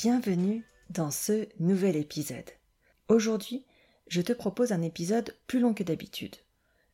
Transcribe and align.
Bienvenue 0.00 0.64
dans 0.90 1.10
ce 1.10 1.48
nouvel 1.58 1.96
épisode. 1.96 2.48
Aujourd'hui, 3.08 3.64
je 4.06 4.20
te 4.20 4.32
propose 4.32 4.70
un 4.70 4.80
épisode 4.80 5.34
plus 5.48 5.58
long 5.58 5.74
que 5.74 5.82
d'habitude. 5.82 6.36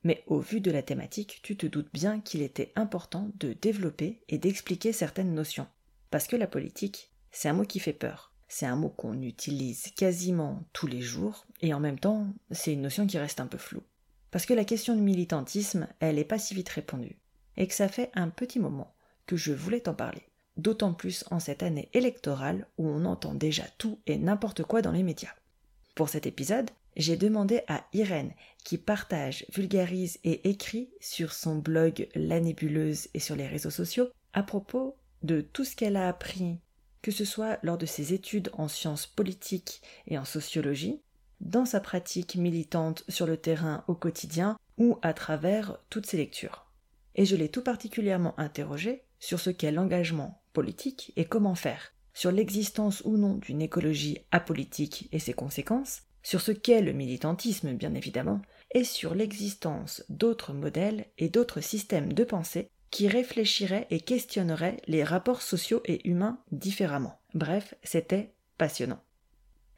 Mais 0.04 0.24
au 0.26 0.38
vu 0.38 0.62
de 0.62 0.70
la 0.70 0.82
thématique, 0.82 1.40
tu 1.42 1.54
te 1.54 1.66
doutes 1.66 1.92
bien 1.92 2.20
qu'il 2.20 2.40
était 2.40 2.72
important 2.76 3.30
de 3.34 3.52
développer 3.52 4.22
et 4.30 4.38
d'expliquer 4.38 4.94
certaines 4.94 5.34
notions. 5.34 5.66
Parce 6.10 6.26
que 6.26 6.36
la 6.36 6.46
politique, 6.46 7.10
c'est 7.30 7.50
un 7.50 7.52
mot 7.52 7.66
qui 7.66 7.78
fait 7.78 7.92
peur. 7.92 8.32
C'est 8.48 8.64
un 8.64 8.76
mot 8.76 8.88
qu'on 8.88 9.20
utilise 9.20 9.90
quasiment 9.94 10.64
tous 10.72 10.86
les 10.86 11.02
jours, 11.02 11.44
et 11.60 11.74
en 11.74 11.80
même 11.80 11.98
temps, 11.98 12.28
c'est 12.52 12.72
une 12.72 12.80
notion 12.80 13.06
qui 13.06 13.18
reste 13.18 13.38
un 13.38 13.46
peu 13.46 13.58
floue. 13.58 13.84
Parce 14.30 14.46
que 14.46 14.54
la 14.54 14.64
question 14.64 14.96
du 14.96 15.02
militantisme, 15.02 15.88
elle 16.00 16.14
n'est 16.14 16.24
pas 16.24 16.38
si 16.38 16.54
vite 16.54 16.70
répondue, 16.70 17.18
et 17.58 17.66
que 17.66 17.74
ça 17.74 17.88
fait 17.88 18.10
un 18.14 18.30
petit 18.30 18.60
moment 18.60 18.94
que 19.26 19.36
je 19.36 19.52
voulais 19.52 19.80
t'en 19.80 19.92
parler. 19.92 20.22
D'autant 20.56 20.94
plus 20.94 21.24
en 21.30 21.40
cette 21.40 21.62
année 21.62 21.88
électorale 21.92 22.66
où 22.78 22.88
on 22.88 23.04
entend 23.04 23.34
déjà 23.34 23.64
tout 23.78 23.98
et 24.06 24.18
n'importe 24.18 24.62
quoi 24.62 24.82
dans 24.82 24.92
les 24.92 25.02
médias. 25.02 25.34
Pour 25.94 26.08
cet 26.08 26.26
épisode, 26.26 26.70
j'ai 26.96 27.16
demandé 27.16 27.62
à 27.66 27.84
Irène, 27.92 28.32
qui 28.64 28.78
partage, 28.78 29.46
vulgarise 29.52 30.18
et 30.22 30.48
écrit 30.48 30.90
sur 31.00 31.32
son 31.32 31.56
blog 31.56 32.08
La 32.14 32.40
Nébuleuse 32.40 33.08
et 33.14 33.20
sur 33.20 33.34
les 33.34 33.48
réseaux 33.48 33.70
sociaux, 33.70 34.08
à 34.32 34.42
propos 34.42 34.96
de 35.22 35.40
tout 35.40 35.64
ce 35.64 35.74
qu'elle 35.74 35.96
a 35.96 36.08
appris 36.08 36.58
que 37.04 37.10
ce 37.10 37.26
soit 37.26 37.58
lors 37.62 37.76
de 37.76 37.84
ses 37.84 38.14
études 38.14 38.50
en 38.54 38.66
sciences 38.66 39.06
politiques 39.06 39.82
et 40.06 40.16
en 40.16 40.24
sociologie, 40.24 41.02
dans 41.42 41.66
sa 41.66 41.78
pratique 41.78 42.36
militante 42.36 43.04
sur 43.10 43.26
le 43.26 43.36
terrain 43.36 43.84
au 43.88 43.94
quotidien 43.94 44.58
ou 44.78 44.98
à 45.02 45.12
travers 45.12 45.76
toutes 45.90 46.06
ses 46.06 46.16
lectures. 46.16 46.64
Et 47.14 47.26
je 47.26 47.36
l'ai 47.36 47.50
tout 47.50 47.62
particulièrement 47.62 48.32
interrogée 48.40 49.02
sur 49.18 49.38
ce 49.38 49.50
qu'est 49.50 49.70
l'engagement 49.70 50.40
politique 50.54 51.12
et 51.16 51.26
comment 51.26 51.54
faire, 51.54 51.92
sur 52.14 52.32
l'existence 52.32 53.02
ou 53.04 53.18
non 53.18 53.34
d'une 53.34 53.60
écologie 53.60 54.20
apolitique 54.30 55.10
et 55.12 55.18
ses 55.18 55.34
conséquences, 55.34 56.04
sur 56.22 56.40
ce 56.40 56.52
qu'est 56.52 56.80
le 56.80 56.92
militantisme 56.92 57.74
bien 57.74 57.92
évidemment, 57.94 58.40
et 58.72 58.84
sur 58.84 59.14
l'existence 59.14 60.02
d'autres 60.08 60.54
modèles 60.54 61.06
et 61.18 61.28
d'autres 61.28 61.60
systèmes 61.60 62.14
de 62.14 62.24
pensée 62.24 62.70
qui 62.90 63.08
réfléchirait 63.08 63.86
et 63.90 64.00
questionnerait 64.00 64.78
les 64.86 65.04
rapports 65.04 65.42
sociaux 65.42 65.82
et 65.84 66.08
humains 66.08 66.38
différemment. 66.52 67.20
Bref, 67.34 67.74
c'était 67.82 68.32
passionnant. 68.56 69.02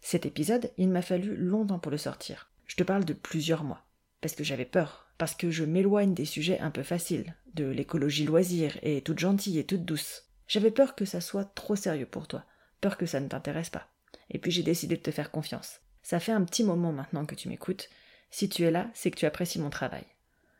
Cet 0.01 0.27
épisode, 0.27 0.71
il 0.77 0.89
m'a 0.91 1.03
fallu 1.03 1.35
longtemps 1.37 1.79
pour 1.79 1.91
le 1.91 1.99
sortir. 1.99 2.51
Je 2.67 2.77
te 2.77 2.83
parle 2.83 3.05
de 3.05 3.15
plusieurs 3.15 3.65
mois. 3.65 3.87
Parce 4.21 4.35
que 4.35 4.45
j'avais 4.45 4.65
peur, 4.65 5.09
parce 5.19 5.35
que 5.35 5.51
je 5.51 5.65
m'éloigne 5.65 6.15
des 6.15 6.25
sujets 6.25 6.61
un 6.61 6.71
peu 6.71 6.83
faciles, 6.83 7.35
de 7.55 7.65
l'écologie 7.65 8.25
loisir 8.25 8.79
et 8.83 9.01
toute 9.01 9.19
gentille 9.19 9.59
et 9.59 9.65
toute 9.65 9.85
douce. 9.85 10.26
J'avais 10.49 10.71
peur 10.71 10.95
que 10.95 11.05
ça 11.05 11.21
soit 11.21 11.45
trop 11.45 11.77
sérieux 11.77 12.07
pour 12.07 12.29
toi, 12.29 12.45
peur 12.81 12.97
que 12.97 13.07
ça 13.07 13.21
ne 13.21 13.29
t'intéresse 13.29 13.71
pas. 13.71 13.89
Et 14.31 14.39
puis 14.39 14.51
j'ai 14.51 14.63
décidé 14.63 14.97
de 14.97 15.03
te 15.03 15.11
faire 15.11 15.31
confiance. 15.31 15.81
Ça 16.03 16.21
fait 16.21 16.33
un 16.33 16.45
petit 16.45 16.65
moment 16.65 16.93
maintenant 16.93 17.27
que 17.27 17.35
tu 17.35 17.49
m'écoutes. 17.49 17.89
Si 18.31 18.49
tu 18.49 18.63
es 18.63 18.71
là, 18.71 18.91
c'est 18.95 19.11
que 19.11 19.17
tu 19.17 19.27
apprécies 19.27 19.59
mon 19.59 19.71
travail. 19.71 20.05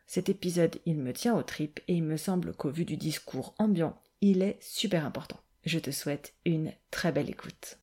Cet 0.05 0.29
épisode, 0.29 0.79
il 0.85 0.97
me 0.97 1.13
tient 1.13 1.35
aux 1.35 1.43
tripes 1.43 1.79
et 1.87 1.93
il 1.93 2.03
me 2.03 2.17
semble 2.17 2.53
qu'au 2.53 2.69
vu 2.69 2.85
du 2.85 2.97
discours 2.97 3.53
ambiant, 3.57 4.01
il 4.21 4.41
est 4.41 4.57
super 4.61 5.05
important. 5.05 5.39
Je 5.65 5.79
te 5.79 5.91
souhaite 5.91 6.33
une 6.45 6.71
très 6.91 7.11
belle 7.11 7.29
écoute. 7.29 7.77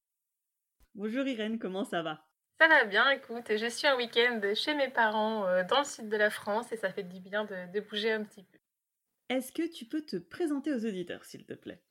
Bonjour 0.94 1.26
Irène, 1.26 1.58
comment 1.58 1.84
ça 1.84 2.02
va? 2.02 2.24
Ça 2.58 2.68
va 2.68 2.84
bien, 2.84 3.10
écoute, 3.10 3.44
je 3.50 3.68
suis 3.68 3.86
un 3.86 3.96
week-end 3.96 4.40
chez 4.54 4.74
mes 4.74 4.88
parents 4.88 5.46
euh, 5.46 5.64
dans 5.64 5.80
le 5.80 5.84
sud 5.84 6.08
de 6.08 6.16
la 6.16 6.30
France 6.30 6.70
et 6.72 6.76
ça 6.76 6.92
fait 6.92 7.02
du 7.02 7.20
bien 7.20 7.44
de, 7.44 7.80
bouger 7.80 8.12
un 8.12 8.24
petit 8.24 8.44
peu. 8.44 8.58
Est-ce 9.28 9.52
que 9.52 9.70
tu 9.70 9.84
peux 9.84 10.02
te 10.02 10.16
présenter 10.16 10.72
aux 10.72 10.86
auditeurs, 10.86 11.24
s'il 11.24 11.44
te 11.44 11.54
plaît? 11.54 11.82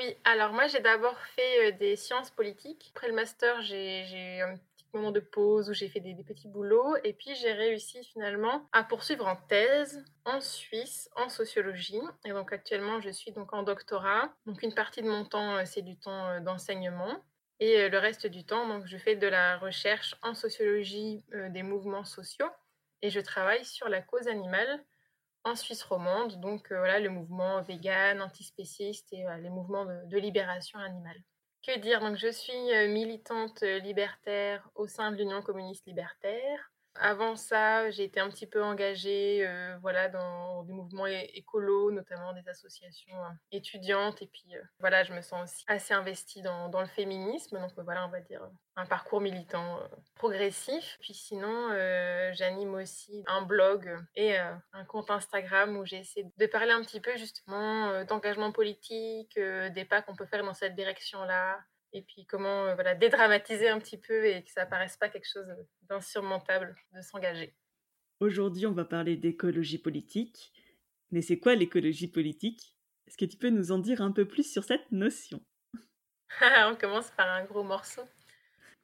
Oui, 0.00 0.16
alors 0.24 0.54
moi 0.54 0.66
j'ai 0.66 0.80
d'abord 0.80 1.18
fait 1.36 1.68
euh, 1.68 1.76
des 1.76 1.94
sciences 1.94 2.30
politiques. 2.30 2.90
Après 2.94 3.08
le 3.08 3.12
master, 3.14 3.60
j'ai 3.60 4.40
un 4.40 4.54
moment 4.94 5.10
de 5.10 5.20
pause 5.20 5.68
où 5.68 5.74
j'ai 5.74 5.90
fait 5.90 6.00
des, 6.00 6.14
petits 6.14 6.48
boulots 6.48 6.96
et 7.04 7.12
puis 7.12 7.34
j'ai 7.34 7.52
réussi 7.52 8.02
finalement 8.04 8.66
à 8.72 8.82
poursuivre 8.82 9.26
en 9.26 9.36
thèse 9.36 10.02
en 10.24 10.40
Suisse 10.40 11.10
en 11.16 11.28
sociologie 11.28 12.00
et 12.24 12.30
donc 12.30 12.52
actuellement 12.52 13.00
je 13.00 13.10
suis 13.10 13.30
donc 13.30 13.52
en 13.52 13.62
doctorat 13.62 14.32
donc 14.46 14.62
une 14.62 14.74
partie 14.74 15.02
de 15.02 15.08
mon 15.08 15.24
temps 15.24 15.58
euh, 15.58 15.62
c'est 15.64 15.82
du 15.82 15.96
temps 15.96 16.28
euh, 16.28 16.40
d'enseignement 16.40 17.22
et 17.60 17.88
le 17.88 17.98
reste 17.98 18.26
du 18.26 18.44
temps 18.44 18.66
donc 18.66 18.86
je 18.86 18.96
fais 18.96 19.16
de 19.16 19.26
la 19.28 19.58
recherche 19.58 20.16
en 20.22 20.34
sociologie 20.34 21.22
des 21.50 21.62
mouvements 21.62 22.04
sociaux 22.04 22.48
et 23.02 23.10
je 23.10 23.20
travaille 23.20 23.64
sur 23.64 23.88
la 23.88 24.00
cause 24.00 24.28
animale 24.28 24.82
en 25.44 25.56
Suisse 25.56 25.82
romande, 25.82 26.40
donc 26.40 26.68
voilà 26.68 27.00
le 27.00 27.10
mouvement 27.10 27.62
vegan, 27.62 28.20
antispéciste 28.20 29.12
et 29.12 29.24
les 29.40 29.50
mouvements 29.50 29.86
de 29.86 30.18
libération 30.18 30.78
animale. 30.78 31.22
Que 31.66 31.78
dire? 31.78 32.00
Donc, 32.00 32.16
je 32.16 32.30
suis 32.30 32.72
euh, 32.72 32.88
militante 32.88 33.62
euh, 33.62 33.80
libertaire 33.80 34.66
au 34.74 34.86
sein 34.86 35.12
de 35.12 35.16
l'Union 35.16 35.42
communiste 35.42 35.86
libertaire. 35.86 36.72
Avant 37.02 37.34
ça, 37.34 37.90
j'ai 37.90 38.04
été 38.04 38.20
un 38.20 38.28
petit 38.28 38.46
peu 38.46 38.62
engagée 38.62 39.46
euh, 39.46 39.74
voilà, 39.80 40.10
dans 40.10 40.64
des 40.64 40.72
mouvements 40.74 41.06
écolos, 41.06 41.90
notamment 41.90 42.34
des 42.34 42.46
associations 42.46 43.16
étudiantes. 43.52 44.20
Et 44.20 44.26
puis 44.26 44.54
voilà, 44.80 45.02
je 45.02 45.14
me 45.14 45.22
sens 45.22 45.50
aussi 45.50 45.64
assez 45.66 45.94
investie 45.94 46.42
dans, 46.42 46.68
dans 46.68 46.82
le 46.82 46.86
féminisme. 46.86 47.58
Donc 47.58 47.72
voilà, 47.78 48.06
on 48.06 48.10
va 48.10 48.20
dire 48.20 48.42
un 48.76 48.84
parcours 48.84 49.22
militant 49.22 49.80
progressif. 50.14 50.98
Puis 51.00 51.14
sinon, 51.14 51.70
j'anime 52.32 52.74
aussi 52.74 53.24
un 53.26 53.42
blog 53.42 53.96
et 54.14 54.36
un 54.36 54.84
compte 54.86 55.10
Instagram 55.10 55.78
où 55.78 55.86
j'essaie 55.86 56.26
de 56.36 56.46
parler 56.46 56.72
un 56.72 56.82
petit 56.82 57.00
peu 57.00 57.16
justement 57.16 58.04
d'engagement 58.04 58.52
politique, 58.52 59.38
des 59.38 59.84
pas 59.86 60.02
qu'on 60.02 60.16
peut 60.16 60.26
faire 60.26 60.44
dans 60.44 60.54
cette 60.54 60.74
direction-là, 60.74 61.58
et 61.92 62.02
puis 62.02 62.26
comment 62.26 62.74
voilà, 62.74 62.94
dédramatiser 62.94 63.68
un 63.68 63.78
petit 63.78 63.98
peu 63.98 64.26
et 64.26 64.42
que 64.44 64.50
ça 64.50 64.66
paraisse 64.66 64.96
pas 64.96 65.08
quelque 65.08 65.28
chose 65.30 65.48
d'insurmontable 65.82 66.76
de 66.94 67.00
s'engager. 67.02 67.54
Aujourd'hui, 68.20 68.66
on 68.66 68.72
va 68.72 68.84
parler 68.84 69.16
d'écologie 69.16 69.78
politique. 69.78 70.52
Mais 71.10 71.22
c'est 71.22 71.38
quoi 71.38 71.54
l'écologie 71.54 72.08
politique? 72.08 72.76
Est-ce 73.06 73.16
que 73.16 73.24
tu 73.24 73.36
peux 73.36 73.50
nous 73.50 73.72
en 73.72 73.78
dire 73.78 74.02
un 74.02 74.12
peu 74.12 74.26
plus 74.26 74.50
sur 74.50 74.62
cette 74.62 74.92
notion? 74.92 75.40
On 76.42 76.76
commence 76.76 77.10
par 77.10 77.28
un 77.28 77.44
gros 77.44 77.64
morceau. 77.64 78.02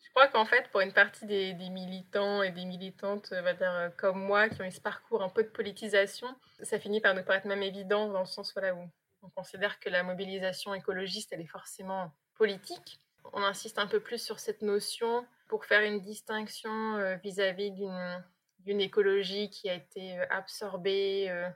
Je 0.03 0.11
crois 0.11 0.29
qu'en 0.29 0.47
fait, 0.47 0.69
pour 0.71 0.81
une 0.81 0.93
partie 0.93 1.27
des, 1.27 1.55
militants 1.55 2.43
et 2.43 2.51
des 2.51 2.65
militantes, 2.65 3.31
va 3.31 3.55
dire, 3.55 3.93
comme 3.97 4.21
moi, 4.21 4.49
qui 4.49 4.61
ont 4.63 4.65
eu 4.65 4.71
ce 4.71 4.81
parcours 4.81 5.23
un 5.23 5.29
peu 5.29 5.45
de 5.45 5.49
politisation, 5.49 6.29
ça 6.63 6.79
finit 6.81 7.01
par 7.01 7.15
nous 7.15 7.23
paraître 7.23 7.47
même 7.47 7.63
évident 7.63 8.11
dans 8.11 8.21
le 8.21 8.27
sens 8.27 8.53
voilà, 8.53 8.75
où 8.75 8.91
on 9.23 9.31
considère 9.31 9.79
que 9.79 9.89
la 9.89 10.03
mobilisation 10.03 10.75
écologiste, 10.75 11.33
elle 11.33 11.43
est 11.43 11.47
forcément 11.47 12.13
politique. 12.37 12.99
On 13.33 13.43
insiste 13.43 13.79
un 13.79 13.87
peu 13.87 14.01
plus 14.01 14.23
sur 14.23 14.39
cette 14.39 14.63
notion 14.63 15.27
pour 15.49 15.65
faire 15.65 15.83
une 15.83 16.01
distinction 16.01 16.97
euh, 16.97 17.17
vis-à-vis 17.17 17.71
d'une 17.71 18.81
écologie 18.81 19.51
qui 19.51 19.69
a 19.69 19.75
été 19.75 20.19
euh, 20.19 20.27
absorbée 20.31 21.27
euh, 21.31 21.49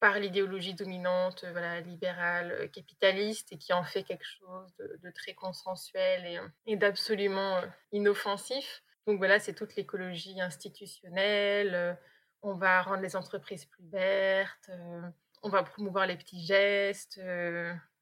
par 0.00 0.18
l'idéologie 0.18 0.74
dominante, 0.74 1.44
voilà, 1.52 1.80
libérale, 1.80 2.70
capitaliste, 2.72 3.52
et 3.52 3.58
qui 3.58 3.72
en 3.72 3.84
fait 3.84 4.02
quelque 4.02 4.26
chose 4.26 4.74
de, 4.78 5.10
très 5.12 5.32
consensuel 5.32 6.50
et, 6.66 6.76
d'absolument 6.76 7.62
inoffensif. 7.90 8.82
Donc 9.06 9.16
voilà, 9.16 9.38
c'est 9.38 9.54
toute 9.54 9.76
l'écologie 9.76 10.38
institutionnelle. 10.42 11.98
on 12.42 12.54
va 12.54 12.82
rendre 12.82 13.00
les 13.00 13.16
entreprises 13.16 13.64
plus 13.64 13.88
vertes. 13.88 14.70
on 15.42 15.48
va 15.48 15.62
promouvoir 15.62 16.06
les 16.06 16.16
petits 16.16 16.44
gestes. 16.44 17.18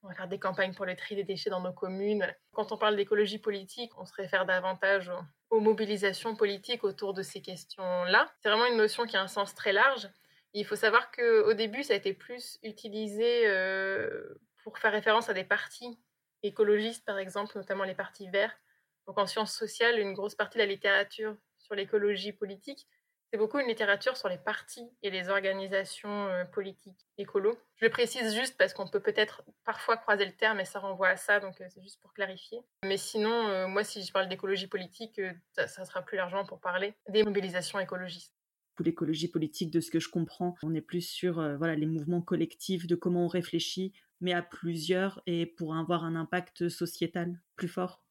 On 0.02 0.08
va 0.08 0.14
faire 0.14 0.28
des 0.28 0.38
campagnes 0.38 0.74
pour 0.74 0.84
le 0.84 0.96
tri 0.96 1.14
des 1.14 1.22
déchets 1.22 1.50
dans 1.50 1.60
nos 1.60 1.72
communes. 1.72 2.34
Quand 2.52 2.72
on 2.72 2.76
parle 2.76 2.96
d'écologie 2.96 3.38
politique, 3.38 3.92
on 3.98 4.04
se 4.04 4.12
réfère 4.14 4.46
davantage 4.46 5.12
aux 5.50 5.60
mobilisations 5.60 6.34
politiques 6.34 6.82
autour 6.82 7.14
de 7.14 7.22
ces 7.22 7.40
questions-là. 7.40 8.32
C'est 8.40 8.48
vraiment 8.48 8.66
une 8.66 8.76
notion 8.76 9.06
qui 9.06 9.16
a 9.16 9.22
un 9.22 9.28
sens 9.28 9.54
très 9.54 9.72
large. 9.72 10.08
Il 10.54 10.66
faut 10.66 10.76
savoir 10.76 11.12
qu'au 11.12 11.54
début, 11.54 11.84
ça 11.84 11.94
a 11.94 11.96
été 11.96 12.14
plus 12.14 12.58
utilisé 12.62 13.46
euh, 13.46 14.34
pour 14.64 14.78
faire 14.78 14.92
référence 14.92 15.28
à 15.28 15.34
des 15.34 15.44
partis 15.44 15.98
écologistes, 16.42 17.04
par 17.04 17.18
exemple, 17.18 17.56
notamment 17.56 17.84
les 17.84 17.94
partis 17.94 18.28
verts. 18.28 18.54
Donc 19.06 19.18
en 19.18 19.26
sciences 19.26 19.54
sociales, 19.54 19.98
une 19.98 20.14
grosse 20.14 20.34
partie 20.34 20.58
de 20.58 20.62
la 20.62 20.68
littérature 20.68 21.36
sur 21.58 21.74
l'écologie 21.74 22.32
politique, 22.32 22.86
C'est 23.32 23.38
beaucoup 23.38 23.58
une 23.58 23.68
littérature 23.68 24.14
sur 24.18 24.28
les 24.28 24.36
partis 24.36 24.86
et 25.02 25.08
les 25.08 25.30
organisations 25.30 26.26
euh, 26.26 26.44
politiques 26.44 27.06
écolo. 27.16 27.58
Je 27.76 27.86
le 27.86 27.90
précise 27.90 28.34
juste 28.34 28.58
parce 28.58 28.74
qu'on 28.74 28.86
peut 28.86 29.00
peut-être 29.00 29.42
parfois 29.64 29.96
croiser 29.96 30.26
le 30.26 30.32
terme 30.32 30.60
et 30.60 30.66
ça 30.66 30.80
renvoie 30.80 31.08
à 31.08 31.16
ça, 31.16 31.40
donc 31.40 31.58
euh, 31.62 31.64
c'est 31.70 31.80
juste 31.80 31.98
pour 32.02 32.12
clarifier. 32.12 32.60
Mais 32.84 32.98
sinon, 32.98 33.48
euh, 33.48 33.66
moi, 33.68 33.84
si 33.84 34.02
je 34.02 34.12
parle 34.12 34.28
d'écologie 34.28 34.66
politique, 34.66 35.18
ça, 35.52 35.66
ça, 35.66 35.86
sera 35.86 36.02
plus 36.02 36.18
largement 36.18 36.44
pour 36.44 36.60
parler 36.60 36.92
des 37.08 37.22
mobilisations 37.22 37.80
écologistes. 37.80 38.34
Pour 38.76 38.84
l'écologie 38.84 39.28
politique, 39.28 39.70
de 39.70 39.80
ce 39.80 39.90
que 39.90 39.98
je 39.98 40.10
comprends, 40.10 40.54
on 40.62 40.74
est 40.74 40.82
plus 40.82 41.00
sur 41.00 41.34
voilà 41.56 41.74
les 41.74 41.86
mouvements 41.86 42.20
collectifs, 42.20 42.86
de 42.86 42.96
comment 42.96 43.24
on 43.24 43.28
réfléchit, 43.28 43.94
mais 44.20 44.34
à 44.34 44.42
plusieurs 44.42 45.22
et 45.24 45.46
pour 45.46 45.74
avoir 45.74 46.04
un 46.04 46.16
impact 46.16 46.68
sociétal 46.68 47.40
plus 47.56 47.68
fort. 47.68 48.02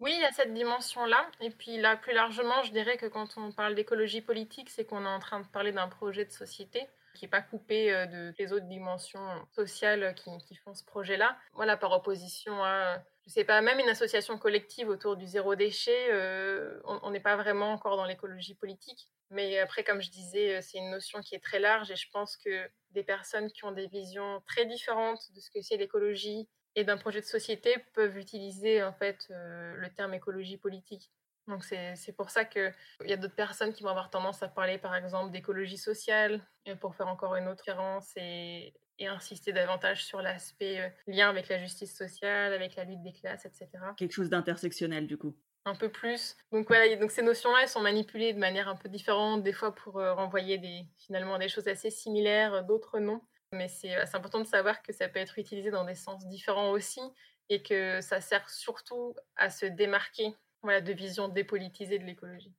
Oui, 0.00 0.12
il 0.14 0.20
y 0.20 0.24
a 0.24 0.32
cette 0.32 0.54
dimension-là. 0.54 1.30
Et 1.40 1.50
puis 1.50 1.76
là, 1.76 1.96
plus 1.96 2.14
largement, 2.14 2.62
je 2.62 2.72
dirais 2.72 2.96
que 2.96 3.06
quand 3.06 3.36
on 3.36 3.52
parle 3.52 3.74
d'écologie 3.74 4.22
politique, 4.22 4.70
c'est 4.70 4.84
qu'on 4.86 5.04
est 5.04 5.08
en 5.08 5.18
train 5.18 5.40
de 5.40 5.46
parler 5.46 5.72
d'un 5.72 5.88
projet 5.88 6.24
de 6.24 6.32
société 6.32 6.88
qui 7.14 7.24
n'est 7.24 7.30
pas 7.30 7.42
coupé 7.42 7.92
euh, 7.92 8.06
de 8.06 8.34
les 8.38 8.52
autres 8.52 8.66
dimensions 8.66 9.26
sociales 9.52 10.14
qui, 10.14 10.54
font 10.56 10.74
ce 10.74 10.84
projet-là. 10.84 11.36
Voilà, 11.52 11.76
par 11.76 11.92
opposition 11.92 12.64
à, 12.64 13.02
je 13.26 13.30
sais 13.30 13.44
pas, 13.44 13.60
même 13.60 13.78
une 13.78 13.88
association 13.88 14.38
collective 14.38 14.88
autour 14.88 15.16
du 15.16 15.26
zéro 15.26 15.54
déchet, 15.54 16.08
euh, 16.12 16.80
on 16.84 17.10
n'est 17.10 17.20
pas 17.20 17.36
vraiment 17.36 17.72
encore 17.72 17.96
dans 17.96 18.06
l'écologie 18.06 18.54
politique. 18.54 19.08
Mais 19.30 19.58
après, 19.58 19.84
comme 19.84 20.00
je 20.00 20.10
disais, 20.10 20.56
euh, 20.56 20.60
c'est 20.62 20.78
une 20.78 20.90
notion 20.90 21.20
qui 21.20 21.34
est 21.34 21.44
très 21.44 21.58
large 21.58 21.90
et 21.90 21.96
je 21.96 22.08
pense 22.10 22.36
que 22.36 22.68
des 22.90 23.04
personnes 23.04 23.50
qui 23.50 23.64
ont 23.64 23.72
des 23.72 23.86
visions 23.86 24.42
très 24.46 24.64
différentes 24.64 25.32
de 25.34 25.40
ce 25.40 25.50
que 25.50 25.62
c'est 25.62 25.76
l'écologie, 25.76 26.48
et 26.76 26.84
d'un 26.84 26.96
projet 26.96 27.20
de 27.20 27.26
société 27.26 27.74
peuvent 27.94 28.16
utiliser 28.16 28.82
en 28.82 28.92
fait 28.92 29.26
euh, 29.30 29.74
le 29.76 29.88
terme 29.90 30.14
écologie 30.14 30.56
politique. 30.56 31.10
Donc 31.48 31.64
c'est 31.64 32.14
pour 32.16 32.30
ça 32.30 32.44
qu'il 32.44 32.72
y 33.06 33.12
a 33.12 33.16
d'autres 33.16 33.34
personnes 33.34 33.72
qui 33.72 33.82
vont 33.82 33.88
avoir 33.88 34.10
tendance 34.10 34.40
à 34.42 34.48
parler 34.48 34.78
par 34.78 34.94
exemple 34.94 35.32
d'écologie 35.32 35.78
sociale 35.78 36.46
pour 36.80 36.94
faire 36.94 37.08
encore 37.08 37.34
une 37.34 37.48
autre 37.48 37.56
différence 37.64 38.12
et, 38.16 38.72
et 39.00 39.08
insister 39.08 39.52
davantage 39.52 40.04
sur 40.04 40.22
l'aspect 40.22 40.80
euh, 40.80 40.88
lien 41.06 41.28
avec 41.28 41.48
la 41.48 41.58
justice 41.58 41.96
sociale, 41.96 42.52
avec 42.52 42.76
la 42.76 42.84
lutte 42.84 43.02
des 43.02 43.12
classes, 43.12 43.46
etc. 43.46 43.68
Quelque 43.96 44.12
chose 44.12 44.30
d'intersectionnel 44.30 45.06
du 45.06 45.16
coup 45.16 45.34
un 45.66 45.74
peu 45.74 45.90
plus. 45.90 46.36
Donc 46.52 46.68
voilà, 46.68 46.96
donc 46.96 47.10
ces 47.10 47.20
notions-là, 47.20 47.58
elles 47.62 47.68
sont 47.68 47.82
manipulées 47.82 48.32
de 48.32 48.38
manière 48.38 48.66
un 48.66 48.76
peu 48.76 48.88
différente, 48.88 49.42
des 49.42 49.52
fois 49.52 49.74
pour 49.74 49.98
euh, 49.98 50.14
renvoyer 50.14 50.56
des, 50.56 50.86
finalement 50.96 51.38
des 51.38 51.48
choses 51.48 51.68
assez 51.68 51.90
similaires, 51.90 52.64
d'autres 52.64 52.98
non. 52.98 53.20
Mais 53.52 53.66
euh, 53.84 54.04
c'est 54.06 54.14
important 54.14 54.40
de 54.40 54.46
savoir 54.46 54.80
que 54.82 54.92
ça 54.92 55.08
peut 55.08 55.18
être 55.18 55.38
utilisé 55.38 55.70
dans 55.70 55.84
des 55.84 55.96
sens 55.96 56.26
différents 56.28 56.70
aussi 56.70 57.00
et 57.48 57.62
que 57.62 58.00
ça 58.00 58.20
sert 58.20 58.48
surtout 58.48 59.14
à 59.36 59.50
se 59.50 59.66
démarquer 59.66 60.36
voilà, 60.62 60.80
de 60.80 60.92
vision 60.92 61.28
dépolitisée 61.28 61.98
de 61.98 62.04
l'écologie. 62.04 62.52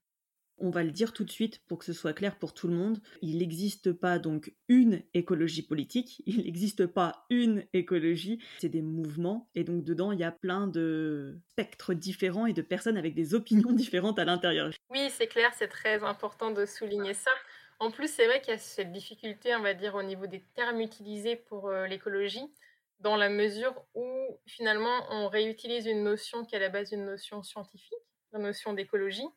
On 0.63 0.69
va 0.69 0.83
le 0.83 0.91
dire 0.91 1.13
tout 1.13 1.23
de 1.23 1.31
suite 1.31 1.59
pour 1.67 1.79
que 1.79 1.85
ce 1.85 1.93
soit 1.93 2.13
clair 2.13 2.37
pour 2.37 2.53
tout 2.53 2.67
le 2.67 2.75
monde. 2.75 2.99
Il 3.21 3.39
n'existe 3.39 3.93
pas 3.93 4.19
donc 4.19 4.53
une 4.67 5.01
écologie 5.13 5.63
politique, 5.63 6.21
il 6.27 6.43
n'existe 6.43 6.85
pas 6.85 7.25
une 7.29 7.65
écologie, 7.73 8.43
c'est 8.59 8.69
des 8.69 8.81
mouvements 8.81 9.49
et 9.55 9.63
donc 9.63 9.83
dedans 9.83 10.11
il 10.11 10.19
y 10.19 10.25
a 10.25 10.31
plein 10.31 10.67
de 10.67 11.39
spectres 11.51 11.93
différents 11.93 12.45
et 12.45 12.53
de 12.53 12.61
personnes 12.61 12.97
avec 12.97 13.15
des 13.15 13.33
opinions 13.33 13.71
différentes 13.71 14.19
à 14.19 14.25
l'intérieur. 14.25 14.71
Oui, 14.89 15.09
c'est 15.09 15.27
clair, 15.27 15.51
c'est 15.57 15.69
très 15.69 16.03
important 16.03 16.51
de 16.51 16.65
souligner 16.65 17.13
ça. 17.13 17.31
En 17.81 17.89
plus, 17.89 18.13
c'est 18.13 18.27
vrai 18.27 18.41
qu'il 18.41 18.51
y 18.51 18.55
a 18.55 18.59
cette 18.59 18.91
difficulté, 18.91 19.55
on 19.55 19.61
va 19.61 19.73
dire, 19.73 19.95
au 19.95 20.03
niveau 20.03 20.27
des 20.27 20.43
termes 20.53 20.81
utilisés 20.81 21.35
pour 21.35 21.69
euh, 21.69 21.87
l'écologie, 21.87 22.53
dans 22.99 23.15
la 23.15 23.27
mesure 23.27 23.73
où 23.95 24.39
finalement 24.45 25.07
on 25.09 25.27
réutilise 25.27 25.87
une 25.87 26.03
notion 26.03 26.45
qui 26.45 26.53
est 26.53 26.59
à 26.59 26.61
la 26.61 26.69
base 26.69 26.91
une 26.91 27.07
notion 27.07 27.41
scientifique, 27.41 27.97
la 28.33 28.39
notion 28.39 28.73
d'écologie, 28.73 29.27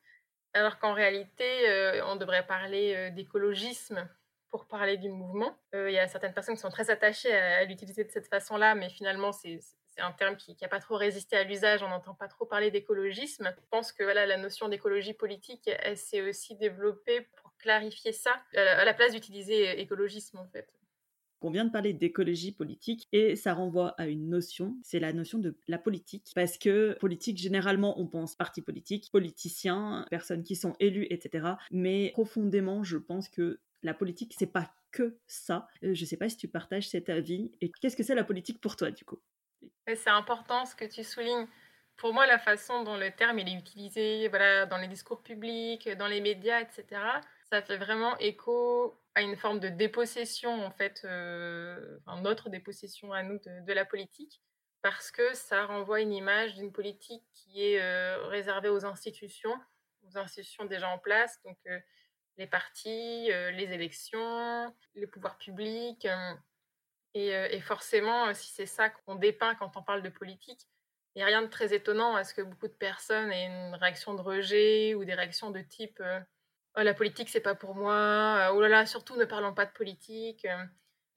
alors 0.53 0.79
qu'en 0.79 0.93
réalité, 0.93 1.71
euh, 1.71 2.05
on 2.05 2.17
devrait 2.17 2.47
parler 2.47 2.95
euh, 2.95 3.11
d'écologisme 3.11 4.07
pour 4.51 4.67
parler 4.67 4.99
du 4.99 5.09
mouvement. 5.09 5.57
Il 5.73 5.93
y 5.93 5.99
a 5.99 6.07
certaines 6.07 6.35
personnes 6.35 6.57
qui 6.57 6.61
sont 6.61 6.69
très 6.69 6.91
attachées 6.91 7.35
à, 7.35 7.65
l'utiliser 7.65 8.05
de 8.05 8.11
cette 8.11 8.29
façon-là, 8.29 8.75
mais 8.75 8.91
finalement, 8.91 9.33
c'est 9.33 9.59
un 9.97 10.13
terme 10.13 10.37
qui 10.37 10.55
n'a 10.61 10.69
pas 10.69 10.81
trop 10.81 10.97
résisté 10.97 11.35
à 11.37 11.45
l'usage, 11.45 11.83
on 11.83 11.89
n'entend 11.89 12.15
pas 12.15 12.29
trop 12.29 12.45
parler 12.45 12.71
d'écologisme. 12.71 13.55
Je 13.57 13.69
pense 13.71 13.91
que 13.91 14.05
voilà, 14.05 14.27
la 14.27 14.37
notion 14.37 14.69
d'écologie 14.69 15.15
politique, 15.15 15.71
elle 15.81 15.97
s'est 15.97 16.21
aussi 16.21 16.57
développée 16.57 17.27
clarifier 17.59 18.13
ça, 18.13 18.43
à 18.55 18.85
la 18.85 18.95
place 18.95 19.13
d'utiliser 19.13 19.69
euh, 19.69 19.75
écologisme 19.77 20.39
en 20.39 20.47
fait. 20.47 20.69
On 21.41 21.51
vient 21.51 21.67
de 21.67 21.71
parler 21.71 21.93
d'écologie 21.93 22.53
politique 22.53 23.07
et 23.13 23.37
ça 23.37 23.53
renvoie 23.53 23.95
à 23.99 24.07
une 24.07 24.31
notion, 24.31 24.79
c'est 24.83 24.99
la 24.99 25.13
notion 25.13 25.39
de 25.39 25.55
la 25.69 25.77
politique. 25.77 26.31
Parce 26.35 26.57
que 26.57 26.97
politique, 27.01 27.37
généralement, 27.37 28.01
on 28.01 28.07
pense 28.07 28.35
parti 28.35 28.63
politique, 28.63 29.11
politiciens, 29.13 30.07
personnes 30.09 30.43
qui 30.43 30.57
sont 30.57 30.75
élues, 30.81 31.07
etc. 31.11 31.49
Mais 31.71 32.13
profondément, 32.15 32.83
je 32.83 32.97
pense 32.97 33.29
que 33.29 33.61
la 33.83 33.93
politique, 33.93 34.35
c'est 34.39 34.51
pas 34.51 34.73
que 34.91 35.19
ça. 35.27 35.69
Euh, 35.83 35.93
je 35.93 36.05
sais 36.07 36.17
pas 36.17 36.31
si 36.31 36.39
tu 36.39 36.49
partages 36.49 36.89
cet 36.89 37.11
avis. 37.11 37.53
Et 37.61 37.71
qu'est-ce 37.71 37.97
que 37.97 38.03
c'est 38.03 38.15
la 38.15 38.25
politique 38.25 38.61
pour 38.61 38.77
toi, 38.77 38.91
du 38.91 39.05
coup? 39.05 39.21
C'est 39.87 40.09
important 40.09 40.65
ce 40.65 40.75
que 40.75 40.87
tu 40.87 41.05
soulignes. 41.05 41.47
Pour 41.97 42.15
moi, 42.15 42.27
la 42.27 42.39
façon 42.39 42.83
dont 42.85 42.97
le 42.97 43.11
terme 43.11 43.39
il 43.39 43.49
est 43.49 43.59
utilisé 43.59 44.29
voilà, 44.29 44.65
dans 44.65 44.79
les 44.79 44.89
discours 44.89 45.23
publics, 45.23 45.89
dans 45.99 46.09
les 46.09 46.23
médias, 46.23 46.61
etc., 46.61 47.03
ça 47.55 47.63
fait 47.63 47.77
vraiment 47.77 48.19
écho 48.19 48.99
à 49.15 49.23
une 49.23 49.37
forme 49.37 49.61
de 49.61 49.69
dépossession, 49.69 50.65
en 50.67 50.73
fait, 50.73 51.03
euh, 51.05 52.01
notre 52.21 52.49
dépossession 52.49 53.13
à 53.13 53.23
nous 53.23 53.39
de, 53.39 53.73
la 53.73 53.85
politique, 53.85 54.43
parce 54.83 55.13
que 55.13 55.35
ça 55.35 55.65
renvoie 55.67 56.01
une 56.01 56.13
image 56.13 56.57
d'une 56.57 56.73
politique 56.73 57.23
qui 57.33 57.65
est 57.65 57.81
euh, 57.81 58.27
réservée 58.27 58.71
aux 58.71 58.85
institutions, 58.85 59.55
aux 60.03 60.19
institutions 60.19 60.65
déjà 60.65 60.89
en 60.89 60.99
place, 60.99 61.41
donc 61.45 61.57
euh, 61.69 61.79
les 62.39 62.49
partis, 62.49 63.29
les 63.29 63.73
élections, 63.73 64.75
les 64.97 65.07
pouvoirs 65.07 65.39
publics. 65.39 66.09
Et, 67.15 67.61
forcément, 67.61 68.35
si 68.35 68.53
c'est 68.53 68.67
ça 68.67 68.91
qu'on 68.91 69.15
dépeint 69.15 69.55
quand 69.55 69.77
on 69.77 69.83
parle 69.85 70.03
de 70.03 70.09
politique, 70.09 70.67
il 71.15 71.21
n'y 71.21 71.23
a 71.23 71.27
rien 71.27 71.43
de 71.43 71.47
très 71.47 71.73
étonnant 71.73 72.17
à 72.17 72.25
ce 72.25 72.35
que 72.35 72.43
beaucoup 72.43 72.67
de 72.67 72.73
personnes 72.73 73.31
aient 73.31 73.47
une 73.47 73.77
réaction 73.77 74.15
de 74.15 74.21
rejet 74.21 74.95
ou 74.97 75.05
des 75.05 75.15
réactions 75.15 75.53
de 75.53 75.61
type 75.61 76.03
la 76.77 76.95
politique, 76.95 77.29
c'est 77.29 77.41
pas 77.41 77.55
pour 77.55 77.75
moi, 77.75 78.51
oh 78.53 78.61
là 78.61 78.69
là, 78.69 78.87
surtout 78.87 79.17
ne 79.17 79.25
parlons 79.25 79.55
pas 79.55 79.67
de 79.67 79.73
politique. 79.73 80.47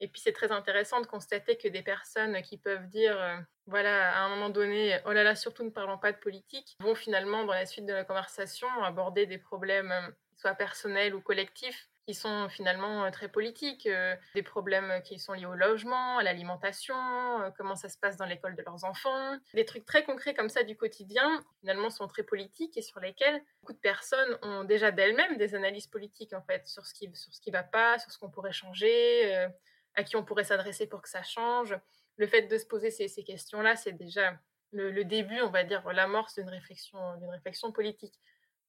Et 0.00 0.06
puis 0.06 0.20
c'est 0.20 0.32
très 0.32 0.52
intéressant 0.52 1.00
de 1.00 1.06
constater 1.06 1.58
que 1.58 1.66
des 1.66 1.82
personnes 1.82 2.40
qui 2.42 2.56
peuvent 2.56 2.86
dire, 2.86 3.18
voilà, 3.66 4.16
à 4.16 4.22
un 4.22 4.28
moment 4.28 4.50
donné, 4.50 5.00
oh 5.06 5.12
là 5.12 5.24
là, 5.24 5.34
surtout 5.34 5.64
ne 5.64 5.70
parlons 5.70 5.98
pas 5.98 6.12
de 6.12 6.18
politique, 6.18 6.76
vont 6.80 6.94
finalement, 6.94 7.44
dans 7.44 7.52
la 7.52 7.66
suite 7.66 7.86
de 7.86 7.92
la 7.92 8.04
conversation, 8.04 8.68
aborder 8.84 9.26
des 9.26 9.38
problèmes, 9.38 9.92
soit 10.36 10.54
personnels 10.54 11.16
ou 11.16 11.20
collectifs, 11.20 11.88
qui 12.08 12.14
sont 12.14 12.48
finalement 12.48 13.04
euh, 13.04 13.10
très 13.10 13.28
politiques, 13.28 13.86
euh, 13.86 14.16
des 14.34 14.42
problèmes 14.42 15.02
qui 15.04 15.18
sont 15.18 15.34
liés 15.34 15.44
au 15.44 15.54
logement, 15.54 16.16
à 16.16 16.22
l'alimentation, 16.22 16.96
euh, 16.96 17.50
comment 17.58 17.76
ça 17.76 17.90
se 17.90 17.98
passe 17.98 18.16
dans 18.16 18.24
l'école 18.24 18.56
de 18.56 18.62
leurs 18.62 18.82
enfants, 18.86 19.36
des 19.52 19.66
trucs 19.66 19.84
très 19.84 20.04
concrets 20.04 20.32
comme 20.32 20.48
ça 20.48 20.62
du 20.62 20.74
quotidien, 20.74 21.44
finalement 21.60 21.90
sont 21.90 22.08
très 22.08 22.22
politiques 22.22 22.78
et 22.78 22.80
sur 22.80 22.98
lesquels 23.00 23.42
beaucoup 23.60 23.74
de 23.74 23.78
personnes 23.78 24.38
ont 24.40 24.64
déjà 24.64 24.90
d'elles-mêmes 24.90 25.36
des 25.36 25.54
analyses 25.54 25.86
politiques 25.86 26.32
en 26.32 26.40
fait 26.40 26.66
sur 26.66 26.86
ce 26.86 26.94
qui 26.94 27.10
sur 27.14 27.34
ce 27.34 27.42
qui 27.42 27.50
va 27.50 27.62
pas, 27.62 27.98
sur 27.98 28.10
ce 28.10 28.18
qu'on 28.18 28.30
pourrait 28.30 28.52
changer, 28.52 29.46
à 29.94 30.02
qui 30.02 30.16
on 30.16 30.24
pourrait 30.24 30.44
s'adresser 30.44 30.86
pour 30.86 31.02
que 31.02 31.10
ça 31.10 31.22
change. 31.22 31.78
Le 32.16 32.26
fait 32.26 32.42
de 32.42 32.56
se 32.56 32.64
poser 32.64 32.90
ces, 32.90 33.22
questions-là, 33.22 33.76
c'est 33.76 33.92
déjà 33.92 34.32
le, 34.72 34.90
le, 34.90 35.04
début, 35.04 35.42
on 35.42 35.50
va 35.50 35.62
dire, 35.62 35.86
l'amorce 35.92 36.36
d'une 36.36 36.48
réflexion, 36.48 36.98
d'une 37.18 37.30
réflexion 37.30 37.70
politique. 37.70 38.18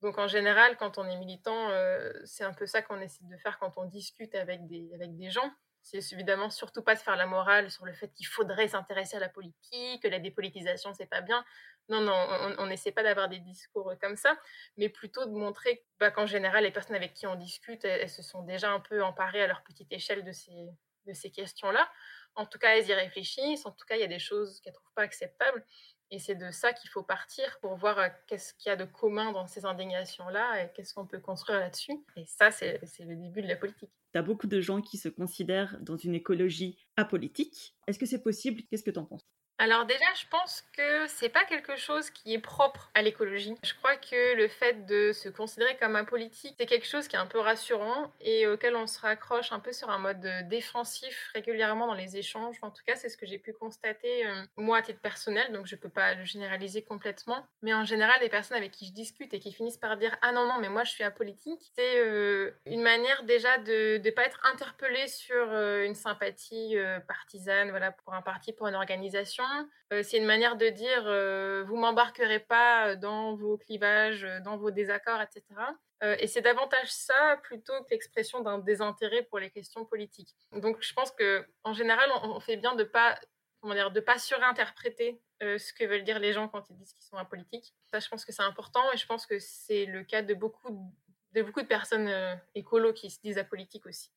Donc 0.02 0.18
en 0.18 0.28
général, 0.28 0.78
quand 0.78 0.98
on 0.98 1.06
est 1.06 1.18
militant, 1.18 1.70
euh, 1.72 2.14
c'est 2.26 2.44
un 2.44 2.54
peu 2.54 2.66
ça 2.66 2.82
qu'on 2.82 3.02
essaie 3.02 3.26
de 3.26 3.38
faire 3.38 3.60
quand 3.60 3.78
on 3.78 3.86
discute 3.86 4.34
avec 4.36 4.66
des, 4.68 4.90
avec 4.94 5.16
des 5.18 5.30
gens. 5.30 5.52
C'est 5.82 6.00
évidemment 6.12 6.50
surtout 6.50 6.84
pas 6.84 6.94
de 6.94 7.00
faire 7.00 7.16
la 7.16 7.26
morale 7.26 7.72
sur 7.72 7.86
le 7.86 7.94
fait 7.94 8.10
qu'il 8.14 8.28
faudrait 8.28 8.68
s'intéresser 8.68 9.18
à 9.18 9.20
la 9.20 9.30
politique, 9.30 10.04
que 10.04 10.08
la 10.08 10.20
dépolitisation 10.20 10.94
c'est 10.94 11.06
pas 11.06 11.22
bien. 11.22 11.44
Non, 11.90 12.02
non, 12.02 12.56
on 12.60 12.68
n'essaie 12.68 12.92
pas 12.92 13.02
d'avoir 13.02 13.30
des 13.30 13.40
discours 13.40 13.92
comme 14.00 14.16
ça, 14.16 14.38
mais 14.78 14.90
plutôt 14.90 15.26
de 15.26 15.32
montrer 15.32 15.84
bah, 16.00 16.12
qu'en 16.12 16.28
général, 16.28 16.64
les 16.64 16.72
personnes 16.72 16.96
avec 16.96 17.16
qui 17.16 17.26
on 17.26 17.36
discute, 17.36 17.84
elles, 17.84 18.10
se 18.10 18.22
sont 18.22 18.44
déjà 18.44 18.72
un 18.72 18.80
peu 18.80 19.02
emparées 19.04 19.42
à 19.42 19.48
leur 19.48 19.64
petite 19.64 19.92
échelle 19.92 20.24
de 20.24 20.32
ces, 20.32 20.70
de 21.08 21.14
ces 21.14 21.32
questions-là. 21.32 21.90
En 22.36 22.46
tout 22.46 22.60
cas, 22.60 22.78
elles 22.78 22.88
y 22.88 22.94
réfléchissent. 22.94 23.66
En 23.66 23.72
tout 23.72 23.86
cas, 23.88 23.96
il 23.96 24.02
y 24.02 24.04
a 24.04 24.08
des 24.08 24.20
choses 24.20 24.62
qu'elles 24.62 24.74
ne 24.74 24.78
trouvent 24.78 24.94
pas 24.94 25.02
acceptables. 25.02 25.66
Et 26.12 26.20
c'est 26.20 26.36
de 26.36 26.50
ça 26.52 26.74
qu'il 26.74 26.90
faut 26.90 27.04
partir 27.04 27.60
pour 27.62 27.76
voir 27.76 28.00
euh, 28.00 28.08
qu'est-ce 28.28 28.54
qu'il 28.56 28.70
y 28.70 28.74
a 28.74 28.76
de 28.76 28.86
commun 28.86 29.32
dans 29.32 29.46
ces 29.46 29.66
indignations-là 29.66 30.64
et 30.64 30.72
qu'est-ce 30.74 30.94
qu'on 30.94 31.06
peut 31.06 31.20
construire 31.20 31.60
là-dessus. 31.60 31.94
Et 32.16 32.26
ça, 32.26 32.50
c'est 32.52 32.80
le 33.00 33.16
début 33.16 33.42
de 33.42 33.48
la 33.48 33.56
politique. 33.56 33.92
Tu 34.12 34.18
as 34.18 34.24
beaucoup 34.24 34.48
de 34.48 34.60
gens 34.60 34.82
qui 34.82 34.98
se 34.98 35.08
considèrent 35.08 35.78
dans 35.82 35.98
une 35.98 36.16
écologie 36.16 36.78
apolitique. 36.98 37.76
Est-ce 37.86 38.00
que 38.00 38.08
c'est 38.08 38.24
possible? 38.24 38.64
Qu'est-ce 38.70 38.84
que 38.84 38.92
tu 38.92 39.00
en 39.00 39.06
penses? 39.06 39.28
Alors 39.62 39.86
déjà, 39.86 40.06
je 40.16 40.26
pense 40.30 40.64
que 40.72 41.06
c'est 41.08 41.28
pas 41.28 41.44
quelque 41.44 41.76
chose 41.76 42.10
qui 42.12 42.34
est 42.34 42.40
propre 42.40 42.90
à 42.94 43.02
l'écologie. 43.02 43.56
Je 43.62 43.74
crois 43.74 43.98
que 43.98 44.36
le 44.36 44.48
fait 44.48 44.86
de 44.86 45.12
se 45.12 45.28
considérer 45.28 45.76
comme 45.76 45.98
un 45.98 46.06
politique, 46.06 46.56
c'est 46.58 46.66
quelque 46.66 46.88
chose 46.88 47.10
qui 47.10 47.18
est 47.18 47.20
un 47.20 47.26
peu 47.26 47.40
rassurant 47.40 48.10
et 48.22 48.48
auquel 48.48 48.78
on 48.78 48.88
se 48.88 48.98
raccroche 49.02 49.52
un 49.52 49.60
peu 49.60 49.74
sur 49.74 49.90
un 49.90 49.98
mode 49.98 50.26
défensif 50.48 51.30
régulièrement 51.34 51.88
dans 51.88 51.94
les 51.94 52.16
échanges. 52.16 52.56
En 52.62 52.72
tout 52.72 52.84
cas, 52.86 52.96
c'est 52.96 53.10
ce 53.10 53.18
que 53.18 53.26
j'ai 53.26 53.38
pu 53.38 53.52
constater 53.52 54.26
euh, 54.26 54.44
moi 54.56 54.78
à 54.78 54.82
titre 54.82 55.02
personnel, 55.02 55.52
donc 55.52 55.68
je 55.68 55.76
peux 55.76 55.90
pas 55.90 56.16
le 56.16 56.24
généraliser 56.24 56.82
complètement. 56.82 57.46
Mais 57.62 57.74
en 57.74 57.84
général, 57.84 58.18
les 58.22 58.30
personnes 58.30 58.56
avec 58.56 58.72
qui 58.72 58.88
je 58.88 58.94
discute 58.94 59.34
et 59.34 59.40
qui 59.40 59.52
finissent 59.52 59.78
par 59.78 59.98
dire 59.98 60.16
ah 60.22 60.32
non 60.32 60.48
non 60.48 60.60
mais 60.62 60.70
moi 60.70 60.86
je 60.86 60.92
suis 60.92 61.04
apolitique, 61.04 61.70
c'est 61.76 61.98
euh, 61.98 62.52
une 62.66 62.82
manière 62.82 63.24
déjà 63.24 63.58
de 63.58 64.00
ne 64.02 64.12
pas 64.12 64.24
être 64.24 64.40
interpellé 64.46 65.10
sur 65.10 65.52
euh, 65.52 65.84
une 65.84 65.96
sympathie 65.96 66.78
partisane, 67.10 67.72
voilà 67.72 67.92
pour 67.92 68.14
un 68.14 68.22
parti, 68.22 68.54
pour 68.54 68.68
une 68.68 68.76
organisation 68.76 69.49
euh, 69.92 70.04
c'est 70.04 70.18
une 70.18 70.26
manière 70.26 70.56
de 70.56 70.68
dire 70.70 71.04
euh, 71.06 71.64
vous 71.68 71.76
m'embarquerez 71.76 72.40
pas 72.40 72.96
dans 72.96 73.36
vos 73.36 73.58
clivages, 73.58 74.24
euh, 74.24 74.40
dans 74.42 74.58
vos 74.58 74.72
désaccords, 74.72 75.22
etc. 75.22 75.44
et 76.20 76.28
c'est 76.28 76.42
davantage 76.42 76.90
ça 76.90 77.38
plutôt 77.44 77.74
que 77.84 77.90
l'expression 77.92 78.40
d'un 78.40 78.60
désintérêt 78.60 79.24
pour 79.24 79.40
les 79.40 79.50
questions 79.50 79.84
politiques. 79.84 80.34
Donc 80.54 80.82
je 80.82 80.94
pense 80.94 81.12
que 81.12 81.46
en 81.66 81.74
général, 81.74 82.10
on, 82.24 82.40
fait 82.40 82.56
bien 82.56 82.74
de 82.76 82.86
pas 82.86 83.20
comment 83.60 83.74
dire, 83.74 83.92
de 83.92 84.00
pas 84.00 84.18
surinterpréter 84.18 85.22
ce 85.42 85.74
que 85.74 85.84
veulent 85.84 86.06
dire 86.06 86.20
les 86.20 86.32
gens 86.32 86.48
quand 86.48 86.70
ils 86.70 86.78
disent 86.78 86.94
qu'ils 86.94 87.04
sont 87.04 87.18
apolitiques. 87.18 87.74
Ça, 87.92 88.00
je 88.00 88.08
pense 88.08 88.24
que 88.24 88.32
c'est 88.32 88.44
important 88.44 88.90
et 88.94 88.98
je 88.98 89.06
pense 89.06 89.26
que 89.26 89.40
c'est 89.40 89.86
le 89.86 90.06
cas 90.06 90.22
de 90.22 90.34
beaucoup 90.34 90.90
de, 91.34 91.42
beaucoup 91.42 91.62
de 91.62 91.68
personnes 91.68 92.10
écolos 92.56 92.94
qui 92.94 93.10
se 93.10 93.20
disent 93.20 93.38
apolitiques 93.38 93.86
aussi. 93.86 94.10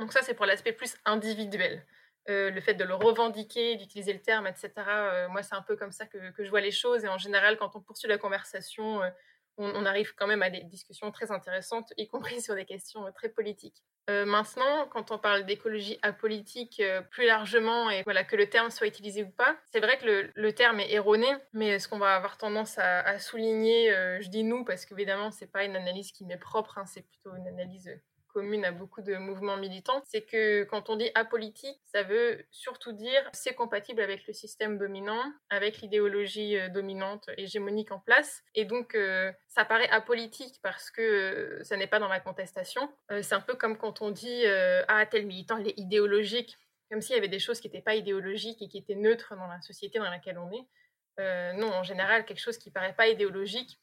Donc 0.00 0.12
ça, 0.12 0.22
c'est 0.22 0.34
pour 0.34 0.46
l'aspect 0.46 0.72
plus 0.72 0.96
individuel. 1.04 1.86
Euh, 2.28 2.50
le 2.50 2.60
fait 2.60 2.74
de 2.74 2.84
le 2.84 2.94
revendiquer, 2.94 3.74
d'utiliser 3.76 4.12
le 4.12 4.20
terme, 4.20 4.46
etc. 4.46 4.70
Euh, 4.86 5.28
moi, 5.28 5.42
c'est 5.42 5.56
un 5.56 5.62
peu 5.62 5.74
comme 5.74 5.90
ça 5.90 6.06
que, 6.06 6.18
je 6.38 6.50
vois 6.50 6.60
les 6.60 6.70
choses. 6.70 7.04
Et 7.04 7.08
en 7.08 7.18
général, 7.18 7.56
quand 7.58 7.74
on 7.74 7.80
poursuit 7.80 8.08
la 8.08 8.18
conversation, 8.18 9.02
euh, 9.02 9.10
on, 9.56 9.84
arrive 9.84 10.14
quand 10.14 10.28
même 10.28 10.42
à 10.42 10.48
des 10.48 10.62
discussions 10.62 11.10
très 11.10 11.32
intéressantes, 11.32 11.92
y 11.96 12.06
compris 12.06 12.40
sur 12.40 12.54
des 12.54 12.64
questions 12.64 13.04
très 13.12 13.28
politiques. 13.28 13.82
maintenant, 14.08 14.86
quand 14.88 15.10
on 15.10 15.18
parle 15.18 15.44
d'écologie 15.44 15.98
apolitique 16.02 16.82
plus 17.10 17.26
largement 17.26 17.90
et 17.90 18.02
voilà 18.02 18.24
que 18.24 18.36
le 18.36 18.48
terme 18.48 18.70
soit 18.70 18.86
utilisé 18.86 19.24
ou 19.24 19.30
pas, 19.30 19.56
c'est 19.72 19.80
vrai 19.80 19.98
que 19.98 20.30
le, 20.34 20.52
terme 20.54 20.80
est 20.80 20.92
erroné, 20.92 21.28
mais 21.52 21.78
ce 21.78 21.86
qu'on 21.86 21.98
va 21.98 22.16
avoir 22.16 22.38
tendance 22.38 22.78
à, 22.78 23.18
souligner, 23.18 23.90
je 24.20 24.28
dis 24.28 24.42
nous 24.42 24.64
parce 24.64 24.86
qu'évidemment 24.86 25.30
c'est 25.30 25.52
pas 25.52 25.64
une 25.64 25.76
analyse 25.76 26.12
qui 26.12 26.24
m'est 26.24 26.38
propre, 26.38 26.78
hein, 26.78 26.86
c'est 26.86 27.06
plutôt 27.06 27.34
une 27.36 27.46
analyse 27.46 27.90
commune 28.32 28.64
à 28.64 28.72
beaucoup 28.72 29.02
de 29.02 29.14
mouvements 29.16 29.56
militants, 29.56 30.02
c'est 30.06 30.22
que 30.22 30.64
quand 30.64 30.90
on 30.90 30.96
dit 30.96 31.10
apolitique, 31.14 31.80
ça 31.84 32.02
veut 32.02 32.44
surtout 32.50 32.92
dire 32.92 33.28
c'est 33.32 33.54
compatible 33.54 34.00
avec 34.00 34.26
le 34.26 34.32
système 34.32 34.78
dominant, 34.78 35.22
avec 35.50 35.80
l'idéologie 35.80 36.58
euh, 36.58 36.68
dominante 36.68 37.28
hégémonique 37.36 37.92
en 37.92 38.00
place. 38.00 38.42
Et 38.54 38.64
donc, 38.64 38.94
euh, 38.94 39.32
ça 39.48 39.64
paraît 39.64 39.88
apolitique 39.90 40.56
parce 40.62 40.90
que 40.90 41.02
euh, 41.02 41.64
ça 41.64 41.76
n'est 41.76 41.86
pas 41.86 41.98
dans 41.98 42.08
la 42.08 42.20
contestation. 42.20 42.88
c'est 43.20 43.34
un 43.34 43.40
peu 43.40 43.54
comme 43.54 43.76
quand 43.76 44.02
on 44.02 44.10
dit 44.10 44.44
ah, 44.88 45.06
tel 45.06 45.26
militant, 45.26 45.58
il 45.58 45.68
est 45.68 45.78
idéologique, 45.78 46.58
comme 46.90 47.00
s'il 47.00 47.14
y 47.14 47.18
avait 47.18 47.28
des 47.28 47.38
choses 47.38 47.60
qui 47.60 47.68
n'étaient 47.68 47.82
pas 47.82 47.94
idéologiques 47.94 48.62
et 48.62 48.68
qui 48.68 48.78
étaient 48.78 48.94
neutres 48.94 49.34
dans 49.36 49.46
la 49.46 49.60
société 49.60 49.98
dans 49.98 50.10
laquelle 50.10 50.38
on 50.38 50.50
est. 50.50 51.54
non, 51.54 51.68
en 51.72 51.82
général, 51.82 52.24
quelque 52.24 52.40
chose 52.40 52.58
qui 52.58 52.70
paraît 52.70 52.94
pas 52.94 53.08
idéologique, 53.08 53.78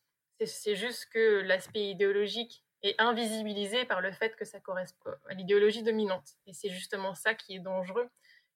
c'est 0.46 0.75
juste 0.75 1.08
que 1.13 1.41
l'aspect 1.41 1.89
idéologique 1.89 2.63
et 2.83 2.95
invisibilisé 2.98 3.86
par 3.86 4.01
le 4.01 4.12
fait 4.12 4.36
que 4.36 4.45
ça 4.45 4.59
correspond 4.59 5.12
à 5.29 5.33
l'idéologie 5.33 5.83
dominante. 5.83 6.36
Et 6.48 6.53
c'est 6.53 6.69
justement 6.69 7.13
ça 7.13 7.33
qui 7.33 7.55
est 7.55 7.59
dangereux 7.59 8.09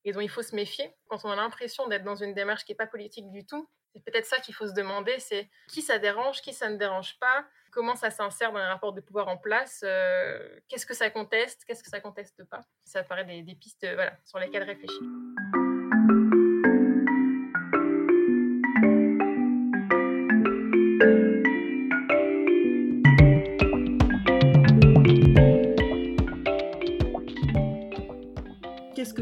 et 0.05 0.11
dont 0.11 0.21
il 0.21 0.29
faut 0.29 0.41
se 0.41 0.55
méfier. 0.55 0.93
Quand 1.07 1.23
on 1.23 1.31
a 1.31 1.35
l'impression 1.35 1.87
d'être 1.87 2.03
dans 2.03 2.15
une 2.15 2.33
démarche 2.33 2.65
qui 2.65 2.71
n'est 2.71 2.77
pas 2.77 2.87
politique 2.87 3.29
du 3.31 3.45
tout, 3.45 3.69
c'est 3.93 4.03
peut-être 4.03 4.25
ça 4.25 4.39
qu'il 4.39 4.55
faut 4.55 4.67
se 4.67 4.73
demander, 4.73 5.19
c'est 5.19 5.49
qui 5.69 5.81
ça 5.81 5.99
dérange, 5.99 6.41
qui 6.41 6.53
ça 6.53 6.69
ne 6.69 6.77
dérange 6.77 7.19
pas, 7.19 7.45
comment 7.71 7.95
ça 7.95 8.09
s'insère 8.09 8.51
dans 8.51 8.59
les 8.59 8.65
rapports 8.65 8.93
de 8.93 9.01
pouvoir 9.01 9.27
en 9.27 9.37
place, 9.37 9.81
euh, 9.83 10.59
qu'est-ce 10.67 10.85
que 10.85 10.95
ça 10.95 11.09
conteste, 11.09 11.63
qu'est-ce 11.65 11.83
que 11.83 11.89
ça 11.89 11.99
conteste 11.99 12.43
pas. 12.45 12.61
Ça 12.83 13.03
paraît 13.03 13.25
des, 13.25 13.43
des 13.43 13.55
pistes 13.55 13.85
voilà, 13.93 14.17
sur 14.25 14.39
lesquelles 14.39 14.63
réfléchir. 14.63 15.01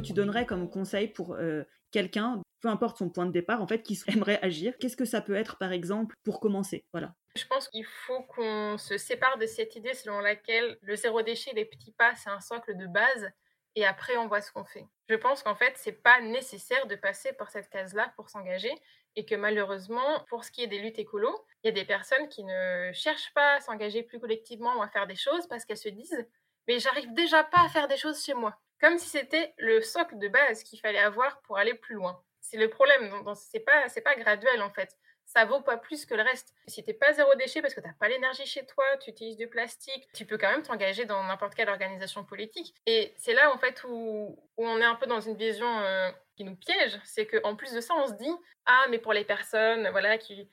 Tu 0.02 0.14
donnerais 0.14 0.46
comme 0.46 0.70
conseil 0.70 1.08
pour 1.08 1.36
euh, 1.36 1.64
quelqu'un, 1.92 2.42
peu 2.62 2.70
importe 2.70 2.98
son 2.98 3.10
point 3.10 3.26
de 3.26 3.32
départ, 3.32 3.62
en 3.62 3.68
fait, 3.68 3.84
qui 3.84 4.00
aimerait 4.08 4.40
agir? 4.42 4.74
Qu'est-ce 4.80 4.98
que 4.98 5.06
ça 5.06 5.22
peut 5.22 5.36
être, 5.36 5.58
par 5.58 5.72
exemple, 5.72 6.16
pour 6.24 6.40
commencer? 6.40 6.86
Voilà. 6.94 7.14
Je 7.36 7.46
pense 7.46 7.70
qu'il 7.70 7.86
faut 7.86 8.24
qu'on 8.24 8.78
se 8.78 8.98
sépare 8.98 9.38
de 9.38 9.46
cette 9.46 9.76
idée 9.76 9.94
selon 9.94 10.20
laquelle 10.20 10.78
le 10.82 10.96
zéro 10.96 11.22
déchet, 11.22 11.52
les 11.54 11.66
petits 11.66 11.94
pas, 11.94 12.14
c'est 12.16 12.30
un 12.30 12.42
socle 12.42 12.76
de 12.76 12.88
base 12.88 13.30
et 13.76 13.86
après 13.86 14.18
on 14.18 14.28
voit 14.28 14.42
ce 14.42 14.52
qu'on 14.52 14.66
fait. 14.66 14.86
Je 15.08 15.16
pense 15.16 15.44
qu'en 15.44 15.56
fait, 15.56 15.74
c'est 15.78 15.94
pas 15.94 16.20
nécessaire 16.20 16.88
de 16.88 16.96
passer 16.96 17.32
par 17.34 17.50
cette 17.50 17.70
case-là 17.70 18.12
pour 18.18 18.30
s'engager 18.30 18.74
et 19.16 19.26
que 19.26 19.36
malheureusement, 19.36 20.26
pour 20.30 20.44
ce 20.44 20.52
qui 20.52 20.62
est 20.62 20.68
des 20.68 20.80
luttes 20.80 21.00
écolo, 21.00 21.30
il 21.64 21.68
y 21.68 21.70
a 21.70 21.74
des 21.74 21.86
personnes 21.86 22.28
qui 22.28 22.44
ne 22.44 22.92
cherchent 22.94 23.34
pas 23.34 23.56
à 23.56 23.60
s'engager 23.62 24.04
plus 24.04 24.20
collectivement 24.20 24.78
ou 24.78 24.82
à 24.82 24.90
faire 24.90 25.08
des 25.08 25.16
choses 25.16 25.48
parce 25.48 25.64
qu'elles 25.64 25.78
se 25.78 25.90
disent 25.90 26.28
mais 26.68 26.80
j'arrive 26.80 27.14
déjà 27.14 27.44
pas 27.44 27.62
à 27.62 27.70
faire 27.70 27.88
des 27.88 27.98
choses 27.98 28.24
chez 28.24 28.34
moi 28.34 28.58
comme 28.82 28.98
si 28.98 29.08
c'était 29.08 29.54
le 29.58 29.82
socle 29.82 30.18
de 30.18 30.28
base 30.28 30.64
qu'il 30.64 30.80
fallait 30.80 31.00
avoir 31.00 31.40
pour 31.42 31.58
aller 31.58 31.76
plus 31.76 31.96
loin. 31.96 32.22
C'est 32.42 32.58
le 32.58 32.70
problème, 32.70 33.24
c'est 33.36 33.60
pas, 33.60 33.86
pas 34.04 34.16
graduel 34.16 34.62
en 34.62 34.72
fait. 34.72 34.98
Ça 35.26 35.46
vaut 35.46 35.62
pas 35.62 35.78
plus 35.78 36.06
que 36.06 36.14
le 36.14 36.24
reste. 36.24 36.54
Si 36.68 36.84
t'es 36.84 36.94
pas 36.94 37.14
zéro 37.14 37.34
déchet 37.36 37.62
parce 37.62 37.74
que 37.74 37.80
t'as 37.80 37.94
pas 37.94 38.10
l'énergie 38.10 38.46
chez 38.46 38.66
toi, 38.66 38.84
tu 39.00 39.12
utilises 39.12 39.38
du 39.38 39.48
plastique, 39.48 40.10
tu 40.14 40.26
peux 40.26 40.38
quand 40.38 40.52
même 40.52 40.64
t'engager 40.64 41.06
dans 41.06 41.24
n'importe 41.24 41.56
quelle 41.56 41.70
organisation 41.70 42.26
politique. 42.26 42.76
Et 42.86 43.14
c'est 43.16 43.34
là 43.34 43.54
en 43.54 43.58
fait 43.58 43.86
où, 43.88 44.38
on 44.58 44.82
est 44.82 44.86
un 44.86 44.96
peu 44.96 45.06
dans 45.06 45.22
une 45.22 45.38
vision 45.38 45.80
euh, 45.80 46.12
qui 46.36 46.44
nous 46.44 46.56
piège, 46.56 47.00
c'est 47.06 47.28
qu'en 47.28 47.56
plus 47.56 47.72
de 47.72 47.80
ça, 47.80 47.94
on 47.96 48.08
se 48.08 48.14
dit 48.14 48.36
ah 48.66 48.86
mais 48.90 48.98
pour 48.98 49.14
les 49.14 49.24
personnes 49.24 49.88
voilà 49.92 50.18
qui 50.18 50.50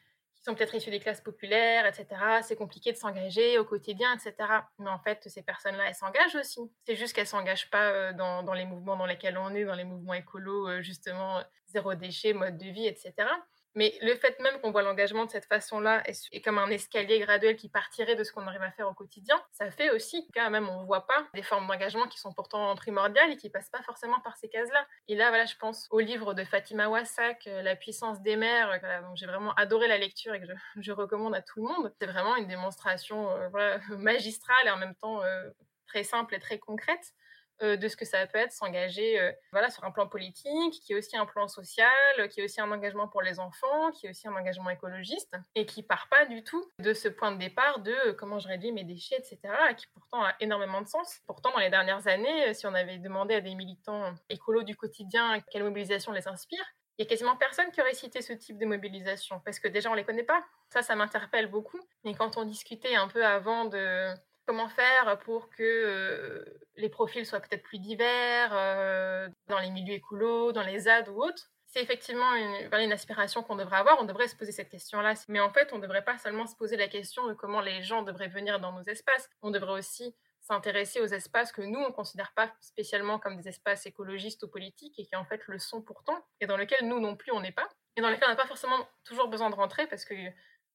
sont 0.48 0.54
peut-être 0.54 0.74
issus 0.74 0.90
des 0.90 1.00
classes 1.00 1.20
populaires, 1.20 1.86
etc. 1.86 2.06
C'est 2.42 2.56
compliqué 2.56 2.92
de 2.92 2.96
s'engager 2.96 3.58
au 3.58 3.64
quotidien, 3.64 4.14
etc. 4.14 4.34
Mais 4.78 4.88
en 4.88 4.98
fait, 4.98 5.28
ces 5.28 5.42
personnes-là, 5.42 5.88
elles 5.88 5.94
s'engagent 5.94 6.36
aussi. 6.36 6.60
C'est 6.86 6.96
juste 6.96 7.14
qu'elles 7.14 7.26
s'engagent 7.26 7.70
pas 7.70 7.90
euh, 7.90 8.12
dans, 8.12 8.42
dans, 8.42 8.54
les 8.54 8.64
mouvements 8.64 8.96
dans 8.96 9.06
lesquels 9.06 9.36
on 9.36 9.54
est, 9.54 9.64
dans 9.64 9.74
les 9.74 9.84
mouvements 9.84 10.14
écolos, 10.14 10.68
euh, 10.68 10.80
justement, 10.80 11.42
zéro 11.66 11.94
déchet, 11.94 12.32
mode 12.32 12.56
de 12.56 12.70
vie, 12.70 12.86
etc. 12.86 13.12
Mais 13.74 13.96
le 14.02 14.14
fait 14.14 14.38
même 14.40 14.60
qu'on 14.60 14.70
voit 14.70 14.82
l'engagement 14.82 15.24
de 15.24 15.30
cette 15.30 15.46
façon-là 15.46 16.02
et 16.32 16.40
comme 16.40 16.58
un 16.58 16.68
escalier 16.70 17.20
graduel 17.20 17.56
qui 17.56 17.68
partirait 17.68 18.16
de 18.16 18.24
ce 18.24 18.32
qu'on 18.32 18.46
arrive 18.46 18.62
à 18.62 18.70
faire 18.72 18.88
au 18.88 18.94
quotidien, 18.94 19.40
ça 19.52 19.70
fait 19.70 19.90
aussi 19.90 20.28
quand 20.34 20.50
même 20.50 20.68
on 20.68 20.80
ne 20.80 20.86
voit 20.86 21.06
pas 21.06 21.26
des 21.34 21.42
formes 21.42 21.66
d'engagement 21.66 22.06
qui 22.08 22.18
sont 22.18 22.32
pourtant 22.32 22.74
primordiales 22.76 23.30
et 23.30 23.36
qui 23.36 23.50
passent 23.50 23.70
pas 23.70 23.82
forcément 23.82 24.20
par 24.20 24.36
ces 24.36 24.48
cases-là. 24.48 24.86
Et 25.08 25.14
là, 25.14 25.28
voilà, 25.28 25.46
je 25.46 25.56
pense 25.56 25.86
au 25.90 26.00
livre 26.00 26.34
de 26.34 26.44
Fatima 26.44 26.88
Wassak, 26.88 27.46
euh, 27.46 27.62
La 27.62 27.76
puissance 27.76 28.20
des 28.22 28.36
mers, 28.36 28.70
euh, 28.70 29.00
dont 29.02 29.14
j'ai 29.14 29.26
vraiment 29.26 29.54
adoré 29.54 29.88
la 29.88 29.98
lecture 29.98 30.34
et 30.34 30.40
que 30.40 30.46
je, 30.80 30.92
recommande 30.92 31.34
à 31.34 31.42
tout 31.42 31.64
le 31.64 31.72
monde. 31.72 31.94
C'est 32.00 32.06
vraiment 32.06 32.36
une 32.36 32.48
démonstration 32.48 33.30
euh, 33.30 33.78
magistrale 33.90 34.66
et 34.66 34.70
en 34.70 34.76
même 34.76 34.94
temps 34.96 35.20
très 35.86 36.04
simple 36.04 36.34
et 36.34 36.38
très 36.38 36.58
concrète 36.58 37.14
euh, 37.62 37.76
de 37.76 37.88
ce 37.88 37.96
que 37.96 38.04
ça 38.04 38.26
peut 38.26 38.38
être 38.38 38.52
s'engager 38.52 39.20
euh, 39.20 39.32
voilà, 39.52 39.70
sur 39.70 39.84
un 39.84 39.90
plan 39.90 40.06
politique, 40.06 40.80
qui 40.82 40.92
est 40.92 40.96
aussi 40.96 41.16
un 41.16 41.26
plan 41.26 41.48
social, 41.48 42.28
qui 42.30 42.40
est 42.40 42.44
aussi 42.44 42.60
un 42.60 42.70
engagement 42.70 43.08
pour 43.08 43.20
les 43.20 43.40
enfants, 43.40 43.90
qui 43.92 44.06
est 44.06 44.10
aussi 44.10 44.28
un 44.28 44.34
engagement 44.34 44.70
écologiste, 44.70 45.34
et 45.54 45.66
qui 45.66 45.82
part 45.82 46.08
pas 46.08 46.24
du 46.26 46.44
tout 46.44 46.64
de 46.78 46.92
ce 46.92 47.08
point 47.08 47.32
de 47.32 47.38
départ 47.38 47.80
de 47.80 47.92
euh, 47.92 48.12
comment 48.12 48.38
je 48.38 48.48
réduis 48.48 48.70
mes 48.70 48.84
déchets, 48.84 49.16
etc., 49.16 49.38
qui 49.76 49.86
pourtant 49.92 50.24
a 50.24 50.34
énormément 50.40 50.82
de 50.82 50.88
sens. 50.88 51.18
Pourtant, 51.26 51.50
dans 51.50 51.58
les 51.58 51.70
dernières 51.70 52.06
années, 52.06 52.54
si 52.54 52.66
on 52.66 52.74
avait 52.74 52.98
demandé 52.98 53.34
à 53.34 53.40
des 53.40 53.54
militants 53.54 54.14
écolos 54.28 54.62
du 54.62 54.76
quotidien 54.76 55.40
quelle 55.50 55.64
mobilisation 55.64 56.12
les 56.12 56.28
inspire, 56.28 56.64
il 56.98 57.04
y 57.04 57.06
a 57.06 57.08
quasiment 57.08 57.36
personne 57.36 57.70
qui 57.70 57.80
aurait 57.80 57.94
cité 57.94 58.22
ce 58.22 58.32
type 58.32 58.58
de 58.58 58.66
mobilisation, 58.66 59.40
parce 59.44 59.60
que 59.60 59.68
déjà 59.68 59.88
on 59.88 59.94
les 59.94 60.04
connaît 60.04 60.24
pas. 60.24 60.44
Ça, 60.70 60.82
ça 60.82 60.96
m'interpelle 60.96 61.46
beaucoup. 61.46 61.78
Et 62.04 62.14
quand 62.14 62.36
on 62.36 62.44
discutait 62.44 62.96
un 62.96 63.06
peu 63.06 63.24
avant 63.24 63.66
de 63.66 64.12
comment 64.48 64.70
faire 64.70 65.18
pour 65.26 65.50
que 65.50 65.62
euh, 65.62 66.42
les 66.76 66.88
profils 66.88 67.26
soient 67.26 67.40
peut-être 67.40 67.62
plus 67.62 67.78
divers 67.78 68.48
euh, 68.54 69.28
dans 69.46 69.58
les 69.58 69.70
milieux 69.70 69.92
écolos, 69.92 70.52
dans 70.52 70.62
les 70.62 70.80
ZAD 70.80 71.10
ou 71.10 71.22
autres. 71.22 71.50
C'est 71.66 71.82
effectivement 71.82 72.34
une, 72.34 72.70
une 72.72 72.92
aspiration 72.92 73.42
qu'on 73.42 73.56
devrait 73.56 73.76
avoir. 73.76 74.00
On 74.00 74.04
devrait 74.04 74.26
se 74.26 74.34
poser 74.34 74.52
cette 74.52 74.70
question-là. 74.70 75.12
Mais 75.28 75.38
en 75.38 75.50
fait, 75.50 75.74
on 75.74 75.76
ne 75.76 75.82
devrait 75.82 76.02
pas 76.02 76.16
seulement 76.16 76.46
se 76.46 76.56
poser 76.56 76.78
la 76.78 76.88
question 76.88 77.26
de 77.26 77.34
comment 77.34 77.60
les 77.60 77.82
gens 77.82 78.02
devraient 78.02 78.28
venir 78.28 78.58
dans 78.58 78.72
nos 78.72 78.84
espaces. 78.84 79.28
On 79.42 79.50
devrait 79.50 79.78
aussi 79.78 80.16
s'intéresser 80.40 81.02
aux 81.02 81.06
espaces 81.06 81.52
que 81.52 81.60
nous, 81.60 81.80
on 81.80 81.88
ne 81.88 81.92
considère 81.92 82.32
pas 82.32 82.50
spécialement 82.62 83.18
comme 83.18 83.36
des 83.36 83.48
espaces 83.48 83.84
écologistes 83.84 84.42
ou 84.44 84.48
politiques 84.48 84.98
et 84.98 85.04
qui 85.04 85.14
en 85.14 85.26
fait 85.26 85.42
le 85.46 85.58
sont 85.58 85.82
pourtant, 85.82 86.24
et 86.40 86.46
dans 86.46 86.56
lesquels 86.56 86.88
nous 86.88 87.00
non 87.00 87.16
plus 87.16 87.32
on 87.32 87.40
n'est 87.40 87.52
pas, 87.52 87.68
et 87.96 88.00
dans 88.00 88.08
lesquels 88.08 88.28
on 88.28 88.30
n'a 88.30 88.36
pas 88.36 88.46
forcément 88.46 88.88
toujours 89.04 89.28
besoin 89.28 89.50
de 89.50 89.56
rentrer 89.56 89.86
parce 89.88 90.06
que 90.06 90.14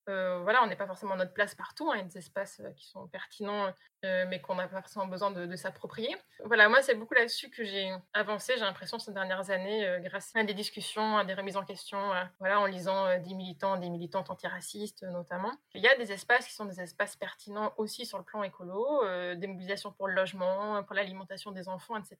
voilà, 0.07 0.63
on 0.63 0.67
n'est 0.67 0.75
pas 0.75 0.87
forcément 0.87 1.15
notre 1.15 1.33
place 1.33 1.55
partout. 1.55 1.89
Hein, 1.91 1.95
il 1.95 1.99
y 1.99 2.01
a 2.01 2.05
des 2.05 2.17
espaces 2.17 2.61
qui 2.75 2.87
sont 2.87 3.07
pertinents, 3.07 3.73
mais 4.03 4.41
qu'on 4.41 4.55
n'a 4.55 4.67
pas 4.67 4.81
forcément 4.81 5.07
besoin 5.07 5.31
de, 5.31 5.55
s'approprier. 5.55 6.15
Voilà, 6.43 6.67
moi, 6.67 6.81
c'est 6.81 6.95
beaucoup 6.95 7.13
là-dessus 7.13 7.49
que 7.49 7.63
j'ai 7.63 7.93
avancé, 8.13 8.53
j'ai 8.55 8.61
l'impression, 8.61 8.99
ces 8.99 9.13
dernières 9.13 9.49
années, 9.49 9.99
grâce 10.01 10.35
à 10.35 10.43
des 10.43 10.53
discussions, 10.53 11.17
à 11.17 11.23
des 11.23 11.33
remises 11.33 11.57
en 11.57 11.63
question, 11.63 11.99
voilà, 12.39 12.59
en 12.59 12.65
lisant 12.65 13.19
des 13.19 13.33
militants, 13.33 13.77
des 13.77 13.89
militantes 13.89 14.29
antiracistes 14.29 15.03
notamment. 15.03 15.51
Il 15.73 15.81
y 15.81 15.87
a 15.87 15.95
des 15.95 16.11
espaces 16.11 16.47
qui 16.47 16.53
sont 16.53 16.65
des 16.65 16.81
espaces 16.81 17.15
pertinents 17.15 17.73
aussi 17.77 18.05
sur 18.05 18.17
le 18.17 18.23
plan 18.23 18.43
écolo, 18.43 19.03
des 19.35 19.47
mobilisations 19.47 19.91
pour 19.91 20.07
le 20.07 20.15
logement, 20.15 20.83
pour 20.83 20.95
l'alimentation 20.95 21.51
des 21.51 21.69
enfants, 21.69 21.95
etc. 21.97 22.17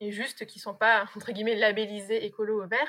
Et 0.00 0.12
juste 0.12 0.46
qui 0.46 0.58
ne 0.58 0.62
sont 0.62 0.74
pas, 0.74 1.06
entre 1.16 1.32
guillemets, 1.32 1.56
labellisés 1.56 2.24
écolo 2.24 2.62
au 2.62 2.66
vert 2.66 2.88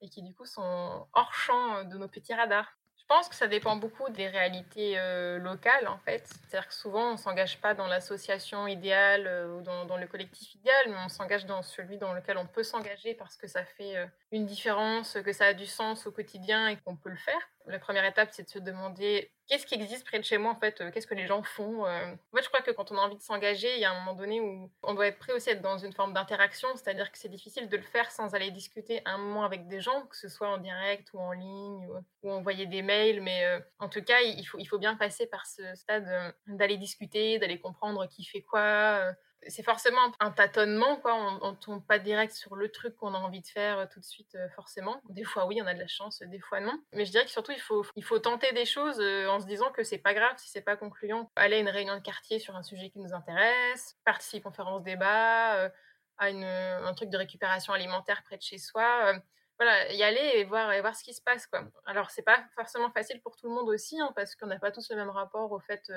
et 0.00 0.08
qui 0.08 0.22
du 0.22 0.34
coup 0.34 0.46
sont 0.46 1.06
hors 1.12 1.34
champ 1.34 1.84
de 1.84 1.96
nos 1.98 2.08
petits 2.08 2.34
radars. 2.34 2.79
Je 3.10 3.16
pense 3.16 3.28
que 3.28 3.34
ça 3.34 3.48
dépend 3.48 3.74
beaucoup 3.74 4.08
des 4.08 4.28
réalités 4.28 4.96
euh, 4.96 5.38
locales, 5.38 5.88
en 5.88 5.98
fait. 5.98 6.22
C'est-à-dire 6.28 6.68
que 6.68 6.74
souvent, 6.74 7.08
on 7.08 7.12
ne 7.14 7.16
s'engage 7.16 7.58
pas 7.58 7.74
dans 7.74 7.88
l'association 7.88 8.68
idéale 8.68 9.26
euh, 9.26 9.56
ou 9.56 9.62
dans, 9.62 9.96
le 9.96 10.06
collectif 10.06 10.54
idéal, 10.54 10.84
mais 10.86 10.94
on 11.04 11.08
s'engage 11.08 11.44
dans 11.44 11.60
celui 11.62 11.98
dans 11.98 12.14
lequel 12.14 12.38
on 12.38 12.46
peut 12.46 12.62
s'engager 12.62 13.14
parce 13.14 13.36
que 13.36 13.48
ça 13.48 13.64
fait 13.64 13.96
euh, 13.96 14.06
une 14.30 14.46
différence, 14.46 15.18
que 15.24 15.32
ça 15.32 15.46
a 15.46 15.54
du 15.54 15.66
sens 15.66 16.06
au 16.06 16.12
quotidien 16.12 16.68
et 16.68 16.76
qu'on 16.76 16.94
peut 16.94 17.10
le 17.10 17.16
faire. 17.16 17.40
La 17.66 17.78
première 17.78 18.04
étape, 18.04 18.30
c'est 18.32 18.44
de 18.44 18.48
se 18.48 18.58
demander 18.58 19.30
qu'est-ce 19.46 19.66
qui 19.66 19.74
existe 19.74 20.06
près 20.06 20.18
de 20.18 20.24
chez 20.24 20.38
moi, 20.38 20.52
en 20.52 20.58
fait, 20.58 20.82
qu'est-ce 20.92 21.06
que 21.06 21.14
les 21.14 21.26
gens 21.26 21.42
font. 21.42 21.84
En 21.84 22.36
fait, 22.36 22.42
je 22.42 22.48
crois 22.48 22.62
que 22.62 22.70
quand 22.70 22.90
on 22.90 22.96
a 22.96 23.00
envie 23.00 23.16
de 23.16 23.22
s'engager, 23.22 23.74
il 23.74 23.80
y 23.80 23.84
a 23.84 23.90
un 23.92 23.98
moment 24.00 24.14
donné 24.14 24.40
où 24.40 24.70
on 24.82 24.94
doit 24.94 25.06
être 25.06 25.18
prêt 25.18 25.32
aussi 25.32 25.50
à 25.50 25.52
être 25.52 25.62
dans 25.62 25.78
une 25.78 25.92
forme 25.92 26.12
d'interaction, 26.14 26.68
c'est-à-dire 26.74 27.12
que 27.12 27.18
c'est 27.18 27.28
difficile 27.28 27.68
de 27.68 27.76
le 27.76 27.82
faire 27.82 28.10
sans 28.10 28.34
aller 28.34 28.50
discuter 28.50 29.02
un 29.04 29.18
moment 29.18 29.44
avec 29.44 29.68
des 29.68 29.80
gens, 29.80 30.06
que 30.06 30.16
ce 30.16 30.28
soit 30.28 30.48
en 30.48 30.58
direct 30.58 31.12
ou 31.12 31.20
en 31.20 31.32
ligne, 31.32 31.88
ou, 32.22 32.30
envoyer 32.30 32.66
des 32.66 32.82
mails, 32.82 33.20
mais 33.20 33.44
en 33.78 33.88
tout 33.88 34.02
cas, 34.02 34.20
il 34.22 34.66
faut 34.66 34.78
bien 34.78 34.96
passer 34.96 35.26
par 35.26 35.46
ce 35.46 35.74
stade 35.74 36.34
d'aller 36.46 36.76
discuter, 36.76 37.38
d'aller 37.38 37.60
comprendre 37.60 38.06
qui 38.08 38.24
fait 38.24 38.42
quoi 38.42 39.14
c'est 39.46 39.62
forcément 39.62 40.12
un 40.20 40.30
tâtonnement, 40.30 40.96
quoi. 40.96 41.14
On, 41.42 41.52
ne 41.52 41.56
tombe 41.56 41.84
pas 41.84 41.98
direct 41.98 42.32
sur 42.34 42.56
le 42.56 42.70
truc 42.70 42.96
qu'on 42.96 43.14
a 43.14 43.18
envie 43.18 43.40
de 43.40 43.46
faire 43.46 43.78
euh, 43.78 43.86
tout 43.90 44.00
de 44.00 44.04
suite, 44.04 44.34
euh, 44.34 44.48
forcément. 44.50 45.00
Des 45.08 45.24
fois, 45.24 45.46
oui, 45.46 45.60
on 45.62 45.66
a 45.66 45.74
de 45.74 45.78
la 45.78 45.86
chance, 45.86 46.22
des 46.22 46.40
fois, 46.40 46.60
non. 46.60 46.78
Mais 46.92 47.04
je 47.04 47.10
dirais 47.10 47.24
que 47.24 47.30
surtout, 47.30 47.52
il 47.52 47.60
faut, 47.60 47.84
il 47.96 48.04
faut 48.04 48.18
tenter 48.18 48.52
des 48.52 48.66
choses 48.66 49.00
euh, 49.00 49.28
en 49.28 49.40
se 49.40 49.46
disant 49.46 49.70
que 49.70 49.82
c'est 49.82 49.98
pas 49.98 50.14
grave 50.14 50.34
si 50.36 50.48
c'est 50.50 50.60
pas 50.60 50.76
concluant. 50.76 51.30
Aller 51.36 51.56
à 51.56 51.58
une 51.58 51.68
réunion 51.68 51.96
de 51.96 52.02
quartier 52.02 52.38
sur 52.38 52.54
un 52.54 52.62
sujet 52.62 52.90
qui 52.90 52.98
nous 52.98 53.14
intéresse, 53.14 53.96
participer 54.04 54.36
à 54.36 54.38
une 54.38 54.42
conférence 54.42 54.82
débat, 54.82 55.70
à 56.18 56.30
une, 56.30 56.44
un 56.44 56.94
truc 56.94 57.08
de 57.08 57.16
récupération 57.16 57.72
alimentaire 57.72 58.22
près 58.24 58.36
de 58.36 58.42
chez 58.42 58.58
soi. 58.58 59.14
voilà, 59.58 59.92
y 59.92 60.02
aller 60.02 60.32
et 60.34 60.44
voir, 60.44 60.72
et 60.72 60.80
voir 60.80 60.94
ce 60.94 61.02
qui 61.02 61.14
se 61.14 61.22
passe, 61.22 61.46
quoi. 61.46 61.62
Alors, 61.86 62.10
c'est 62.10 62.22
pas 62.22 62.44
forcément 62.54 62.90
facile 62.90 63.20
pour 63.22 63.36
tout 63.36 63.48
le 63.48 63.54
monde 63.54 63.68
aussi, 63.68 63.98
hein, 64.00 64.12
parce 64.14 64.36
qu'on 64.36 64.46
n'a 64.46 64.58
pas 64.58 64.70
tous 64.70 64.90
le 64.90 64.96
même 64.96 65.10
rapport 65.10 65.50
au 65.52 65.60
fait 65.60 65.90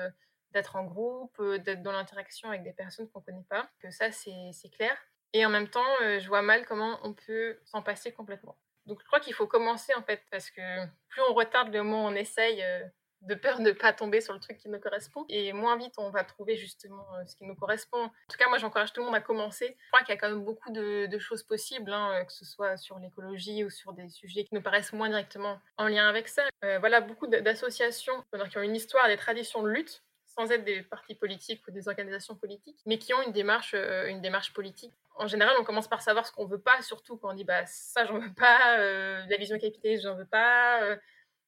d'être 0.54 0.76
en 0.76 0.84
groupe, 0.84 1.36
euh, 1.40 1.58
d'être 1.58 1.82
dans 1.82 1.92
l'interaction 1.92 2.48
avec 2.48 2.62
des 2.62 2.72
personnes 2.72 3.08
qu'on 3.10 3.20
ne 3.20 3.24
connaît 3.24 3.46
pas. 3.50 3.68
Que 3.80 3.90
ça, 3.90 4.10
c'est 4.12 4.70
clair. 4.70 4.96
Et 5.34 5.44
en 5.44 5.50
même 5.50 5.68
temps, 5.68 5.84
euh, 6.02 6.20
je 6.20 6.28
vois 6.28 6.42
mal 6.42 6.64
comment 6.64 6.98
on 7.02 7.12
peut 7.12 7.58
s'en 7.64 7.82
passer 7.82 8.12
complètement. 8.12 8.56
Donc 8.86 9.00
je 9.00 9.06
crois 9.06 9.20
qu'il 9.20 9.34
faut 9.34 9.46
commencer 9.46 9.92
en 9.94 10.02
fait, 10.02 10.22
parce 10.30 10.50
que 10.50 10.86
plus 11.08 11.22
on 11.28 11.34
retarde 11.34 11.72
le 11.72 11.80
où 11.80 11.84
on 11.84 12.14
essaye, 12.14 12.62
euh, 12.62 12.84
de 13.22 13.34
peur 13.34 13.58
de 13.58 13.62
ne 13.62 13.72
pas 13.72 13.94
tomber 13.94 14.20
sur 14.20 14.34
le 14.34 14.38
truc 14.38 14.58
qui 14.58 14.68
nous 14.68 14.78
correspond, 14.78 15.24
et 15.30 15.54
moins 15.54 15.78
vite 15.78 15.94
on 15.96 16.10
va 16.10 16.22
trouver 16.22 16.56
justement 16.56 17.06
ce 17.26 17.34
qui 17.34 17.44
nous 17.46 17.54
correspond. 17.54 18.04
En 18.04 18.10
tout 18.30 18.36
cas, 18.38 18.48
moi 18.50 18.58
j'encourage 18.58 18.92
tout 18.92 19.00
le 19.00 19.06
monde 19.06 19.14
à 19.14 19.22
commencer. 19.22 19.78
Je 19.80 19.90
crois 19.90 20.04
qu'il 20.04 20.14
y 20.14 20.18
a 20.18 20.20
quand 20.20 20.28
même 20.28 20.44
beaucoup 20.44 20.70
de, 20.70 21.18
choses 21.18 21.42
possibles, 21.42 21.90
hein, 21.90 22.22
que 22.26 22.32
ce 22.32 22.44
soit 22.44 22.76
sur 22.76 22.98
l'écologie 22.98 23.64
ou 23.64 23.70
sur 23.70 23.94
des 23.94 24.10
sujets 24.10 24.44
qui 24.44 24.54
nous 24.54 24.60
paraissent 24.60 24.92
moins 24.92 25.08
directement 25.08 25.58
en 25.78 25.88
lien 25.88 26.06
avec 26.06 26.28
ça. 26.28 26.42
voilà, 26.60 27.00
beaucoup 27.00 27.26
d'associations 27.26 28.22
qui 28.50 28.58
ont 28.58 28.62
une 28.62 28.76
histoire, 28.76 29.08
des 29.08 29.16
traditions 29.16 29.62
de 29.62 29.70
lutte 29.70 30.04
sans 30.34 30.50
être 30.50 30.64
des 30.64 30.82
partis 30.82 31.14
politiques 31.14 31.62
ou 31.68 31.70
des 31.70 31.88
organisations 31.88 32.34
politiques, 32.34 32.78
mais 32.86 32.98
qui 32.98 33.14
ont 33.14 33.22
une 33.22 33.32
démarche, 33.32 33.74
euh, 33.74 34.08
une 34.08 34.20
démarche 34.20 34.52
politique. 34.52 34.92
En 35.16 35.28
général, 35.28 35.54
on 35.60 35.64
commence 35.64 35.88
par 35.88 36.02
savoir 36.02 36.26
ce 36.26 36.32
qu'on 36.32 36.44
veut 36.44 36.58
pas, 36.58 36.82
surtout 36.82 37.16
quand 37.16 37.30
on 37.30 37.34
dit 37.34 37.44
bah 37.44 37.64
ça 37.66 38.04
j'en 38.04 38.18
veux 38.18 38.32
pas, 38.34 38.78
euh, 38.78 39.22
la 39.28 39.36
vision 39.36 39.58
capitaliste 39.58 40.02
j'en 40.02 40.16
veux 40.16 40.24
pas, 40.24 40.82
euh, 40.82 40.96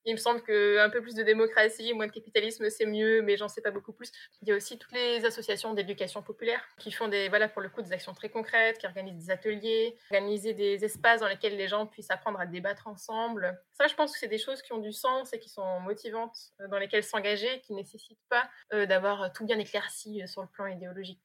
il 0.07 0.13
me 0.13 0.19
semble 0.19 0.43
qu'un 0.43 0.89
peu 0.89 1.03
plus 1.03 1.15
de 1.15 1.23
démocratie, 1.23 1.93
moins 1.93 2.07
de 2.07 2.13
capitalisme, 2.13 2.71
c'est 2.71 2.87
mieux, 2.87 3.23
mais 3.23 3.37
j'en 3.37 3.49
sais 3.49 3.61
pas 3.61 3.73
beaucoup 3.73 3.93
plus. 3.93 4.13
Il 4.41 4.49
y 4.49 4.53
a 4.53 4.57
aussi 4.57 4.79
toutes 4.79 4.93
les 4.93 5.25
associations 5.25 5.75
d'éducation 5.75 6.23
populaire 6.23 6.61
qui 6.79 6.93
font 6.93 7.09
des, 7.09 7.29
voilà, 7.29 7.49
pour 7.49 7.61
le 7.61 7.69
coup, 7.69 7.83
des 7.83 7.93
actions 7.93 8.15
très 8.15 8.29
concrètes, 8.29 8.79
qui 8.79 8.87
organisent 8.87 9.27
des 9.27 9.31
ateliers, 9.31 9.97
organiser 10.11 10.55
des 10.55 10.85
espaces 10.85 11.21
dans 11.21 11.29
lesquels 11.29 11.57
les 11.57 11.67
gens 11.67 11.87
puissent 11.87 12.11
apprendre 12.11 12.39
à 12.39 12.47
débattre 12.47 12.87
ensemble. 12.87 13.61
Ça, 13.73 13.89
je 13.89 13.95
pense 13.95 14.13
que 14.13 14.19
c'est 14.19 14.29
des 14.29 14.39
choses 14.39 14.63
qui 14.63 14.73
ont 14.73 14.79
du 14.79 14.93
sens 14.93 15.33
et 15.33 15.41
qui 15.41 15.49
sont 15.49 15.81
motivantes, 15.81 16.37
euh, 16.61 16.69
dans 16.69 16.79
lesquelles 16.79 17.05
s'engager, 17.05 17.61
qui 17.63 17.75
nécessitent 17.75 18.25
pas 18.29 18.49
euh, 18.73 18.87
d'avoir 18.87 19.33
tout 19.33 19.45
bien 19.45 19.59
éclairci 19.59 20.23
euh, 20.23 20.27
sur 20.27 20.43
le 20.43 20.49
plan 20.49 20.67
idéologique. 20.67 21.21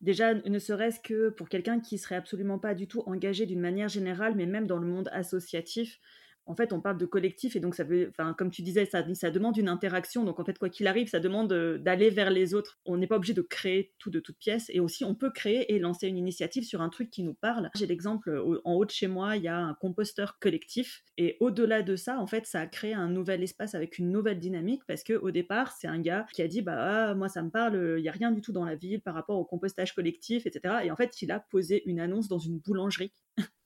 Déjà, 0.00 0.34
ne 0.34 0.58
serait-ce 0.58 1.00
que 1.00 1.30
pour 1.30 1.48
quelqu'un 1.48 1.80
qui 1.80 1.96
serait 1.96 2.16
absolument 2.16 2.58
pas 2.58 2.74
du 2.74 2.86
tout 2.86 3.02
engagé 3.06 3.46
d'une 3.46 3.60
manière 3.60 3.88
générale, 3.88 4.34
mais 4.34 4.44
même 4.44 4.66
dans 4.66 4.76
le 4.76 4.86
monde 4.86 5.08
associatif, 5.12 5.98
en 6.46 6.54
fait, 6.54 6.72
on 6.72 6.80
parle 6.80 6.98
de 6.98 7.06
collectif 7.06 7.56
et 7.56 7.60
donc 7.60 7.74
ça 7.74 7.84
veut, 7.84 8.08
enfin, 8.10 8.34
comme 8.34 8.50
tu 8.50 8.62
disais, 8.62 8.86
ça, 8.86 9.02
demande 9.30 9.56
une 9.56 9.68
interaction. 9.68 10.24
Donc 10.24 10.40
en 10.40 10.44
fait, 10.44 10.58
quoi 10.58 10.68
qu'il 10.68 10.86
arrive, 10.86 11.08
ça 11.08 11.20
demande 11.20 11.52
euh, 11.52 11.78
d'aller 11.78 12.10
vers 12.10 12.30
les 12.30 12.54
autres. 12.54 12.78
On 12.84 12.96
n'est 12.96 13.06
pas 13.06 13.16
obligé 13.16 13.34
de 13.34 13.42
créer 13.42 13.92
tout 13.98 14.10
de 14.10 14.20
toute 14.20 14.38
pièce 14.38 14.70
et 14.70 14.80
aussi 14.80 15.04
on 15.04 15.14
peut 15.14 15.30
créer 15.30 15.74
et 15.74 15.78
lancer 15.78 16.08
une 16.08 16.18
initiative 16.18 16.64
sur 16.64 16.82
un 16.82 16.88
truc 16.88 17.10
qui 17.10 17.22
nous 17.22 17.34
parle. 17.34 17.70
J'ai 17.74 17.86
l'exemple 17.86 18.42
en 18.64 18.74
haut 18.74 18.84
de 18.84 18.90
chez 18.90 19.06
moi, 19.06 19.36
il 19.36 19.42
y 19.42 19.48
a 19.48 19.58
un 19.58 19.74
composteur 19.74 20.38
collectif 20.38 21.02
et 21.16 21.36
au-delà 21.40 21.82
de 21.82 21.96
ça, 21.96 22.18
en 22.18 22.26
fait, 22.26 22.46
ça 22.46 22.60
a 22.60 22.66
créé 22.66 22.94
un 22.94 23.08
nouvel 23.08 23.42
espace 23.42 23.74
avec 23.74 23.98
une 23.98 24.10
nouvelle 24.10 24.38
dynamique 24.38 24.82
parce 24.86 25.02
que 25.02 25.14
au 25.14 25.30
départ, 25.30 25.72
c'est 25.72 25.88
un 25.88 26.00
gars 26.00 26.26
qui 26.32 26.42
a 26.42 26.48
dit 26.48 26.62
bah 26.62 26.76
ah, 26.76 27.14
moi 27.14 27.28
ça 27.28 27.42
me 27.42 27.50
parle, 27.50 27.96
il 27.98 28.04
y 28.04 28.08
a 28.08 28.12
rien 28.12 28.30
du 28.30 28.40
tout 28.40 28.52
dans 28.52 28.64
la 28.64 28.76
ville 28.76 29.00
par 29.00 29.14
rapport 29.14 29.38
au 29.38 29.44
compostage 29.44 29.94
collectif, 29.94 30.46
etc. 30.46 30.76
Et 30.84 30.90
en 30.90 30.96
fait, 30.96 31.22
il 31.22 31.30
a 31.30 31.40
posé 31.40 31.82
une 31.86 32.00
annonce 32.00 32.28
dans 32.28 32.38
une 32.38 32.58
boulangerie 32.58 33.12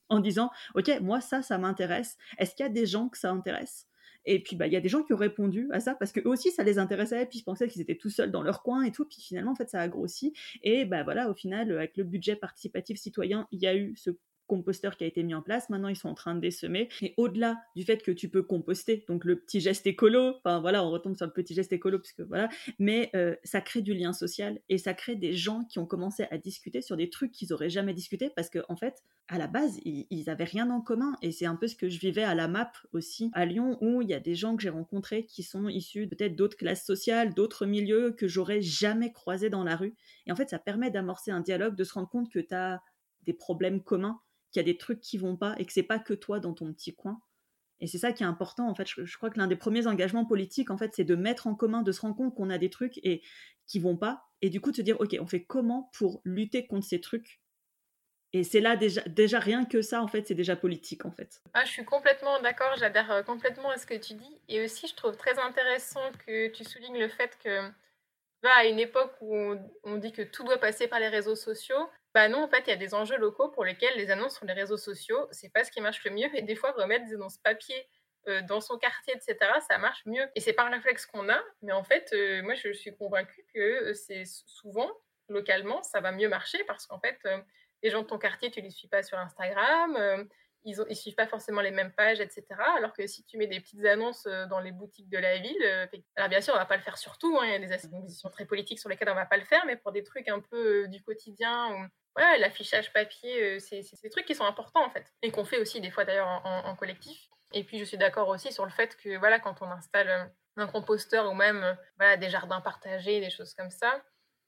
en 0.09 0.19
disant 0.19 0.49
ok 0.75 0.99
moi 1.01 1.21
ça 1.21 1.41
ça 1.41 1.57
m'intéresse. 1.57 2.17
Est-ce 2.37 2.55
qu'il 2.55 2.65
y 2.65 2.69
a 2.69 2.71
des 2.71 2.85
gens 2.85 3.09
que 3.09 3.17
ça 3.17 3.31
intéresse? 3.31 3.87
Et 4.25 4.43
puis 4.43 4.55
bah 4.55 4.67
il 4.67 4.73
y 4.73 4.75
a 4.75 4.81
des 4.81 4.89
gens 4.89 5.03
qui 5.03 5.13
ont 5.13 5.17
répondu 5.17 5.69
à 5.71 5.79
ça 5.79 5.95
parce 5.95 6.11
que 6.11 6.19
eux 6.19 6.27
aussi 6.27 6.51
ça 6.51 6.63
les 6.63 6.77
intéressait. 6.77 7.25
Puis 7.25 7.39
ils 7.39 7.43
pensaient 7.43 7.67
qu'ils 7.67 7.81
étaient 7.81 7.97
tout 7.97 8.09
seuls 8.09 8.31
dans 8.31 8.43
leur 8.43 8.63
coin 8.63 8.83
et 8.83 8.91
tout. 8.91 9.05
Puis 9.05 9.21
finalement 9.21 9.51
en 9.51 9.55
fait 9.55 9.69
ça 9.69 9.81
a 9.81 9.87
grossi. 9.87 10.33
Et 10.61 10.85
bah 10.85 11.03
voilà 11.03 11.29
au 11.29 11.33
final 11.33 11.71
avec 11.71 11.97
le 11.97 12.03
budget 12.03 12.35
participatif 12.35 12.99
citoyen 12.99 13.47
il 13.51 13.59
y 13.61 13.67
a 13.67 13.75
eu 13.75 13.95
ce 13.95 14.11
composteur 14.49 14.97
qui 14.97 15.05
a 15.05 15.07
été 15.07 15.23
mis 15.23 15.33
en 15.33 15.41
place. 15.41 15.69
Maintenant, 15.69 15.87
ils 15.87 15.95
sont 15.95 16.09
en 16.09 16.15
train 16.15 16.35
de 16.35 16.41
désemer. 16.41 16.89
Et 17.01 17.13
au-delà 17.15 17.57
du 17.75 17.83
fait 17.83 18.03
que 18.03 18.11
tu 18.11 18.27
peux 18.27 18.43
composter, 18.43 19.05
donc 19.07 19.23
le 19.23 19.39
petit 19.39 19.61
geste 19.61 19.87
écolo, 19.87 20.35
enfin 20.39 20.59
voilà, 20.59 20.83
on 20.83 20.89
retombe 20.89 21.15
sur 21.15 21.25
le 21.25 21.31
petit 21.31 21.53
geste 21.53 21.71
écolo, 21.71 21.99
puisque 21.99 22.21
voilà, 22.21 22.49
mais 22.79 23.11
euh, 23.15 23.35
ça 23.43 23.61
crée 23.61 23.81
du 23.81 23.93
lien 23.93 24.11
social 24.11 24.59
et 24.67 24.77
ça 24.77 24.93
crée 24.93 25.15
des 25.15 25.33
gens 25.33 25.63
qui 25.63 25.79
ont 25.79 25.85
commencé 25.85 26.25
à 26.31 26.37
discuter 26.37 26.81
sur 26.81 26.97
des 26.97 27.09
trucs 27.09 27.31
qu'ils 27.31 27.53
auraient 27.53 27.69
jamais 27.69 27.93
discuté 27.93 28.31
parce 28.35 28.49
qu'en 28.49 28.61
en 28.67 28.75
fait, 28.75 29.03
à 29.27 29.37
la 29.37 29.47
base, 29.47 29.79
ils, 29.85 30.07
ils, 30.09 30.29
avaient 30.29 30.43
rien 30.43 30.69
en 30.71 30.81
commun. 30.81 31.13
Et 31.21 31.31
c'est 31.31 31.45
un 31.45 31.55
peu 31.55 31.67
ce 31.67 31.75
que 31.75 31.87
je 31.87 31.99
vivais 31.99 32.23
à 32.23 32.33
la 32.33 32.47
MAP 32.47 32.75
aussi, 32.91 33.29
à 33.33 33.45
Lyon, 33.45 33.77
où 33.81 34.01
il 34.01 34.09
y 34.09 34.13
a 34.15 34.19
des 34.19 34.33
gens 34.33 34.55
que 34.55 34.63
j'ai 34.63 34.69
rencontrés 34.69 35.25
qui 35.25 35.43
sont 35.43 35.69
issus 35.69 36.07
peut-être 36.07 36.35
d'autres 36.35 36.57
classes 36.57 36.85
sociales, 36.85 37.35
d'autres 37.35 37.67
milieux 37.67 38.11
que 38.11 38.27
j'aurais 38.27 38.61
jamais 38.61 39.11
croisés 39.11 39.51
dans 39.51 39.63
la 39.63 39.75
rue. 39.75 39.95
Et 40.25 40.31
en 40.31 40.35
fait, 40.35 40.49
ça 40.49 40.57
permet 40.57 40.89
d'amorcer 40.89 41.29
un 41.29 41.41
dialogue, 41.41 41.75
de 41.75 41.83
se 41.83 41.93
rendre 41.93 42.09
compte 42.09 42.31
que 42.31 42.39
tu 42.39 42.55
as 42.55 42.81
des 43.25 43.33
problèmes 43.33 43.83
communs 43.83 44.19
qu'il 44.51 44.59
y 44.59 44.63
a 44.63 44.71
des 44.71 44.77
trucs 44.77 45.01
qui 45.01 45.17
vont 45.17 45.37
pas 45.37 45.55
et 45.57 45.65
que 45.65 45.73
c'est 45.73 45.83
pas 45.83 45.99
que 45.99 46.13
toi 46.13 46.39
dans 46.39 46.53
ton 46.53 46.73
petit 46.73 46.95
coin. 46.95 47.21
Et 47.81 47.87
c'est 47.87 47.97
ça 47.97 48.11
qui 48.11 48.23
est 48.23 48.25
important, 48.25 48.67
en 48.67 48.75
fait. 48.75 48.87
Je, 48.87 49.17
crois 49.17 49.29
que 49.29 49.37
l'un 49.37 49.47
des 49.47 49.55
premiers 49.55 49.87
engagements 49.87 50.25
politiques, 50.25 50.69
en 50.69 50.77
fait, 50.77 50.93
c'est 50.93 51.05
de 51.05 51.15
mettre 51.15 51.47
en 51.47 51.55
commun, 51.55 51.81
de 51.81 51.91
se 51.91 52.01
rendre 52.01 52.15
compte 52.15 52.35
qu'on 52.35 52.49
a 52.49 52.57
des 52.57 52.69
trucs 52.69 52.99
et 53.03 53.21
qui 53.67 53.79
vont 53.79 53.95
pas, 53.95 54.25
et 54.41 54.49
du 54.49 54.59
coup 54.59 54.71
de 54.71 54.75
se 54.77 54.81
dire, 54.81 54.99
ok, 54.99 55.15
on 55.19 55.27
fait 55.27 55.43
comment 55.43 55.89
pour 55.93 56.21
lutter 56.25 56.67
contre 56.67 56.85
ces 56.85 56.99
trucs? 56.99 57.39
Et 58.31 58.43
c'est 58.43 58.59
là 58.59 58.75
déjà, 58.75 59.39
rien 59.39 59.65
que 59.65 59.81
ça, 59.81 60.03
en 60.03 60.07
fait, 60.07 60.27
c'est 60.27 60.35
déjà 60.35 60.55
politique, 60.55 61.05
en 61.05 61.11
fait. 61.11 61.41
Ah, 61.53 61.65
je 61.65 61.71
suis 61.71 61.85
complètement 61.85 62.39
d'accord, 62.41 62.75
j'adhère 62.77 63.11
euh, 63.11 63.23
complètement 63.23 63.69
à 63.69 63.77
ce 63.77 63.87
que 63.87 63.95
tu 63.95 64.13
dis, 64.13 64.39
et 64.49 64.63
aussi 64.63 64.87
je 64.87 64.95
trouve 64.95 65.15
très 65.15 65.39
intéressant 65.39 66.11
que 66.25 66.49
tu 66.49 66.63
soulignes 66.63 66.99
le 66.99 67.07
fait 67.07 67.37
que, 67.43 67.71
à 68.43 68.65
une 68.65 68.79
époque 68.79 69.13
où 69.21 69.55
on 69.83 69.97
dit 69.97 70.11
que 70.11 70.21
tout 70.21 70.43
doit 70.43 70.59
passer 70.59 70.87
par 70.87 70.99
les 70.99 71.09
réseaux 71.09 71.35
sociaux, 71.35 71.89
bah 72.13 72.27
non, 72.27 72.43
en 72.43 72.47
fait, 72.47 72.63
il 72.65 72.69
y 72.69 72.73
a 72.73 72.75
des 72.75 72.95
enjeux 72.95 73.17
locaux 73.17 73.49
pour 73.49 73.63
lesquels 73.63 73.95
les 73.95 74.09
annonces 74.09 74.37
sur 74.37 74.45
les 74.45 74.53
réseaux 74.53 74.77
sociaux, 74.77 75.27
c'est 75.31 75.53
pas 75.53 75.63
ce 75.63 75.71
qui 75.71 75.79
marche 75.79 76.03
le 76.03 76.11
mieux. 76.11 76.29
Et 76.35 76.41
des 76.41 76.55
fois, 76.55 76.71
remettre 76.71 77.05
des 77.05 77.13
annonces 77.13 77.37
papier 77.37 77.87
euh, 78.27 78.41
dans 78.41 78.61
son 78.61 78.77
quartier, 78.77 79.13
etc., 79.13 79.37
ça 79.67 79.77
marche 79.77 80.05
mieux. 80.05 80.27
Et 80.35 80.39
c'est 80.39 80.53
pas 80.53 80.63
un 80.63 80.71
réflexe 80.71 81.05
qu'on 81.05 81.29
a, 81.29 81.39
mais 81.61 81.71
en 81.71 81.83
fait, 81.83 82.09
euh, 82.13 82.41
moi, 82.41 82.55
je 82.55 82.71
suis 82.73 82.95
convaincue 82.95 83.45
que 83.53 83.59
euh, 83.59 83.93
c'est 83.93 84.25
souvent, 84.25 84.89
localement, 85.27 85.83
ça 85.83 86.01
va 86.01 86.11
mieux 86.11 86.29
marcher 86.29 86.63
parce 86.65 86.87
qu'en 86.87 86.99
fait, 86.99 87.19
les 87.83 87.91
gens 87.91 88.01
de 88.01 88.07
ton 88.07 88.17
quartier, 88.17 88.49
tu 88.49 88.61
les 88.61 88.71
suis 88.71 88.87
pas 88.87 89.03
sur 89.03 89.19
Instagram, 89.19 90.27
ils, 90.63 90.77
ne 90.77 90.93
suivent 90.93 91.15
pas 91.15 91.27
forcément 91.27 91.61
les 91.61 91.71
mêmes 91.71 91.91
pages, 91.91 92.19
etc. 92.19 92.45
Alors 92.77 92.93
que 92.93 93.07
si 93.07 93.23
tu 93.23 93.37
mets 93.37 93.47
des 93.47 93.59
petites 93.59 93.85
annonces 93.85 94.25
dans 94.49 94.59
les 94.59 94.71
boutiques 94.71 95.09
de 95.09 95.17
la 95.17 95.37
ville, 95.37 95.89
alors 96.15 96.29
bien 96.29 96.41
sûr, 96.41 96.53
on 96.53 96.57
va 96.57 96.65
pas 96.65 96.77
le 96.77 96.83
faire 96.83 96.97
sur 96.97 97.17
tout, 97.17 97.37
hein, 97.39 97.45
il 97.45 97.51
y 97.51 97.55
a 97.55 97.77
des 97.77 97.87
positions 97.87 98.29
très 98.29 98.45
politiques 98.45 98.79
sur 98.79 98.89
lesquelles 98.89 99.09
on 99.09 99.15
va 99.15 99.25
pas 99.25 99.37
le 99.37 99.45
faire, 99.45 99.65
mais 99.65 99.75
pour 99.75 99.91
des 99.91 100.03
trucs 100.03 100.27
un 100.27 100.39
peu 100.39 100.87
du 100.87 101.01
quotidien, 101.01 101.89
l'affichage 102.17 102.91
papier, 102.93 103.59
c'est 103.59 103.83
des 104.03 104.09
trucs 104.09 104.25
qui 104.25 104.35
sont 104.35 104.45
importants 104.45 104.85
en 104.85 104.89
fait, 104.89 105.05
et 105.21 105.31
qu'on 105.31 105.45
fait 105.45 105.59
aussi 105.59 105.81
des 105.81 105.91
fois 105.91 106.05
d'ailleurs 106.05 106.41
en, 106.45 106.75
collectif. 106.75 107.29
Et 107.53 107.63
puis 107.63 107.79
je 107.79 107.83
suis 107.83 107.97
d'accord 107.97 108.27
aussi 108.27 108.51
sur 108.51 108.65
le 108.65 108.71
fait 108.71 108.95
que 108.97 109.17
voilà, 109.17 109.39
quand 109.39 109.61
on 109.61 109.71
installe 109.71 110.31
un 110.57 110.67
composteur 110.67 111.29
ou 111.29 111.33
même 111.33 111.77
voilà, 111.97 112.17
des 112.17 112.29
jardins 112.29 112.61
partagés, 112.61 113.21
des 113.21 113.29
choses 113.29 113.53
comme 113.53 113.71
ça, 113.71 114.01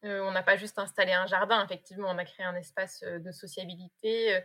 on 0.04 0.32
n'a 0.32 0.44
pas 0.44 0.58
juste 0.58 0.80
installé 0.80 1.14
un 1.14 1.28
jardin, 1.28 1.64
effectivement, 1.64 2.10
on 2.10 2.18
a 2.18 2.26
créé 2.26 2.46
un 2.46 2.56
espace 2.56 3.02
de 3.04 3.32
sociabilité 3.32 4.42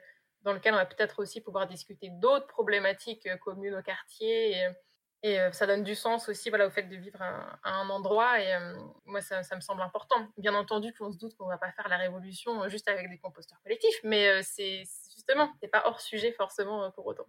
dans 0.47 0.53
lequel 0.53 0.73
on 0.73 0.79
va 0.79 0.87
peut-être 0.87 1.19
aussi 1.21 1.41
pouvoir 1.41 1.67
discuter 1.67 2.09
d'autres 2.09 2.47
problématiques 2.47 3.29
communes 3.41 3.75
au 3.75 3.83
quartier. 3.83 4.57
Et, 5.23 5.39
ça 5.51 5.67
donne 5.67 5.83
du 5.83 5.97
sens 5.97 6.29
aussi 6.29 6.51
voilà, 6.51 6.69
au 6.69 6.71
fait 6.71 6.85
de 6.85 6.95
vivre 6.95 7.21
à, 7.21 7.59
un 7.65 7.91
endroit. 7.91 8.41
Et 8.41 8.57
moi, 9.05 9.21
ça, 9.21 9.43
me 9.57 9.61
semble 9.61 9.83
important. 9.83 10.29
Bien 10.37 10.55
entendu 10.55 10.95
qu'on 10.95 11.11
se 11.11 11.19
doute 11.19 11.37
qu'on 11.37 11.47
ne 11.47 11.51
va 11.51 11.59
pas 11.59 11.73
faire 11.73 11.89
la 11.89 11.97
révolution 11.97 12.69
juste 12.69 12.87
avec 12.89 13.11
des 13.11 13.19
composteurs 13.19 13.61
collectifs, 13.63 13.99
mais 14.05 14.43
c'est 14.45 14.85
justement, 15.13 15.53
c'est 15.61 15.69
pas 15.69 15.83
hors 15.87 16.01
sujet 16.01 16.31
forcément 16.31 16.93
pour 16.93 17.07
autant 17.07 17.27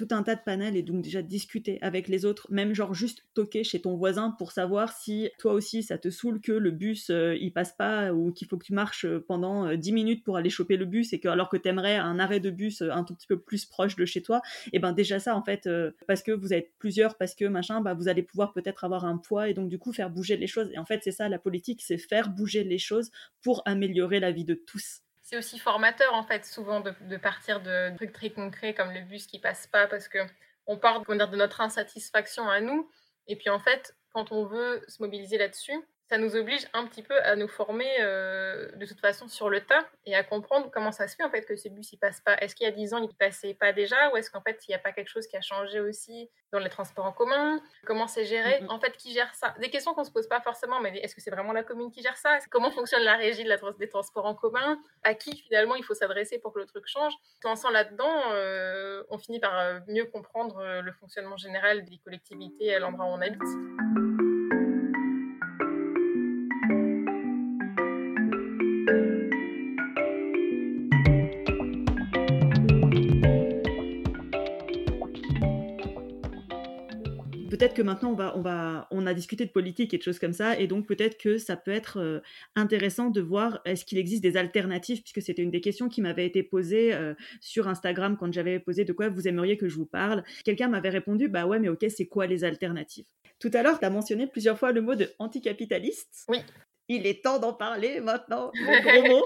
tout 0.00 0.14
un 0.14 0.22
tas 0.22 0.34
de 0.34 0.40
panels 0.42 0.76
et 0.76 0.82
donc 0.82 1.02
déjà 1.02 1.20
discuter 1.20 1.78
avec 1.82 2.08
les 2.08 2.24
autres, 2.24 2.46
même 2.50 2.74
genre 2.74 2.94
juste 2.94 3.26
toquer 3.34 3.64
chez 3.64 3.82
ton 3.82 3.96
voisin 3.96 4.34
pour 4.38 4.50
savoir 4.50 4.94
si 4.96 5.28
toi 5.38 5.52
aussi 5.52 5.82
ça 5.82 5.98
te 5.98 6.08
saoule 6.08 6.40
que 6.40 6.52
le 6.52 6.70
bus 6.70 7.10
euh, 7.10 7.36
il 7.38 7.52
passe 7.52 7.72
pas 7.72 8.14
ou 8.14 8.32
qu'il 8.32 8.48
faut 8.48 8.56
que 8.56 8.64
tu 8.64 8.72
marches 8.72 9.04
euh, 9.04 9.22
pendant 9.28 9.74
10 9.74 9.90
euh, 9.90 9.94
minutes 9.94 10.24
pour 10.24 10.38
aller 10.38 10.48
choper 10.48 10.78
le 10.78 10.86
bus 10.86 11.12
et 11.12 11.20
que 11.20 11.28
alors 11.28 11.50
que 11.50 11.58
t'aimerais 11.58 11.96
un 11.96 12.18
arrêt 12.18 12.40
de 12.40 12.48
bus 12.48 12.80
un 12.80 13.04
tout 13.04 13.14
petit 13.14 13.26
peu 13.26 13.38
plus 13.38 13.66
proche 13.66 13.94
de 13.94 14.06
chez 14.06 14.22
toi, 14.22 14.40
et 14.72 14.78
ben 14.78 14.94
déjà 14.94 15.20
ça 15.20 15.36
en 15.36 15.44
fait 15.44 15.68
parce 16.06 16.22
que 16.22 16.32
vous 16.32 16.54
êtes 16.54 16.72
plusieurs, 16.78 17.18
parce 17.18 17.34
que 17.34 17.44
machin, 17.44 17.82
bah 17.82 17.92
vous 17.92 18.08
allez 18.08 18.22
pouvoir 18.22 18.54
peut-être 18.54 18.84
avoir 18.84 19.04
un 19.04 19.18
poids 19.18 19.50
et 19.50 19.54
donc 19.54 19.68
du 19.68 19.78
coup 19.78 19.92
faire 19.92 20.08
bouger 20.08 20.38
les 20.38 20.46
choses. 20.46 20.70
Et 20.72 20.78
en 20.78 20.86
fait 20.86 21.00
c'est 21.04 21.12
ça 21.12 21.28
la 21.28 21.38
politique, 21.38 21.82
c'est 21.82 21.98
faire 21.98 22.30
bouger 22.30 22.64
les 22.64 22.78
choses 22.78 23.10
pour 23.42 23.62
améliorer 23.66 24.18
la 24.18 24.32
vie 24.32 24.46
de 24.46 24.54
tous 24.54 25.02
c'est 25.30 25.36
aussi 25.36 25.60
formateur 25.60 26.12
en 26.14 26.24
fait 26.24 26.44
souvent 26.44 26.80
de, 26.80 27.16
partir 27.16 27.60
de 27.60 27.94
trucs 27.94 28.12
très 28.12 28.30
concrets 28.30 28.74
comme 28.74 28.90
le 28.90 29.02
bus 29.02 29.28
qui 29.28 29.38
passe 29.38 29.68
pas 29.68 29.86
parce 29.86 30.08
que 30.08 30.18
on 30.66 30.76
part 30.76 31.02
de 31.02 31.36
notre 31.36 31.60
insatisfaction 31.60 32.48
à 32.48 32.60
nous. 32.60 32.90
Et 33.28 33.36
puis 33.36 33.48
en 33.48 33.60
fait 33.60 33.94
quand 34.12 34.32
on 34.32 34.44
veut 34.44 34.84
se 34.88 35.00
mobiliser 35.00 35.38
là-dessus 35.38 35.78
ça 36.10 36.18
nous 36.18 36.34
oblige 36.34 36.66
un 36.74 36.86
petit 36.86 37.04
peu 37.04 37.16
à 37.22 37.36
nous 37.36 37.46
former 37.46 37.88
euh, 38.00 38.68
de 38.74 38.84
toute 38.84 38.98
façon 38.98 39.28
sur 39.28 39.48
le 39.48 39.60
tas 39.60 39.86
et 40.06 40.16
à 40.16 40.24
comprendre 40.24 40.68
comment 40.72 40.90
ça 40.90 41.06
se 41.06 41.14
fait 41.14 41.22
en 41.22 41.30
fait 41.30 41.42
que 41.42 41.54
ces 41.54 41.70
bus 41.70 41.92
ils 41.92 41.98
passent 41.98 42.20
pas. 42.20 42.36
Est-ce 42.38 42.56
qu'il 42.56 42.66
y 42.66 42.68
a 42.68 42.72
10 42.72 42.94
ans 42.94 42.98
ils 42.98 43.14
passaient 43.14 43.54
pas 43.54 43.72
déjà 43.72 44.10
ou 44.10 44.16
est-ce 44.16 44.28
qu'en 44.28 44.40
fait 44.40 44.60
il 44.66 44.72
n'y 44.72 44.74
a 44.74 44.80
pas 44.80 44.90
quelque 44.90 45.06
chose 45.06 45.28
qui 45.28 45.36
a 45.36 45.40
changé 45.40 45.78
aussi 45.78 46.28
dans 46.52 46.58
les 46.58 46.68
transports 46.68 47.04
en 47.04 47.12
commun? 47.12 47.60
Comment 47.86 48.08
c'est 48.08 48.24
géré? 48.24 48.60
En 48.68 48.80
fait, 48.80 48.96
qui 48.96 49.12
gère 49.12 49.32
ça? 49.36 49.54
Des 49.60 49.70
questions 49.70 49.94
qu'on 49.94 50.02
se 50.02 50.10
pose 50.10 50.26
pas 50.26 50.40
forcément, 50.40 50.80
mais 50.80 50.98
est-ce 50.98 51.14
que 51.14 51.20
c'est 51.20 51.30
vraiment 51.30 51.52
la 51.52 51.62
commune 51.62 51.92
qui 51.92 52.02
gère 52.02 52.16
ça? 52.16 52.38
Comment 52.50 52.72
fonctionne 52.72 53.04
la 53.04 53.14
régie 53.14 53.44
de 53.44 53.48
la 53.48 53.58
des 53.78 53.88
transports 53.88 54.26
en 54.26 54.34
commun? 54.34 54.82
À 55.04 55.14
qui 55.14 55.36
finalement 55.36 55.76
il 55.76 55.84
faut 55.84 55.94
s'adresser 55.94 56.40
pour 56.40 56.52
que 56.52 56.58
le 56.58 56.66
truc 56.66 56.88
change? 56.88 57.12
En 57.44 57.54
sent 57.54 57.70
là-dedans, 57.70 58.32
euh, 58.32 59.04
on 59.10 59.18
finit 59.18 59.38
par 59.38 59.56
euh, 59.56 59.78
mieux 59.86 60.06
comprendre 60.06 60.80
le 60.82 60.92
fonctionnement 60.92 61.36
général 61.36 61.84
des 61.84 61.98
collectivités 61.98 62.74
à 62.74 62.80
l'endroit 62.80 63.04
où 63.04 63.10
on 63.10 63.20
habite. 63.20 64.19
Peut-être 77.60 77.74
que 77.74 77.82
maintenant 77.82 78.12
on 78.12 78.14
va, 78.14 78.36
on 78.38 78.40
va, 78.40 78.88
on 78.90 79.06
a 79.06 79.12
discuté 79.12 79.44
de 79.44 79.50
politique 79.50 79.92
et 79.92 79.98
de 79.98 80.02
choses 80.02 80.18
comme 80.18 80.32
ça, 80.32 80.58
et 80.58 80.66
donc 80.66 80.86
peut-être 80.86 81.18
que 81.18 81.36
ça 81.36 81.58
peut 81.58 81.70
être 81.70 81.98
euh, 81.98 82.20
intéressant 82.56 83.10
de 83.10 83.20
voir 83.20 83.60
est-ce 83.66 83.84
qu'il 83.84 83.98
existe 83.98 84.22
des 84.22 84.38
alternatives, 84.38 85.02
puisque 85.02 85.20
c'était 85.20 85.42
une 85.42 85.50
des 85.50 85.60
questions 85.60 85.90
qui 85.90 86.00
m'avait 86.00 86.24
été 86.24 86.42
posée 86.42 86.94
euh, 86.94 87.12
sur 87.42 87.68
Instagram 87.68 88.16
quand 88.18 88.32
j'avais 88.32 88.60
posé 88.60 88.86
de 88.86 88.94
quoi 88.94 89.10
vous 89.10 89.28
aimeriez 89.28 89.58
que 89.58 89.68
je 89.68 89.76
vous 89.76 89.84
parle. 89.84 90.24
Quelqu'un 90.42 90.68
m'avait 90.68 90.88
répondu 90.88 91.28
bah 91.28 91.46
ouais, 91.46 91.58
mais 91.58 91.68
ok, 91.68 91.84
c'est 91.94 92.06
quoi 92.06 92.26
les 92.26 92.44
alternatives? 92.44 93.04
Tout 93.38 93.50
à 93.52 93.62
l'heure, 93.62 93.78
tu 93.78 93.84
as 93.84 93.90
mentionné 93.90 94.26
plusieurs 94.26 94.58
fois 94.58 94.72
le 94.72 94.80
mot 94.80 94.94
de 94.94 95.10
anticapitaliste. 95.18 96.24
Oui. 96.28 96.38
Il 96.92 97.06
est 97.06 97.22
temps 97.22 97.38
d'en 97.38 97.52
parler 97.52 98.00
maintenant, 98.00 98.50
mon 98.64 98.80
gros 98.80 99.02
mot. 99.08 99.24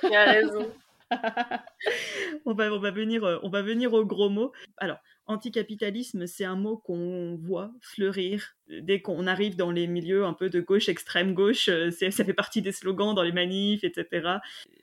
tu 0.00 0.14
as 0.14 0.24
raison. 0.32 0.72
on, 2.46 2.54
va, 2.54 2.72
on, 2.72 2.78
va 2.78 2.90
venir, 2.90 3.22
euh, 3.22 3.38
on 3.42 3.50
va 3.50 3.60
venir 3.60 3.92
au 3.92 4.02
gros 4.06 4.30
mot. 4.30 4.50
Alors, 4.78 4.96
anticapitalisme, 5.26 6.26
c'est 6.26 6.44
un 6.44 6.56
mot 6.56 6.76
qu'on 6.76 7.36
voit 7.40 7.72
fleurir 7.80 8.56
dès 8.68 9.00
qu'on 9.00 9.26
arrive 9.26 9.56
dans 9.56 9.70
les 9.70 9.86
milieux 9.86 10.24
un 10.24 10.32
peu 10.32 10.48
de 10.48 10.60
gauche, 10.60 10.88
extrême 10.88 11.34
gauche. 11.34 11.68
Euh, 11.68 11.90
ça 11.90 12.24
fait 12.24 12.32
partie 12.32 12.62
des 12.62 12.72
slogans 12.72 13.14
dans 13.14 13.22
les 13.22 13.32
manifs, 13.32 13.84
etc. 13.84 14.38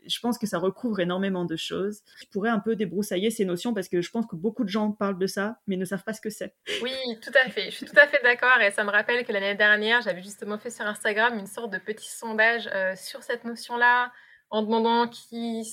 Je 0.06 0.19
pense 0.19 0.38
que 0.38 0.47
ça 0.47 0.58
recouvre 0.58 0.99
énormément 0.99 1.45
de 1.45 1.56
choses. 1.56 2.02
Je 2.19 2.25
pourrais 2.32 2.49
un 2.49 2.60
peu 2.60 2.75
débroussailler 2.75 3.32
ces 3.32 3.45
notions 3.45 3.73
parce 3.73 3.89
que 3.89 4.02
je 4.02 4.12
pense 4.12 4.25
que 4.28 4.36
beaucoup 4.36 4.63
de 4.63 4.69
gens 4.69 4.91
parlent 4.91 5.17
de 5.17 5.28
ça, 5.28 5.60
mais 5.67 5.75
ne 5.75 5.86
savent 5.86 6.04
pas 6.04 6.13
ce 6.13 6.21
que 6.21 6.30
c'est. 6.30 6.56
Oui, 6.82 6.93
tout 7.21 7.32
à 7.45 7.49
fait. 7.49 7.71
Je 7.71 7.75
suis 7.75 7.86
tout 7.86 7.99
à 7.99 8.08
fait 8.08 8.21
d'accord 8.23 8.62
et 8.62 8.71
ça 8.71 8.84
me 8.84 8.91
rappelle 8.91 9.25
que 9.25 9.32
l'année 9.32 9.56
dernière, 9.56 10.02
j'avais 10.02 10.21
justement 10.21 10.58
fait 10.58 10.71
sur 10.71 10.86
Instagram 10.86 11.38
une 11.38 11.47
sorte 11.47 11.71
de 11.71 11.78
petit 11.78 12.10
sondage 12.10 12.69
euh, 12.73 12.95
sur 12.95 13.23
cette 13.23 13.43
notion-là 13.43 14.12
en 14.49 14.63
demandant 14.63 15.08
qui 15.08 15.65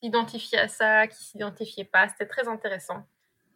s'identifiait 0.00 0.58
à 0.58 0.68
ça, 0.68 1.06
qui 1.06 1.22
s'identifiait 1.22 1.84
pas. 1.84 2.08
C'était 2.08 2.26
très 2.26 2.48
intéressant. 2.48 3.06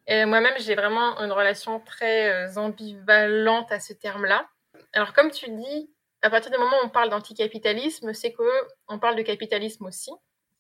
Et 0.07 0.25
moi-même, 0.27 0.55
j'ai 0.59 0.75
vraiment 0.75 1.19
une 1.21 1.33
relation 1.33 1.81
très 1.81 2.31
euh, 2.31 2.61
ambivalente 2.61 3.73
à 3.73 3.81
ce 3.81 3.93
terme-là. 3.93 4.47
Alors, 4.93 5.13
comme 5.13 5.31
tu 5.31 5.51
dis, 5.51 5.91
à 6.23 6.31
partir 6.31 6.51
du 6.51 6.59
moment 6.59 6.77
où 6.83 6.87
on 6.87 6.91
parle 6.91 7.11
d'anticapitalisme, 7.11 8.13
c'est 8.13 8.33
que 8.33 8.43
on 8.89 8.99
parle 8.99 9.17
de 9.17 9.23
capitalisme 9.23 9.87
aussi. 9.87 10.11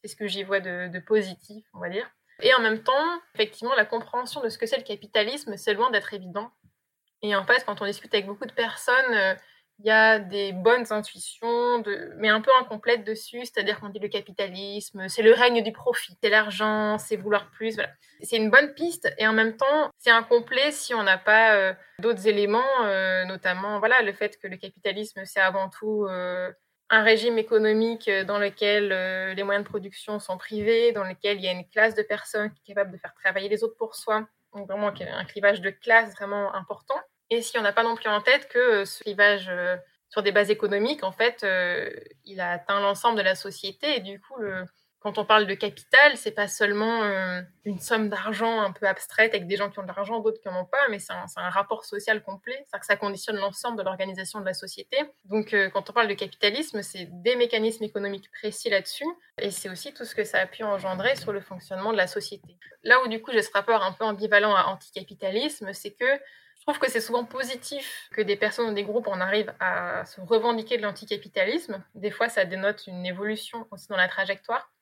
C'est 0.02 0.09
ce 0.09 0.16
que 0.16 0.26
j'y 0.26 0.42
vois 0.42 0.61
de, 0.61 0.98
positif, 1.00 1.64
on 1.72 1.80
va 1.80 1.88
dire. 1.88 2.11
Et 2.42 2.52
en 2.54 2.61
même 2.61 2.83
temps, 2.83 3.20
effectivement, 3.35 3.74
la 3.74 3.85
compréhension 3.85 4.42
de 4.42 4.48
ce 4.48 4.59
que 4.59 4.66
c'est 4.66 4.76
le 4.76 4.83
capitalisme, 4.83 5.57
c'est 5.57 5.72
loin 5.72 5.90
d'être 5.90 6.12
évident. 6.12 6.50
Et 7.22 7.35
en 7.37 7.44
fait, 7.44 7.64
quand 7.64 7.80
on 7.80 7.87
discute 7.87 8.12
avec 8.12 8.26
beaucoup 8.26 8.44
de 8.44 8.52
personnes, 8.52 9.14
euh, 9.14 9.35
il 9.80 9.87
y 9.87 9.90
a 9.90 10.18
des 10.18 10.52
bonnes 10.52 10.87
intuitions, 10.90 11.82
mais 12.16 12.28
un 12.28 12.40
peu 12.40 12.50
incomplètes 12.60 13.04
dessus, 13.04 13.40
c'est-à-dire 13.40 13.80
qu'on 13.80 13.88
dit 13.88 13.98
le 13.98 14.08
capitalisme, 14.08 15.08
c'est 15.08 15.22
le 15.22 15.32
règne 15.32 15.62
du 15.62 15.72
profit, 15.72 16.16
c'est 16.22 16.30
l'argent, 16.30 16.96
c'est 16.98 17.16
vouloir 17.16 17.50
plus, 17.50 17.74
voilà. 17.74 17.90
C'est 18.22 18.37
une 18.37 18.50
bonne 18.50 18.72
piste 18.74 19.12
et 19.18 19.26
en 19.26 19.32
même 19.32 19.56
temps, 19.56 19.90
c'est 19.98 20.10
incomplet 20.10 20.70
si 20.70 20.94
on 20.94 21.02
n'a 21.02 21.18
pas 21.18 21.56
euh, 21.56 21.74
d'autres 21.98 22.28
éléments, 22.28 22.62
euh, 22.84 23.24
notamment 23.24 23.80
voilà, 23.80 24.00
le 24.02 24.12
fait 24.12 24.38
que 24.38 24.46
le 24.46 24.56
capitalisme, 24.56 25.22
c'est 25.24 25.40
avant 25.40 25.68
tout 25.68 26.06
euh, 26.08 26.52
un 26.88 27.02
régime 27.02 27.37
économique 27.37 28.08
dans 28.26 28.38
lequel 28.38 28.90
les 29.34 29.42
moyens 29.42 29.64
de 29.64 29.68
production 29.68 30.20
sont 30.20 30.38
privés, 30.38 30.92
dans 30.92 31.04
lequel 31.04 31.38
il 31.38 31.44
y 31.44 31.48
a 31.48 31.52
une 31.52 31.68
classe 31.68 31.96
de 31.96 32.02
personnes 32.02 32.52
qui 32.52 32.60
est 32.60 32.74
capable 32.74 32.92
de 32.92 32.98
faire 32.98 33.14
travailler 33.14 33.48
les 33.48 33.64
autres 33.64 33.76
pour 33.76 33.96
soi, 33.96 34.28
donc 34.54 34.68
vraiment 34.68 34.88
un 34.88 35.24
clivage 35.24 35.60
de 35.60 35.70
classe 35.70 36.14
vraiment 36.14 36.54
important. 36.54 37.00
Et 37.34 37.42
si 37.42 37.58
on 37.58 37.62
n'a 37.62 37.72
pas 37.72 37.82
non 37.82 37.96
plus 37.96 38.08
en 38.08 38.20
tête 38.20 38.48
que 38.48 38.58
euh, 38.58 38.84
ce 38.84 39.02
clivage 39.02 39.48
euh, 39.48 39.76
sur 40.08 40.22
des 40.22 40.30
bases 40.30 40.50
économiques, 40.50 41.02
en 41.02 41.10
fait, 41.10 41.42
euh, 41.42 41.90
il 42.24 42.40
a 42.40 42.52
atteint 42.52 42.80
l'ensemble 42.80 43.18
de 43.18 43.22
la 43.22 43.34
société. 43.34 43.96
Et 43.96 44.00
du 44.00 44.20
coup, 44.20 44.36
quand 45.00 45.18
on 45.18 45.24
parle 45.24 45.46
de 45.46 45.54
capital, 45.54 46.16
c'est 46.16 46.30
pas 46.30 46.46
seulement 46.46 47.02
une 47.64 47.80
somme 47.80 48.08
d'argent 48.08 48.60
un 48.60 48.70
peu 48.70 48.86
abstraite 48.86 49.34
avec 49.34 49.48
des 49.48 49.56
gens 49.56 49.70
qui 49.70 49.80
ont 49.80 49.82
de 49.82 49.88
l'argent, 49.88 50.20
d'autres 50.20 50.40
qui 50.40 50.46
n'en 50.46 50.60
ont 50.60 50.64
pas, 50.64 50.86
mais 50.88 51.00
c'est 51.00 51.12
un, 51.12 51.50
rapport 51.50 51.84
social 51.84 52.22
complet. 52.22 52.54
C'est-à-dire 52.54 52.80
que 52.80 52.86
ça 52.86 52.96
conditionne 52.96 53.36
l'ensemble 53.36 53.76
de 53.76 53.82
l'organisation 53.82 54.40
de 54.40 54.44
la 54.44 54.54
société. 54.54 54.96
Donc, 55.24 55.52
quand 55.72 55.90
on 55.90 55.92
parle 55.92 56.06
de 56.06 56.14
capitalisme, 56.14 56.82
c'est 56.82 57.08
des 57.10 57.34
mécanismes 57.34 57.82
économiques 57.82 58.30
précis 58.30 58.70
là-dessus. 58.70 59.08
Et 59.40 59.50
c'est 59.50 59.68
aussi 59.68 59.92
tout 59.92 60.04
ce 60.04 60.14
que 60.14 60.22
ça 60.22 60.38
a 60.38 60.46
pu 60.46 60.62
engendrer 60.62 61.16
sur 61.16 61.32
le 61.32 61.40
fonctionnement 61.40 61.90
de 61.90 61.96
la 61.96 62.06
société. 62.06 62.56
Là 62.84 63.02
où, 63.02 63.08
du 63.08 63.20
coup, 63.20 63.32
j'ai 63.32 63.42
ce 63.42 63.50
rapport 63.52 63.82
un 63.82 63.92
peu 63.92 64.04
ambivalent 64.04 64.54
à 64.54 64.66
anticapitalisme, 64.66 65.72
c'est 65.72 65.90
que 65.90 66.20
trouve 66.64 66.79
que 66.79 66.90
c'est 66.90 67.00
souvent 67.00 67.24
positif 67.24 68.09
que 68.12 68.22
des 68.22 68.37
personnes 68.37 68.70
ou 68.70 68.74
des 68.74 68.85
groupes 68.85 69.07
en 69.07 69.20
arrivent 69.20 69.55
à 69.61 70.05
se 70.07 70.20
revendiquer 70.20 70.79
de 70.79 70.83
l'anticapitalisme. 70.83 71.83
Des 71.94 72.11
fois, 72.11 72.29
ça 72.29 72.44
dénote 72.44 72.87
une 72.87 73.05
évolution 73.05 73.66
aussi 73.70 73.88
dans 73.88 73.96
la 73.96 74.09
trajectoire, 74.09 74.72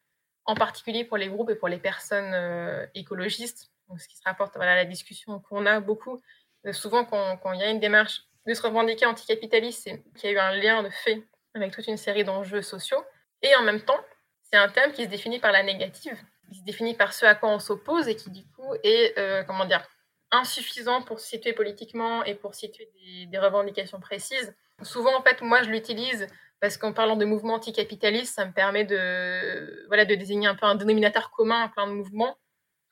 en 0.45 0.55
particulier 0.55 1.05
pour 1.05 1.17
les 1.17 1.29
groupes 1.29 1.51
et 1.51 1.57
pour 1.57 1.69
les 1.69 1.79
personnes 1.79 2.33
euh, 2.35 2.87
écologistes. 2.95 3.71
Donc, 3.89 4.01
ce 4.01 4.09
qui 4.09 4.17
se 4.17 4.23
rapporte 4.25 4.57
à 4.57 4.65
la 4.65 4.85
discussion 4.85 5.41
qu'on 5.41 5.67
a 5.67 5.81
beaucoup. 5.81 6.23
Euh, 6.67 6.73
souvent, 6.73 7.05
quand, 7.05 7.53
il 7.53 7.61
y 7.61 7.65
a 7.65 7.71
une 7.71 7.81
démarche 7.81 8.23
de 8.47 8.55
se 8.55 8.63
revendiquer 8.63 9.07
anticapitaliste, 9.07 9.83
c'est 9.83 10.03
qu'il 10.17 10.31
y 10.31 10.33
a 10.33 10.37
eu 10.37 10.39
un 10.39 10.53
lien 10.53 10.83
de 10.83 10.91
fait 10.91 11.23
avec 11.55 11.73
toute 11.73 11.89
une 11.89 11.97
série 11.97 12.25
d'enjeux 12.25 12.63
sociaux. 12.63 13.05
Et 13.43 13.55
en 13.57 13.63
même 13.63 13.81
temps, 13.81 13.99
c'est 14.43 14.57
un 14.57 14.69
thème 14.69 14.93
qui 14.93 15.05
se 15.05 15.09
définit 15.09 15.41
par 15.41 15.51
la 15.51 15.65
négative, 15.65 16.17
qui 16.49 16.61
se 16.61 16.65
définit 16.65 16.95
par 16.95 17.13
ce 17.13 17.27
à 17.27 17.35
quoi 17.35 17.49
on 17.49 17.59
s'oppose 17.59 18.09
et 18.09 18.15
qui, 18.15 18.31
du 18.31 18.45
coup, 18.47 18.73
est, 18.85 19.19
euh, 19.19 19.43
comment 19.43 19.65
dire, 19.65 19.85
insuffisant 20.33 21.03
pour 21.03 21.21
se 21.21 21.29
situer 21.29 21.53
politiquement 21.53 22.25
et 22.25 22.35
pour 22.35 22.55
situer 22.55 22.91
des, 23.31 23.39
revendications 23.39 24.01
précises. 24.01 24.55
Souvent, 24.83 25.17
en 25.17 25.23
fait, 25.23 25.43
moi, 25.43 25.63
je 25.63 25.69
l'utilise 25.69 26.27
parce 26.59 26.77
qu'en 26.79 26.93
parlant 26.93 27.17
de 27.17 27.25
mouvement 27.25 27.55
anticapitaliste, 27.55 28.35
ça 28.35 28.47
me 28.47 28.53
permet 28.53 28.85
de, 28.85 29.87
voilà, 29.89 30.05
de 30.05 30.15
désigner 30.15 30.49
un 30.49 30.55
peu 30.55 30.65
un 30.65 30.75
dénominateur 30.75 31.31
commun 31.31 31.65
à 31.65 31.69
plein 31.69 31.87
de 31.87 31.93
mouvements, 31.93 32.39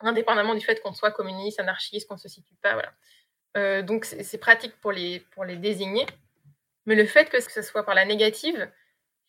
indépendamment 0.00 0.55
du 0.55 0.61
fait 0.61 0.81
qu'on 0.83 0.92
soit 0.92 1.12
communiste, 1.12 1.59
anarchiste, 1.61 2.07
qu'on 2.07 2.14
ne 2.14 2.20
se 2.20 2.29
situe 2.29 2.57
pas. 2.62 2.74
Voilà. 2.74 2.92
Euh, 3.57 3.83
donc, 3.83 4.05
c'est 4.05 4.38
pratique 4.38 4.79
pour 4.81 4.92
les, 4.92 5.20
pour 5.33 5.44
les 5.44 5.57
désigner. 5.57 6.07
Mais 6.87 6.94
le 6.94 7.07
fait 7.07 7.31
que 7.31 7.40
ce 7.40 7.62
soit 7.62 7.85
par 7.85 7.94
la 7.94 8.05
négative, 8.05 8.70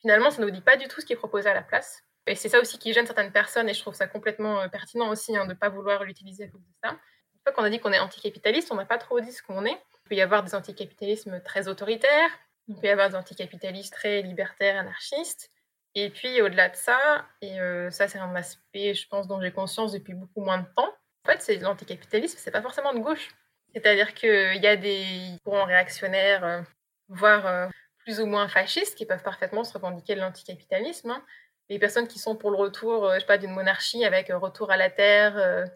finalement, 0.01 0.31
ça 0.31 0.41
ne 0.41 0.47
nous 0.47 0.51
dit 0.51 0.61
pas 0.61 0.75
du 0.75 0.87
tout 0.87 0.99
ce 1.01 1.05
qui 1.05 1.13
est 1.13 1.17
proposé 1.17 1.49
à 1.49 1.53
la 1.53 1.61
place. 1.61 2.03
Et 2.27 2.35
c'est 2.35 2.49
ça 2.49 2.59
aussi 2.59 2.77
qui 2.77 2.93
gêne 2.93 3.05
certaines 3.05 3.31
personnes, 3.31 3.69
et 3.69 3.73
je 3.73 3.81
trouve 3.81 3.95
ça 3.95 4.07
complètement 4.07 4.61
euh, 4.61 4.67
pertinent 4.67 5.09
aussi 5.09 5.35
hein, 5.35 5.45
de 5.45 5.49
ne 5.49 5.55
pas 5.55 5.69
vouloir 5.69 6.03
l'utiliser 6.03 6.45
à 6.45 6.47
cause 6.47 6.61
de 6.61 6.73
ça 6.83 6.97
fois 7.43 7.53
qu'on 7.53 7.63
a 7.63 7.69
dit 7.69 7.79
qu'on 7.79 7.91
est 7.91 7.99
anticapitaliste, 7.99 8.71
on 8.71 8.75
n'a 8.75 8.85
pas 8.85 8.97
trop 8.97 9.19
dit 9.19 9.31
ce 9.31 9.41
qu'on 9.41 9.65
est. 9.65 9.81
Il 10.05 10.09
peut 10.09 10.15
y 10.15 10.21
avoir 10.21 10.43
des 10.43 10.55
anticapitalismes 10.55 11.41
très 11.41 11.67
autoritaires, 11.67 12.29
il 12.67 12.75
peut 12.75 12.87
y 12.87 12.89
avoir 12.89 13.09
des 13.09 13.15
anticapitalistes 13.15 13.93
très 13.93 14.21
libertaires, 14.21 14.77
anarchistes. 14.77 15.51
Et 15.95 16.09
puis 16.09 16.41
au-delà 16.41 16.69
de 16.69 16.75
ça, 16.75 17.25
et 17.41 17.59
euh, 17.59 17.89
ça 17.91 18.07
c'est 18.07 18.19
un 18.19 18.35
aspect, 18.35 18.93
je 18.93 19.07
pense, 19.07 19.27
dont 19.27 19.41
j'ai 19.41 19.51
conscience 19.51 19.91
depuis 19.91 20.13
beaucoup 20.13 20.41
moins 20.41 20.59
de 20.59 20.67
temps, 20.75 20.93
en 21.25 21.31
fait, 21.31 21.41
c'est 21.41 21.57
l'anticapitalisme, 21.57 22.37
c'est 22.39 22.51
pas 22.51 22.61
forcément 22.61 22.93
de 22.93 22.99
gauche. 22.99 23.29
C'est-à-dire 23.73 24.13
qu'il 24.13 24.61
y 24.61 24.67
a 24.67 24.75
des 24.75 25.37
courants 25.43 25.65
réactionnaires, 25.65 26.43
euh, 26.43 26.61
voire 27.09 27.45
euh, 27.45 27.67
plus 27.99 28.19
ou 28.19 28.25
moins 28.25 28.47
fascistes, 28.47 28.97
qui 28.97 29.05
peuvent 29.05 29.23
parfaitement 29.23 29.63
se 29.63 29.73
revendiquer 29.73 30.15
de 30.15 30.19
l'anticapitalisme. 30.21 31.11
Hein. 31.11 31.23
Les 31.69 31.79
personnes 31.79 32.07
qui 32.07 32.19
sont 32.19 32.35
pour 32.35 32.51
le 32.51 32.57
retour, 32.57 33.11
je 33.13 33.19
sais 33.19 33.25
pas, 33.25 33.37
d'une 33.37 33.53
monarchie 33.53 34.03
avec 34.03 34.29
retour 34.29 34.71
à 34.71 34.77
la 34.77 34.89
terre, 34.89 35.67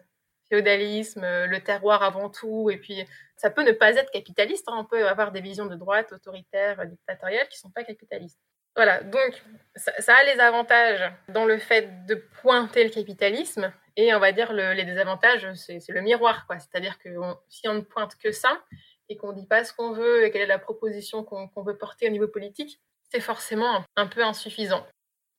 féodalisme, 0.48 1.22
le 1.22 1.60
terroir 1.60 2.02
avant 2.02 2.30
tout, 2.30 2.70
et 2.70 2.76
puis 2.76 3.04
ça 3.36 3.50
peut 3.50 3.62
ne 3.62 3.72
pas 3.72 3.94
être 3.96 4.10
capitaliste. 4.10 4.66
Hein. 4.68 4.76
On 4.78 4.84
peut 4.84 5.06
avoir 5.06 5.32
des 5.32 5.40
visions 5.40 5.66
de 5.66 5.76
droite, 5.76 6.12
autoritaires, 6.12 6.86
dictatoriales, 6.86 7.48
qui 7.48 7.58
sont 7.58 7.70
pas 7.70 7.84
capitalistes. 7.84 8.40
Voilà, 8.74 9.02
donc 9.02 9.42
ça, 9.74 10.14
a 10.14 10.24
les 10.24 10.38
avantages 10.38 11.10
dans 11.28 11.46
le 11.46 11.56
fait 11.58 12.04
de 12.06 12.14
pointer 12.42 12.84
le 12.84 12.90
capitalisme, 12.90 13.72
et 13.96 14.14
on 14.14 14.18
va 14.18 14.32
dire 14.32 14.52
les 14.52 14.84
désavantages, 14.84 15.50
c'est 15.54 15.80
le 15.88 16.02
miroir, 16.02 16.46
quoi. 16.46 16.58
C'est-à-dire 16.58 16.98
que 16.98 17.08
si 17.48 17.66
on 17.68 17.74
ne 17.74 17.80
pointe 17.80 18.16
que 18.16 18.32
ça, 18.32 18.62
et 19.08 19.16
qu'on 19.16 19.32
ne 19.32 19.40
dit 19.40 19.46
pas 19.46 19.64
ce 19.64 19.72
qu'on 19.72 19.92
veut, 19.92 20.24
et 20.24 20.30
quelle 20.30 20.42
est 20.42 20.46
la 20.46 20.58
proposition 20.58 21.24
qu'on 21.24 21.62
veut 21.62 21.78
porter 21.78 22.08
au 22.08 22.10
niveau 22.10 22.28
politique, 22.28 22.80
c'est 23.10 23.20
forcément 23.20 23.84
un 23.96 24.06
peu 24.06 24.22
insuffisant. 24.22 24.86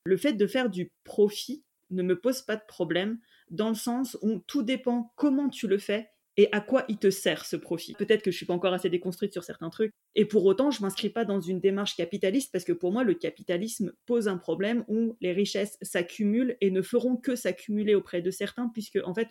Le 0.05 0.17
fait 0.17 0.33
de 0.33 0.47
faire 0.47 0.69
du 0.69 0.89
profit 1.03 1.63
ne 1.91 2.01
me 2.01 2.19
pose 2.19 2.41
pas 2.41 2.55
de 2.55 2.65
problème, 2.65 3.19
dans 3.49 3.69
le 3.69 3.75
sens 3.75 4.17
où 4.21 4.39
tout 4.47 4.63
dépend 4.63 5.13
comment 5.15 5.49
tu 5.49 5.67
le 5.67 5.77
fais 5.77 6.09
et 6.37 6.49
à 6.51 6.61
quoi 6.61 6.85
il 6.87 6.97
te 6.97 7.09
sert 7.09 7.45
ce 7.45 7.55
profit. 7.55 7.93
Peut-être 7.93 8.21
que 8.21 8.29
je 8.29 8.37
suis 8.37 8.45
pas 8.45 8.53
encore 8.53 8.73
assez 8.73 8.89
déconstruite 8.89 9.33
sur 9.33 9.43
certains 9.43 9.71
trucs, 9.71 9.91
et 10.13 10.25
pour 10.25 10.45
autant, 10.45 10.71
je 10.71 10.81
m'inscris 10.81 11.09
pas 11.09 11.25
dans 11.25 11.41
une 11.41 11.59
démarche 11.59 11.95
capitaliste 11.95 12.51
parce 12.51 12.63
que 12.63 12.73
pour 12.73 12.91
moi, 12.91 13.03
le 13.03 13.15
capitalisme 13.15 13.93
pose 14.05 14.27
un 14.27 14.37
problème 14.37 14.85
où 14.87 15.17
les 15.19 15.31
richesses 15.31 15.77
s'accumulent 15.81 16.55
et 16.61 16.69
ne 16.69 16.81
feront 16.81 17.17
que 17.17 17.35
s'accumuler 17.35 17.95
auprès 17.95 18.21
de 18.21 18.31
certains, 18.31 18.69
puisque 18.69 18.99
en 19.03 19.13
fait, 19.13 19.27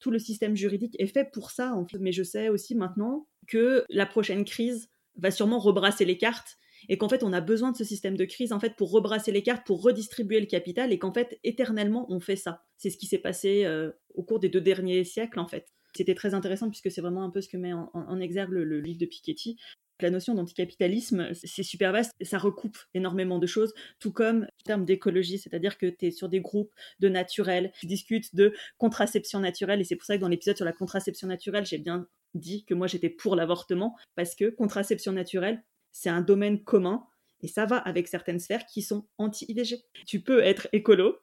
tout 0.00 0.10
le 0.10 0.18
système 0.18 0.56
juridique 0.56 0.96
est 0.98 1.06
fait 1.06 1.30
pour 1.32 1.50
ça. 1.50 1.74
Mais 1.98 2.12
je 2.12 2.22
sais 2.24 2.48
aussi 2.48 2.74
maintenant 2.74 3.28
que 3.46 3.84
la 3.88 4.06
prochaine 4.06 4.44
crise 4.44 4.88
va 5.16 5.30
sûrement 5.30 5.58
rebrasser 5.58 6.04
les 6.04 6.18
cartes 6.18 6.58
et 6.88 6.98
qu'en 6.98 7.08
fait 7.08 7.22
on 7.22 7.32
a 7.32 7.40
besoin 7.40 7.72
de 7.72 7.76
ce 7.76 7.84
système 7.84 8.16
de 8.16 8.24
crise 8.24 8.52
en 8.52 8.60
fait 8.60 8.76
pour 8.76 8.90
rebrasser 8.90 9.32
les 9.32 9.42
cartes, 9.42 9.66
pour 9.66 9.82
redistribuer 9.82 10.40
le 10.40 10.46
capital 10.46 10.92
et 10.92 10.98
qu'en 10.98 11.12
fait 11.12 11.38
éternellement 11.44 12.06
on 12.08 12.20
fait 12.20 12.36
ça. 12.36 12.64
C'est 12.76 12.90
ce 12.90 12.96
qui 12.96 13.06
s'est 13.06 13.18
passé 13.18 13.64
euh, 13.64 13.90
au 14.14 14.22
cours 14.22 14.40
des 14.40 14.48
deux 14.48 14.60
derniers 14.60 15.04
siècles 15.04 15.38
en 15.38 15.46
fait. 15.46 15.66
C'était 15.94 16.14
très 16.14 16.34
intéressant 16.34 16.68
puisque 16.68 16.90
c'est 16.90 17.00
vraiment 17.00 17.24
un 17.24 17.30
peu 17.30 17.40
ce 17.40 17.48
que 17.48 17.56
met 17.56 17.72
en, 17.72 18.20
exergue 18.20 18.52
le, 18.52 18.80
livre 18.80 18.98
de 18.98 19.06
Piketty. 19.06 19.58
La 20.00 20.10
notion 20.10 20.34
d'anticapitalisme, 20.34 21.34
c'est 21.34 21.62
super 21.62 21.92
vaste, 21.92 22.12
ça 22.22 22.38
recoupe 22.38 22.78
énormément 22.94 23.38
de 23.38 23.46
choses, 23.46 23.74
tout 23.98 24.12
comme 24.12 24.42
le 24.42 24.64
terme 24.64 24.86
d'écologie, 24.86 25.36
c'est-à-dire 25.36 25.76
que 25.76 25.86
tu 25.86 26.06
es 26.06 26.10
sur 26.10 26.30
des 26.30 26.40
groupes 26.40 26.72
de 27.00 27.10
naturel, 27.10 27.70
tu 27.78 27.84
discutes 27.84 28.34
de 28.34 28.54
contraception 28.78 29.40
naturelle, 29.40 29.78
et 29.78 29.84
c'est 29.84 29.96
pour 29.96 30.06
ça 30.06 30.16
que 30.16 30.22
dans 30.22 30.28
l'épisode 30.28 30.56
sur 30.56 30.64
la 30.64 30.72
contraception 30.72 31.28
naturelle, 31.28 31.66
j'ai 31.66 31.76
bien 31.76 32.06
dit 32.32 32.64
que 32.64 32.72
moi 32.72 32.86
j'étais 32.86 33.10
pour 33.10 33.36
l'avortement, 33.36 33.94
parce 34.14 34.34
que 34.34 34.48
contraception 34.48 35.12
naturelle, 35.12 35.62
c'est 35.92 36.10
un 36.10 36.20
domaine 36.20 36.62
commun, 36.62 37.06
et 37.42 37.48
ça 37.48 37.66
va 37.66 37.76
avec 37.76 38.08
certaines 38.08 38.40
sphères 38.40 38.66
qui 38.66 38.82
sont 38.82 39.06
anti-IVG. 39.18 39.82
Tu 40.06 40.20
peux 40.20 40.40
être 40.40 40.68
écolo, 40.72 41.16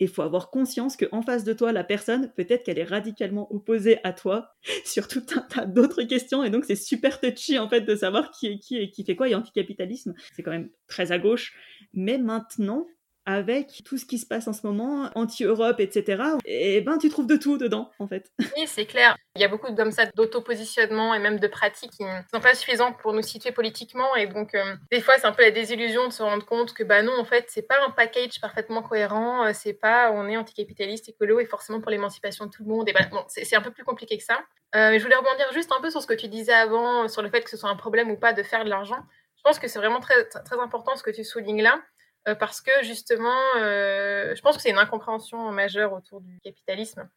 il 0.00 0.08
faut 0.08 0.22
avoir 0.22 0.50
conscience 0.50 0.96
qu'en 0.96 1.22
face 1.22 1.44
de 1.44 1.52
toi, 1.52 1.72
la 1.72 1.84
personne, 1.84 2.32
peut-être 2.36 2.64
qu'elle 2.64 2.78
est 2.78 2.84
radicalement 2.84 3.52
opposée 3.52 3.98
à 4.04 4.12
toi 4.12 4.54
sur 4.84 5.08
tout 5.08 5.24
un 5.34 5.40
tas 5.40 5.66
d'autres 5.66 6.02
questions. 6.04 6.44
Et 6.44 6.50
donc, 6.50 6.64
c'est 6.64 6.76
super 6.76 7.20
touchy, 7.20 7.58
en 7.58 7.68
fait, 7.68 7.80
de 7.80 7.96
savoir 7.96 8.30
qui 8.30 8.46
est 8.46 8.58
qui 8.58 8.76
et 8.76 8.90
qui 8.90 9.04
fait 9.04 9.16
quoi. 9.16 9.28
Et 9.28 9.34
anticapitalisme, 9.34 10.14
c'est 10.34 10.42
quand 10.42 10.52
même 10.52 10.70
très 10.86 11.12
à 11.12 11.18
gauche. 11.18 11.54
Mais 11.92 12.18
maintenant, 12.18 12.86
avec 13.28 13.82
tout 13.84 13.98
ce 13.98 14.06
qui 14.06 14.16
se 14.16 14.24
passe 14.24 14.48
en 14.48 14.54
ce 14.54 14.66
moment, 14.66 15.10
anti-Europe, 15.14 15.80
etc., 15.80 16.22
et 16.46 16.80
ben 16.80 16.96
tu 16.96 17.10
trouves 17.10 17.26
de 17.26 17.36
tout 17.36 17.58
dedans, 17.58 17.90
en 17.98 18.08
fait. 18.08 18.32
Oui, 18.56 18.66
c'est 18.66 18.86
clair. 18.86 19.16
Il 19.36 19.42
y 19.42 19.44
a 19.44 19.48
beaucoup 19.48 19.72
comme 19.74 19.92
ça 19.92 20.06
d'auto-positionnement 20.16 21.14
et 21.14 21.18
même 21.18 21.38
de 21.38 21.46
pratiques 21.46 21.90
qui 21.90 22.04
ne 22.04 22.22
sont 22.32 22.40
pas 22.40 22.54
suffisantes 22.54 22.96
pour 22.96 23.12
nous 23.12 23.20
situer 23.20 23.52
politiquement. 23.52 24.16
Et 24.16 24.26
donc, 24.26 24.54
euh, 24.54 24.74
des 24.90 25.02
fois, 25.02 25.18
c'est 25.18 25.26
un 25.26 25.32
peu 25.32 25.42
la 25.42 25.50
désillusion 25.50 26.08
de 26.08 26.12
se 26.12 26.22
rendre 26.22 26.44
compte 26.46 26.72
que, 26.72 26.82
bah 26.82 27.02
non, 27.02 27.12
en 27.20 27.26
fait, 27.26 27.44
c'est 27.48 27.68
pas 27.68 27.76
un 27.86 27.90
package 27.90 28.40
parfaitement 28.40 28.82
cohérent. 28.82 29.44
Euh, 29.44 29.50
c'est 29.52 29.74
pas 29.74 30.10
on 30.10 30.26
est 30.26 30.38
anticapitaliste, 30.38 31.10
écolo 31.10 31.38
et 31.38 31.44
forcément 31.44 31.82
pour 31.82 31.90
l'émancipation 31.90 32.46
de 32.46 32.50
tout 32.50 32.62
le 32.62 32.70
monde. 32.70 32.88
Et 32.88 32.94
bon, 33.10 33.24
c'est 33.28 33.54
un 33.54 33.60
peu 33.60 33.70
plus 33.70 33.84
compliqué 33.84 34.16
que 34.16 34.24
ça. 34.24 34.38
Euh, 34.74 34.90
mais 34.90 34.98
je 34.98 35.04
voulais 35.04 35.16
rebondir 35.16 35.52
juste 35.52 35.70
un 35.70 35.82
peu 35.82 35.90
sur 35.90 36.00
ce 36.00 36.06
que 36.06 36.14
tu 36.14 36.28
disais 36.28 36.54
avant, 36.54 37.06
sur 37.08 37.20
le 37.20 37.28
fait 37.28 37.42
que 37.42 37.50
ce 37.50 37.58
soit 37.58 37.68
un 37.68 37.76
problème 37.76 38.10
ou 38.10 38.16
pas 38.16 38.32
de 38.32 38.42
faire 38.42 38.64
de 38.64 38.70
l'argent. 38.70 39.02
Je 39.36 39.42
pense 39.42 39.58
que 39.58 39.68
c'est 39.68 39.78
vraiment 39.78 40.00
très, 40.00 40.24
très 40.24 40.58
important 40.58 40.96
ce 40.96 41.02
que 41.02 41.10
tu 41.10 41.24
soulignes 41.24 41.62
là. 41.62 41.78
Euh, 42.28 42.34
parce 42.34 42.60
que 42.60 42.70
justement, 42.82 43.38
euh, 43.56 44.34
je 44.34 44.42
pense 44.42 44.56
que 44.56 44.62
c'est 44.62 44.70
une 44.70 44.78
incompréhension 44.78 45.50
majeure 45.50 45.92
autour 45.92 46.20
du 46.20 46.38
capitalisme. 46.40 47.08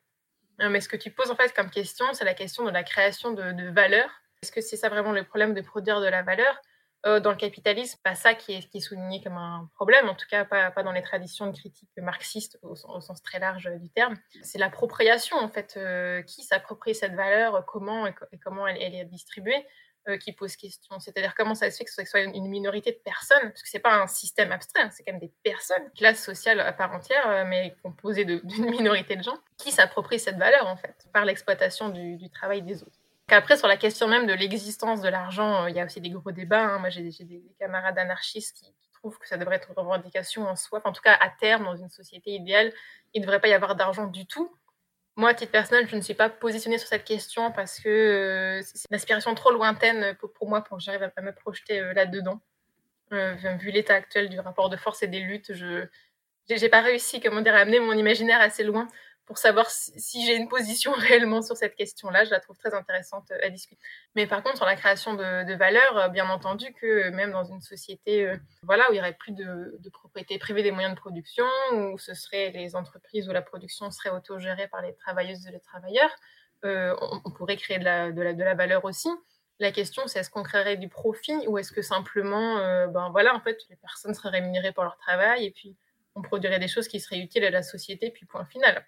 Euh, 0.62 0.70
mais 0.70 0.80
ce 0.80 0.88
que 0.88 0.98
tu 0.98 1.12
poses 1.12 1.32
en 1.32 1.36
fait 1.36 1.54
comme 1.54 1.70
question, 1.70 2.06
c'est 2.14 2.24
la 2.24 2.34
question 2.34 2.64
de 2.64 2.72
la 2.72 2.84
création 2.84 3.32
de, 3.34 3.70
valeur. 3.72 4.10
Est-ce 4.42 4.52
que 4.52 4.62
c'est 4.62 4.78
ça 4.78 4.90
vraiment 4.90 5.12
le 5.12 5.24
problème 5.24 5.54
de 5.54 5.62
produire 5.62 6.02
de 6.02 6.08
la 6.08 6.24
valeur? 6.24 6.60
Dans 7.04 7.32
le 7.32 7.36
capitalisme, 7.36 8.00
pas 8.04 8.14
ça 8.14 8.36
qui 8.36 8.54
est, 8.54 8.70
qui 8.70 8.78
est, 8.78 8.80
souligné 8.80 9.24
comme 9.24 9.36
un 9.36 9.68
problème, 9.74 10.08
en 10.08 10.14
tout 10.14 10.28
cas 10.30 10.46
pas, 10.46 10.70
pas 10.70 10.84
dans 10.84 10.92
les 10.92 11.02
traditions 11.02 11.48
de 11.48 11.58
critique 11.58 11.90
marxiste 11.98 12.60
au, 12.62 12.76
sens 12.76 13.24
très 13.24 13.40
large 13.40 13.72
du 13.80 13.90
terme. 13.90 14.14
C'est 14.44 14.60
l'appropriation 14.60 15.36
en 15.38 15.50
fait, 15.50 15.80
qui 16.28 16.44
s'approprie 16.44 16.94
cette 16.94 17.16
valeur, 17.16 17.66
comment 17.66 18.06
et, 18.06 18.14
comment 18.44 18.68
elle, 18.68 18.94
est 18.94 19.06
distribuée. 19.06 19.66
Euh, 20.10 20.18
qui 20.18 20.32
pose 20.32 20.56
question. 20.56 21.00
C'est-à-dire 21.00 21.36
comment 21.36 21.54
ça 21.54 21.70
se 21.70 21.78
fait 21.78 21.86
que 21.86 21.92
ce 21.92 22.04
soit 22.06 22.22
une 22.22 22.48
minorité 22.48 22.92
de 22.92 22.98
personnes, 23.06 23.52
parce 23.52 23.62
que 23.62 23.70
c'est 23.70 23.78
pas 23.78 24.02
un 24.02 24.08
système 24.08 24.52
abstrait, 24.52 24.82
hein, 24.82 24.90
c'est 24.90 25.04
quand 25.04 25.12
même 25.12 25.22
des 25.22 25.32
personnes, 25.44 25.92
classe 25.96 26.24
sociale 26.24 26.60
à 26.60 26.74
part 26.74 26.92
entière, 26.92 27.22
euh, 27.28 27.44
mais 27.46 27.76
composée 27.84 28.26
d'une 28.44 28.72
minorité 28.72 29.16
de 29.16 29.22
gens, 29.22 29.38
qui 29.60 29.72
s'approprient 29.72 30.20
cette 30.20 30.38
valeur 30.38 30.66
en 30.66 30.76
fait, 30.76 30.96
par 31.14 31.24
l'exploitation 31.24 31.90
du, 31.90 32.32
travail 32.32 32.64
des 32.64 32.82
autres. 32.82 32.98
Après, 33.30 33.58
sur 33.58 33.68
la 33.68 33.78
question 33.78 34.08
même 34.08 34.26
de 34.26 34.34
l'existence 34.34 35.02
de 35.02 35.08
l'argent, 35.08 35.66
euh, 35.66 35.70
il 35.70 35.76
y 35.76 35.80
a 35.80 35.86
aussi 35.86 36.02
des 36.02 36.10
gros 36.10 36.32
débats. 36.32 36.66
Hein. 36.66 36.80
Moi, 36.80 36.90
j'ai 36.90 37.04
des, 37.04 37.44
camarades 37.60 38.00
anarchistes 38.00 38.58
qui, 38.58 38.74
trouvent 38.94 39.20
que 39.20 39.28
ça 39.28 39.38
devrait 39.38 39.58
être 39.58 39.70
une 39.70 39.76
revendication 39.78 40.48
en 40.48 40.56
soi. 40.56 40.82
en 40.84 40.92
tout 40.92 41.02
cas, 41.02 41.18
à 41.20 41.30
terme, 41.30 41.66
dans 41.66 41.76
une 41.76 41.90
société 41.90 42.32
idéale, 42.32 42.74
il 43.14 43.22
ne 43.22 43.26
devrait 43.26 43.40
pas 43.40 43.50
y 43.50 43.54
avoir 43.54 43.76
d'argent 43.76 44.08
du 44.08 44.26
tout. 44.26 44.52
Moi, 45.18 45.30
à 45.30 45.34
titre 45.34 45.52
personnel, 45.52 45.88
je 45.90 45.96
ne 45.96 46.02
suis 46.02 46.14
pas 46.14 46.30
positionnée 46.30 46.78
sur 46.78 46.88
cette 46.88 47.04
question 47.04 47.52
parce 47.52 47.80
que 47.80 47.90
euh, 47.90 48.62
c'est 48.64 48.90
une 48.90 48.96
aspiration 48.96 49.36
trop 49.36 49.52
lointaine 49.52 50.16
pour, 50.16 50.48
moi 50.48 50.64
pour 50.64 50.78
que 50.78 50.84
j'arrive 50.84 51.12
à, 51.16 51.22
me 51.22 51.34
projeter 51.34 51.80
euh, 51.80 51.94
là-dedans. 51.94 52.40
Euh, 53.12 53.36
vu 53.60 53.72
l'état 53.72 53.96
actuel 53.96 54.30
du 54.30 54.40
rapport 54.40 54.70
de 54.70 54.78
force 54.78 55.04
et 55.04 55.08
des 55.08 55.20
luttes, 55.20 55.54
je 55.54 55.86
n'ai 56.50 56.70
pas 56.70 56.82
réussi 56.82 57.20
comment 57.20 57.42
dire, 57.42 57.54
à 57.56 57.60
amener 57.60 57.82
mon 57.82 57.92
imaginaire 57.92 58.40
assez 58.40 58.64
loin 58.64 58.88
pour 59.32 59.38
savoir 59.38 59.70
si, 59.70 60.26
j'ai 60.26 60.36
une 60.36 60.50
position 60.50 60.92
réellement 60.98 61.42
sur 61.42 61.56
cette 61.56 61.76
question-là. 61.76 62.26
Je 62.26 62.32
la 62.32 62.42
trouve 62.42 62.58
très 62.58 62.74
intéressante 62.74 63.32
euh, 63.32 63.40
à 63.42 63.50
discuter. 63.50 63.82
Mais 64.14 64.28
par 64.28 64.44
contre, 64.44 64.58
sur 64.58 64.66
la 64.66 64.76
création 64.76 65.14
de, 65.14 65.46
de 65.46 65.54
valeur, 65.54 65.98
euh, 65.98 66.08
bien 66.10 66.30
entendu 66.30 66.74
que 66.74 67.08
même 67.12 67.32
dans 67.32 67.46
une 67.46 67.62
société 67.62 68.28
euh, 68.28 68.36
voilà, 68.64 68.84
où 68.90 68.92
il 68.92 68.96
n'y 68.96 69.00
aurait 69.00 69.14
plus 69.14 69.32
de, 69.32 69.80
propriété 69.94 70.38
privée 70.38 70.64
des 70.64 70.72
moyens 70.72 70.94
de 70.94 71.00
production, 71.00 71.46
où 71.72 71.98
ce 71.98 72.14
serait 72.14 72.50
les 72.50 72.76
entreprises 72.76 73.30
où 73.30 73.32
la 73.32 73.42
production 73.42 73.90
serait 73.90 74.10
autogérée 74.10 74.68
par 74.68 74.82
les 74.82 74.94
travailleuses 74.96 75.48
et 75.48 75.52
les 75.52 75.62
travailleurs, 75.62 76.14
on, 76.64 77.32
pourrait 77.32 77.56
créer 77.56 77.80
de 77.80 77.86
la, 77.86 78.12
de, 78.12 78.22
la, 78.22 78.54
valeur 78.54 78.84
aussi. 78.84 79.08
La 79.60 79.72
question, 79.72 80.08
c'est 80.08 80.20
est-ce 80.20 80.30
qu'on 80.30 80.44
créerait 80.44 80.76
du 80.76 80.90
profit 80.90 81.48
ou 81.48 81.58
est-ce 81.58 81.72
que 81.72 81.82
simplement, 81.82 82.58
ben 82.88 83.10
voilà, 83.12 83.34
en 83.34 83.40
fait, 83.40 83.58
les 83.70 83.78
personnes 83.78 84.14
seraient 84.14 84.30
rémunérées 84.30 84.74
pour 84.74 84.84
leur 84.84 84.98
travail 84.98 85.46
et 85.46 85.52
puis 85.52 85.78
on 86.16 86.22
produirait 86.22 86.60
des 86.60 86.68
choses 86.68 86.90
qui 86.90 87.00
seraient 87.00 87.20
utiles 87.20 87.46
à 87.46 87.50
la 87.50 87.64
société, 87.64 88.12
puis 88.12 88.26
point 88.26 88.46
final 88.46 88.86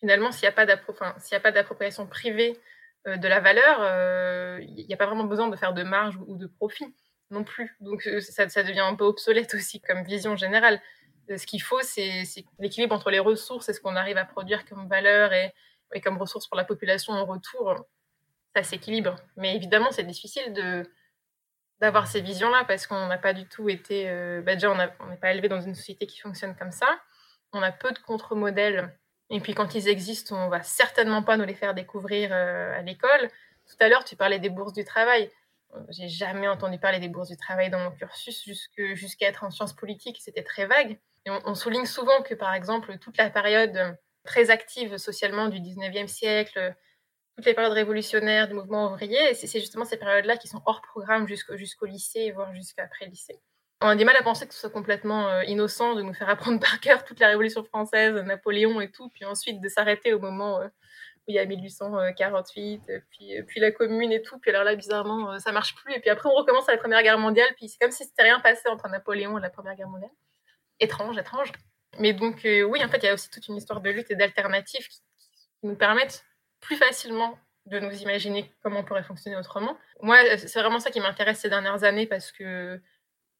finalement, 0.00 0.32
s'il 0.32 0.42
n'y 0.42 0.48
a 0.48 1.40
pas 1.40 1.52
d'appropriation 1.52 2.06
privée 2.06 2.58
euh, 3.06 3.16
de 3.16 3.28
la 3.28 3.40
valeur, 3.40 3.78
euh, 3.80 4.58
il 4.60 4.86
n'y 4.86 4.94
a 4.94 4.96
pas 4.96 5.06
vraiment 5.06 5.24
besoin 5.24 5.48
de 5.48 5.56
faire 5.56 5.72
de 5.72 5.82
marge 5.82 6.16
ou, 6.26 6.36
de 6.36 6.46
profit 6.46 6.94
non 7.30 7.44
plus. 7.44 7.76
Donc 7.80 8.06
euh, 8.06 8.20
ça, 8.20 8.46
devient 8.62 8.80
un 8.80 8.94
peu 8.94 9.04
obsolète 9.04 9.54
aussi 9.54 9.80
comme 9.80 10.02
vision 10.04 10.36
générale. 10.36 10.80
ce 11.28 11.46
qu'il 11.46 11.62
faut, 11.62 11.80
c'est 11.82 12.24
l'équilibre 12.58 12.94
entre 12.94 13.10
les 13.10 13.18
ressources 13.18 13.68
et 13.68 13.72
ce 13.72 13.80
qu'on 13.80 13.96
arrive 13.96 14.16
à 14.16 14.24
produire 14.24 14.64
comme 14.66 14.88
valeur 14.88 15.32
et, 15.32 15.54
comme 16.02 16.18
ressources 16.18 16.46
pour 16.46 16.56
la 16.56 16.64
population 16.64 17.12
en 17.12 17.24
retour. 17.24 17.86
Ça 18.54 18.62
s'équilibre. 18.62 19.16
Mais 19.36 19.54
évidemment, 19.54 19.90
c'est 19.90 20.04
difficile 20.04 20.52
d'avoir 21.80 22.06
ces 22.06 22.20
visions-là 22.20 22.64
parce 22.66 22.86
qu'on 22.86 23.06
n'a 23.06 23.18
pas 23.18 23.32
du 23.32 23.46
tout 23.46 23.68
été... 23.68 24.04
Bah, 24.42 24.54
déjà, 24.54 24.70
on 24.70 25.06
n'est 25.06 25.16
pas 25.16 25.32
élevé 25.32 25.48
dans 25.48 25.60
une 25.60 25.74
société 25.74 26.06
qui 26.06 26.18
fonctionne 26.18 26.56
comme 26.56 26.72
ça. 26.72 27.00
On 27.52 27.62
a 27.62 27.72
peu 27.72 27.92
de 27.92 27.98
contre-modèles 27.98 28.92
et 29.30 29.40
puis 29.40 29.54
quand 29.54 29.74
ils 29.74 29.88
existent, 29.88 30.36
on 30.36 30.48
va 30.48 30.62
certainement 30.62 31.22
pas 31.22 31.36
nous 31.36 31.44
les 31.44 31.54
faire 31.54 31.74
découvrir 31.74 32.30
euh, 32.32 32.78
à 32.78 32.82
l'école. 32.82 33.30
Tout 33.66 33.76
à 33.80 33.88
l'heure, 33.88 34.04
tu 34.04 34.16
parlais 34.16 34.38
des 34.38 34.48
bourses 34.48 34.72
du 34.72 34.84
travail. 34.84 35.30
J'ai 35.90 36.08
jamais 36.08 36.48
entendu 36.48 36.78
parler 36.78 36.98
des 36.98 37.08
bourses 37.08 37.28
du 37.28 37.36
travail 37.36 37.68
dans 37.68 37.78
mon 37.78 37.90
cursus 37.90 38.48
jusqu'à 38.94 39.28
être 39.28 39.44
en 39.44 39.50
sciences 39.50 39.74
politiques. 39.74 40.18
C'était 40.22 40.42
très 40.42 40.64
vague. 40.66 40.98
On, 41.26 41.54
souligne 41.54 41.84
souvent 41.84 42.22
que, 42.22 42.32
par 42.32 42.54
exemple, 42.54 42.96
toute 42.98 43.18
la 43.18 43.28
période 43.28 43.98
très 44.24 44.48
active 44.48 44.96
socialement 44.96 45.48
du 45.48 45.58
19e 45.58 46.06
siècle, 46.06 46.74
toutes 47.36 47.44
les 47.44 47.52
périodes 47.52 47.74
révolutionnaires 47.74 48.48
du 48.48 48.54
mouvement 48.54 48.86
ouvrier. 48.86 49.34
C'est 49.34 49.60
justement 49.60 49.84
ces 49.84 49.98
périodes-là 49.98 50.38
qui 50.38 50.48
sont 50.48 50.62
hors 50.64 50.80
programme 50.80 51.28
jusqu'au 51.28 51.84
lycée, 51.84 52.30
voire 52.30 52.54
jusqu'après 52.54 53.04
lycée. 53.04 53.38
On 53.80 53.86
a 53.88 53.94
du 53.94 54.04
mal 54.04 54.16
à 54.16 54.22
penser 54.22 54.48
que 54.48 54.54
ce 54.54 54.60
soit 54.60 54.70
complètement 54.70 55.28
euh, 55.28 55.44
innocent 55.44 55.94
de 55.94 56.02
nous 56.02 56.12
faire 56.12 56.28
apprendre 56.28 56.58
par 56.60 56.80
cœur 56.80 57.04
toute 57.04 57.20
la 57.20 57.28
Révolution 57.28 57.62
française, 57.62 58.14
Napoléon 58.24 58.80
et 58.80 58.90
tout, 58.90 59.08
puis 59.10 59.24
ensuite 59.24 59.60
de 59.60 59.68
s'arrêter 59.68 60.12
au 60.12 60.18
moment 60.18 60.60
euh, 60.60 60.66
où 60.66 61.30
il 61.30 61.34
y 61.34 61.38
a 61.38 61.44
1848, 61.44 62.82
puis, 63.10 63.42
puis 63.46 63.60
la 63.60 63.70
Commune 63.70 64.10
et 64.10 64.20
tout. 64.20 64.38
Puis 64.40 64.50
alors 64.50 64.64
là, 64.64 64.74
bizarrement, 64.74 65.38
ça 65.38 65.52
marche 65.52 65.76
plus. 65.76 65.94
Et 65.94 66.00
puis 66.00 66.10
après, 66.10 66.28
on 66.28 66.34
recommence 66.34 66.68
à 66.68 66.72
la 66.72 66.78
Première 66.78 67.02
Guerre 67.02 67.18
mondiale, 67.18 67.48
puis 67.56 67.68
c'est 67.68 67.78
comme 67.78 67.92
si 67.92 68.04
c'était 68.04 68.24
rien 68.24 68.40
passé 68.40 68.68
entre 68.68 68.88
Napoléon 68.88 69.38
et 69.38 69.40
la 69.40 69.50
Première 69.50 69.76
Guerre 69.76 69.88
mondiale. 69.88 70.10
Étrange, 70.80 71.16
étrange. 71.16 71.52
Mais 72.00 72.12
donc, 72.12 72.40
oui, 72.44 72.84
en 72.84 72.88
fait, 72.88 72.98
il 72.98 73.06
y 73.06 73.08
a 73.08 73.14
aussi 73.14 73.30
toute 73.30 73.46
une 73.48 73.56
histoire 73.56 73.80
de 73.80 73.90
lutte 73.90 74.10
et 74.10 74.16
d'alternatives 74.16 74.88
qui 74.88 75.00
nous 75.62 75.76
permettent 75.76 76.24
plus 76.60 76.76
facilement 76.76 77.38
de 77.66 77.78
nous 77.78 78.02
imaginer 78.02 78.50
comment 78.62 78.80
on 78.80 78.84
pourrait 78.84 79.02
fonctionner 79.02 79.36
autrement. 79.36 79.76
Moi, 80.00 80.16
c'est 80.38 80.60
vraiment 80.60 80.80
ça 80.80 80.90
qui 80.90 81.00
m'intéresse 81.00 81.40
ces 81.40 81.50
dernières 81.50 81.84
années 81.84 82.06
parce 82.06 82.32
que 82.32 82.80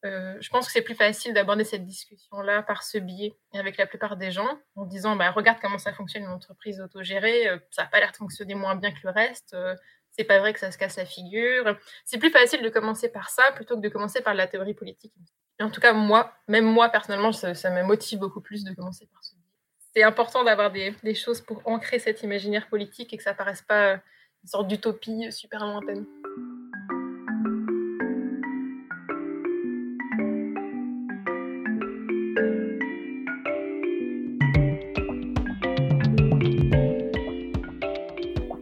euh, 0.05 0.37
je 0.39 0.49
pense 0.49 0.65
que 0.67 0.71
c'est 0.71 0.81
plus 0.81 0.95
facile 0.95 1.33
d'aborder 1.33 1.65
cette 1.65 1.85
discussion-là 1.85 2.63
par 2.63 2.83
ce 2.83 2.97
biais 2.97 3.35
avec 3.53 3.75
la 3.77 3.85
plupart 3.85 4.15
des 4.15 4.31
gens 4.31 4.57
en 4.75 4.85
disant 4.85 5.17
bah, 5.17 5.29
regarde 5.31 5.57
comment 5.61 5.77
ça 5.77 5.93
fonctionne 5.93 6.23
une 6.23 6.29
entreprise 6.29 6.79
autogérée, 6.79 7.49
euh, 7.49 7.57
ça 7.71 7.83
n'a 7.83 7.89
pas 7.89 7.99
l'air 7.99 8.11
de 8.11 8.17
fonctionner 8.17 8.55
moins 8.55 8.75
bien 8.75 8.91
que 8.91 8.99
le 9.03 9.09
reste, 9.09 9.53
euh, 9.53 9.75
c'est 10.11 10.23
pas 10.23 10.39
vrai 10.39 10.53
que 10.53 10.59
ça 10.59 10.71
se 10.71 10.77
casse 10.77 10.97
la 10.97 11.05
figure. 11.05 11.77
C'est 12.05 12.17
plus 12.17 12.31
facile 12.31 12.61
de 12.61 12.69
commencer 12.69 13.09
par 13.09 13.29
ça 13.29 13.43
plutôt 13.55 13.75
que 13.75 13.81
de 13.81 13.89
commencer 13.89 14.21
par 14.21 14.33
la 14.33 14.47
théorie 14.47 14.73
politique. 14.73 15.13
En 15.59 15.69
tout 15.69 15.81
cas, 15.81 15.91
moi, 15.91 16.33
même 16.47 16.65
moi 16.65 16.87
personnellement, 16.89 17.33
ça, 17.33 17.69
me 17.69 17.83
motive 17.83 18.19
beaucoup 18.19 18.41
plus 18.41 18.63
de 18.63 18.73
commencer 18.73 19.05
par 19.11 19.23
ce 19.23 19.35
biais 19.35 19.43
c'est 19.95 20.03
important 20.03 20.43
d'avoir 20.43 20.71
des, 20.71 21.15
choses 21.15 21.41
pour 21.41 21.63
ancrer 21.65 21.97
cet 21.97 22.21
imaginaire 22.21 22.69
politique 22.69 23.11
et 23.11 23.17
que 23.17 23.23
ça 23.23 23.33
paraisse 23.33 23.63
pas 23.63 23.93
une 23.95 24.47
sorte 24.47 24.67
d'utopie 24.67 25.31
super 25.31 25.65
lointaine. 25.65 26.05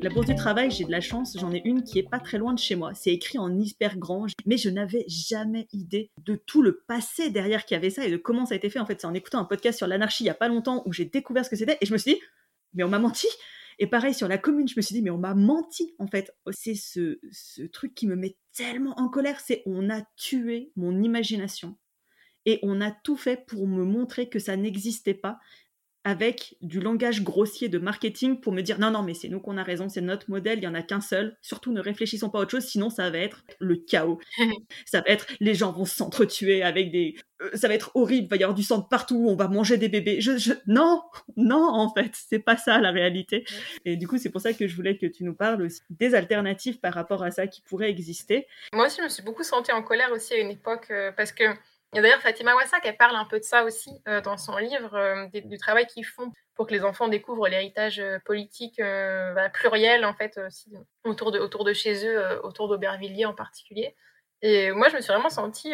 La 0.08 0.14
bourse 0.14 0.28
du 0.28 0.36
travail, 0.36 0.72
j'ai 0.72 0.86
de 0.86 0.92
la 0.92 1.02
chance, 1.02 1.36
j'en 1.38 1.52
ai 1.52 1.62
une 1.66 1.84
qui 1.84 2.00
est 2.00 2.10
pas 2.10 2.22
très 2.22 2.38
loin 2.38 2.54
de 2.54 2.60
chez 2.60 2.76
moi. 2.78 2.94
C'est 2.94 3.12
écrit 3.12 3.40
en 3.40 3.54
hyper 3.54 3.98
mais 4.46 4.56
je 4.56 4.70
n'avais 4.70 5.04
jamais 5.10 5.68
idée 5.74 6.12
de 6.24 6.36
tout 6.36 6.62
le 6.62 6.80
passé 6.88 7.30
derrière 7.30 7.66
qui 7.66 7.76
avait 7.76 7.90
ça 7.90 8.06
et 8.06 8.10
de 8.10 8.16
comment 8.16 8.46
ça 8.46 8.54
a 8.54 8.58
été 8.58 8.70
fait. 8.70 8.80
En 8.80 8.86
fait, 8.86 9.02
c'est 9.02 9.08
en 9.08 9.14
écoutant 9.14 9.40
un 9.40 9.44
podcast 9.44 9.78
sur 9.78 9.86
l'anarchie 9.86 10.24
il 10.24 10.28
y 10.28 10.30
a 10.30 10.34
pas 10.34 10.48
longtemps 10.48 10.82
où 10.86 10.94
j'ai 10.94 11.04
découvert 11.04 11.44
ce 11.44 11.50
que 11.50 11.58
c'était 11.58 11.78
et 11.82 11.86
je 11.86 11.92
me 11.92 11.98
suis 11.98 12.14
dit, 12.14 12.22
mais 12.74 12.86
on 12.86 12.88
m'a 12.88 13.00
menti. 13.00 13.28
Et 13.80 13.88
pareil 13.88 14.14
sur 14.14 14.30
la 14.30 14.38
commune, 14.38 14.70
je 14.70 14.76
me 14.78 14.82
suis 14.82 14.94
dit, 14.94 15.02
mais 15.02 15.10
on 15.10 15.18
m'a 15.18 15.36
menti 15.36 15.94
en 16.00 16.08
fait. 16.08 16.34
C'est 16.52 16.76
ce, 16.76 17.20
ce 17.34 17.64
truc 17.64 17.94
qui 17.94 18.08
me 18.08 18.16
met 18.16 18.38
tellement 18.56 18.98
en 18.98 19.10
colère, 19.10 19.42
c'est 19.42 19.62
on 19.66 19.90
a 19.90 20.04
tué 20.16 20.72
mon 20.78 21.04
imagination 21.04 21.76
et 22.46 22.60
on 22.64 22.80
a 22.80 22.92
tout 22.92 23.18
fait 23.18 23.46
pour 23.46 23.68
me 23.68 23.84
montrer 23.84 24.30
que 24.30 24.40
ça 24.40 24.56
n'existait 24.56 25.14
pas 25.14 25.38
avec 26.08 26.56
du 26.62 26.80
langage 26.80 27.22
grossier 27.22 27.68
de 27.68 27.80
marketing 27.80 28.40
pour 28.40 28.54
me 28.54 28.62
dire 28.62 28.80
non, 28.80 28.92
non, 28.92 29.04
mais 29.04 29.14
c'est 29.14 29.28
nous 29.28 29.42
qu'on 29.42 29.58
a 29.58 29.64
raison, 29.64 29.90
c'est 29.90 30.00
notre 30.00 30.30
modèle, 30.30 30.60
il 30.60 30.62
n'y 30.62 30.68
en 30.68 30.74
a 30.74 30.82
qu'un 30.82 31.02
seul. 31.02 31.36
Surtout 31.42 31.74
ne 31.74 31.82
réfléchissons 31.82 32.30
pas 32.30 32.40
à 32.40 32.42
autre 32.44 32.52
chose, 32.52 32.64
sinon 32.64 32.90
ça 32.90 33.10
va 33.10 33.18
être 33.18 33.44
le 33.60 33.76
chaos. 33.76 34.18
ça 34.86 35.02
va 35.02 35.08
être 35.08 35.28
les 35.42 35.54
gens 35.54 35.74
vont 35.74 35.84
s'entretuer 35.84 36.64
avec 36.64 36.92
des. 36.92 37.16
Euh, 37.42 37.50
ça 37.56 37.68
va 37.68 37.74
être 37.74 37.92
horrible, 37.94 38.28
il 38.28 38.30
va 38.30 38.38
y 38.38 38.44
avoir 38.44 38.56
du 38.56 38.64
sang 38.64 38.82
partout, 38.82 39.26
on 39.28 39.36
va 39.36 39.50
manger 39.50 39.76
des 39.76 39.90
bébés. 39.90 40.22
Je, 40.22 40.54
Non, 40.66 41.02
non, 41.36 41.68
en 41.74 41.94
fait, 41.94 42.12
c'est 42.14 42.40
pas 42.40 42.56
ça 42.56 42.80
la 42.80 42.92
réalité. 42.92 43.44
Et 43.84 43.98
du 43.98 44.08
coup, 44.08 44.18
c'est 44.18 44.30
pour 44.30 44.40
ça 44.40 44.54
que 44.54 44.66
je 44.66 44.76
voulais 44.78 44.98
que 44.98 45.08
tu 45.08 45.26
nous 45.26 45.36
parles 45.36 45.62
aussi 45.62 45.82
des 45.90 46.16
alternatives 46.16 46.80
par 46.80 46.94
rapport 46.94 47.22
à 47.22 47.32
ça 47.32 47.48
qui 47.48 47.60
pourraient 47.64 47.90
exister. 47.90 48.48
Moi 48.72 48.86
aussi, 48.86 49.00
je 49.00 49.04
me 49.04 49.10
suis 49.10 49.24
beaucoup 49.24 49.44
sentie 49.44 49.74
en 49.74 49.84
colère 49.84 50.14
aussi 50.14 50.36
à 50.36 50.38
une 50.38 50.52
époque 50.52 50.88
euh, 50.90 51.12
parce 51.12 51.34
que 51.34 51.44
et 51.96 52.02
d'ailleurs, 52.02 52.22
Fatima 52.22 52.54
Wassak, 52.54 52.86
elle 52.86 52.98
parle 52.98 53.16
un 53.16 53.26
peu 53.26 53.40
de 53.40 53.44
ça 53.44 53.64
aussi 53.64 53.92
euh, 54.08 54.20
dans 54.20 54.38
son 54.38 54.58
livre, 54.58 54.94
euh, 54.96 55.26
du 55.34 55.58
travail 55.58 55.88
qu'ils 55.88 56.06
font 56.06 56.34
pour 56.54 56.68
que 56.68 56.74
les 56.74 56.84
enfants 56.84 57.08
découvrent 57.08 57.48
l'héritage 57.48 58.00
euh, 58.00 58.20
politique 58.26 58.80
bah, 58.80 59.50
pluriel, 59.50 60.06
en 60.06 60.14
fait, 60.14 60.40
autour, 61.06 61.32
de, 61.32 61.40
autour 61.40 61.64
de 61.64 61.74
chez 61.74 62.06
eux, 62.06 62.42
autour 62.44 62.68
d'Aubervilliers 62.68 63.26
en 63.26 63.34
particulier. 63.34 63.96
Et 64.42 64.72
moi, 64.72 64.90
je 64.90 64.98
me 64.98 65.02
suis 65.02 65.14
vraiment 65.14 65.30
sentie 65.30 65.74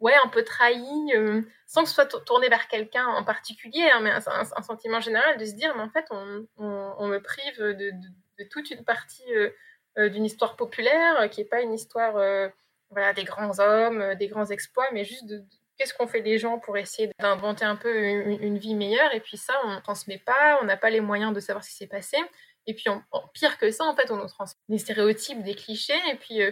ouais, 0.00 0.14
un 0.24 0.28
peu 0.28 0.42
trahie, 0.42 1.12
sans 1.66 1.82
que 1.82 1.88
ce 1.88 1.94
soit 1.94 2.24
tourné 2.24 2.48
vers 2.48 2.66
quelqu'un 2.66 3.06
en 3.06 3.22
particulier, 3.22 3.88
hein, 3.92 4.00
mais 4.00 4.10
un, 4.10 4.62
sentiment 4.62 5.00
général 5.00 5.36
de 5.38 5.44
se 5.44 5.52
dire, 5.52 5.74
mais 5.76 5.82
en 5.82 5.90
fait, 5.90 6.06
on, 6.10 7.06
me 7.06 7.18
prive 7.18 7.58
de, 7.58 7.72
de, 8.38 8.44
toute 8.50 8.70
une 8.70 8.84
partie 8.84 9.30
d'une 9.96 10.24
histoire 10.24 10.56
populaire, 10.56 11.28
qui 11.30 11.42
n'est 11.42 11.46
pas 11.46 11.60
une 11.60 11.74
histoire 11.74 12.16
voilà, 12.90 13.12
des 13.12 13.24
grands 13.24 13.58
hommes, 13.58 14.00
euh, 14.00 14.14
des 14.14 14.28
grands 14.28 14.46
exploits, 14.46 14.88
mais 14.92 15.04
juste 15.04 15.26
de, 15.26 15.44
qu'est-ce 15.76 15.94
qu'on 15.94 16.06
fait 16.06 16.20
les 16.20 16.38
gens 16.38 16.58
pour 16.58 16.76
essayer 16.76 17.10
d'inventer 17.20 17.64
un 17.64 17.76
peu 17.76 17.94
une, 17.96 18.58
vie 18.58 18.74
meilleure? 18.74 19.12
Et 19.14 19.20
puis 19.20 19.36
ça, 19.36 19.54
on 19.64 19.74
ne 19.74 19.80
transmet 19.80 20.18
pas, 20.18 20.58
on 20.62 20.64
n'a 20.64 20.76
pas 20.76 20.90
les 20.90 21.00
moyens 21.00 21.32
de 21.32 21.40
savoir 21.40 21.64
ce 21.64 21.70
qui 21.70 21.76
s'est 21.76 21.86
passé. 21.86 22.16
Et 22.66 22.74
puis, 22.74 22.86
pire 23.34 23.58
que 23.58 23.70
ça, 23.70 23.84
en 23.84 23.94
fait, 23.94 24.10
on 24.10 24.16
nous 24.16 24.26
transmet 24.26 24.60
des 24.68 24.78
stéréotypes, 24.78 25.42
des 25.42 25.54
clichés. 25.54 26.00
Et 26.10 26.16
puis, 26.16 26.42
euh, 26.42 26.50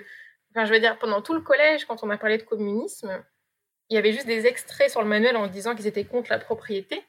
enfin, 0.51 0.64
je 0.64 0.73
veux 0.73 0.81
dire, 0.81 0.99
pendant 0.99 1.23
tout 1.23 1.35
le 1.35 1.40
collège, 1.40 1.87
quand 1.87 2.03
on 2.05 2.11
a 2.11 2.18
parlé 2.18 2.38
de 2.38 2.44
communisme, 2.44 3.25
il 3.88 3.94
y 3.94 3.99
avait 3.99 4.12
juste 4.12 4.27
des 4.27 4.47
extraits 4.47 4.90
sur 4.90 5.03
le 5.03 5.09
manuel 5.09 5.37
en 5.37 5.47
disant 5.47 5.75
qu'ils 5.75 5.87
étaient 5.87 6.05
contre 6.05 6.31
la 6.31 6.38
propriété. 6.38 7.05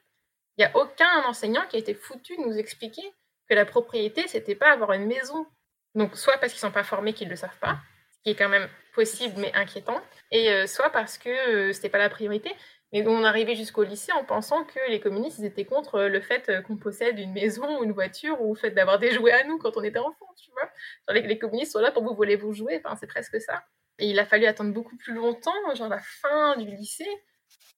Il 0.58 0.62
n'y 0.62 0.66
a 0.66 0.76
aucun 0.76 1.24
enseignant 1.26 1.66
qui 1.70 1.76
a 1.76 1.80
été 1.80 1.94
foutu 1.94 2.36
de 2.38 2.42
nous 2.42 2.58
expliquer 2.58 3.04
que 3.48 3.54
la 3.54 3.66
propriété, 3.66 4.28
c'était 4.28 4.56
pas 4.56 4.72
avoir 4.72 4.94
une 4.94 5.06
maison. 5.06 5.46
Donc, 5.94 6.18
soit 6.18 6.38
parce 6.38 6.52
qu'ils 6.52 6.60
sont 6.60 6.72
pas 6.72 6.84
formés 6.84 7.14
qu'ils 7.14 7.28
ne 7.28 7.32
le 7.32 7.38
savent 7.38 7.60
pas, 7.60 7.78
qui 8.26 8.32
est 8.32 8.36
quand 8.36 8.50
même 8.50 8.68
possible 8.96 9.36
mais 9.38 9.54
inquiétant, 9.54 10.02
et 10.32 10.50
euh, 10.50 10.66
soit 10.66 10.90
parce 10.90 11.18
que 11.20 11.30
euh, 11.30 11.74
c'était 11.74 11.90
pas 11.90 12.00
la 12.00 12.10
priorité. 12.10 12.52
Mais 12.92 13.06
on 13.08 13.24
arrivait 13.24 13.56
jusqu'au 13.56 13.84
lycée 13.84 14.12
en 14.14 14.24
pensant 14.24 14.64
que 14.64 14.80
les 14.90 15.00
communistes 15.00 15.42
étaient 15.42 15.66
contre 15.66 16.02
le 16.04 16.22
fait 16.22 16.50
euh, 16.50 16.62
qu'on 16.62 16.78
possède 16.78 17.20
une 17.20 17.34
maison 17.34 17.80
ou 17.80 17.84
une 17.84 17.92
voiture 17.92 18.42
ou 18.42 18.54
le 18.54 18.60
fait 18.60 18.72
d'avoir 18.72 19.00
des 19.00 19.12
jouets 19.12 19.34
à 19.34 19.44
nous 19.44 19.58
quand 19.58 19.76
on 19.76 19.84
était 19.84 20.00
enfant, 20.00 20.28
tu 20.38 20.50
vois. 20.52 20.70
les, 21.14 21.22
les, 21.22 21.38
communistes 21.38 21.74
sont 21.74 21.80
là 21.80 21.92
pour 21.92 22.04
vous 22.04 22.16
voler 22.16 22.36
vos 22.36 22.54
jouets, 22.54 22.82
enfin, 22.84 22.96
c'est 22.96 23.08
presque 23.08 23.40
ça. 23.42 23.64
Et 24.00 24.10
il 24.10 24.20
a 24.20 24.26
fallu 24.26 24.46
attendre 24.46 24.74
beaucoup 24.74 24.98
plus 24.98 25.14
longtemps, 25.14 25.76
genre 25.76 25.90
la 25.90 26.00
fin 26.00 26.58
du 26.58 26.66
lycée, 26.66 27.10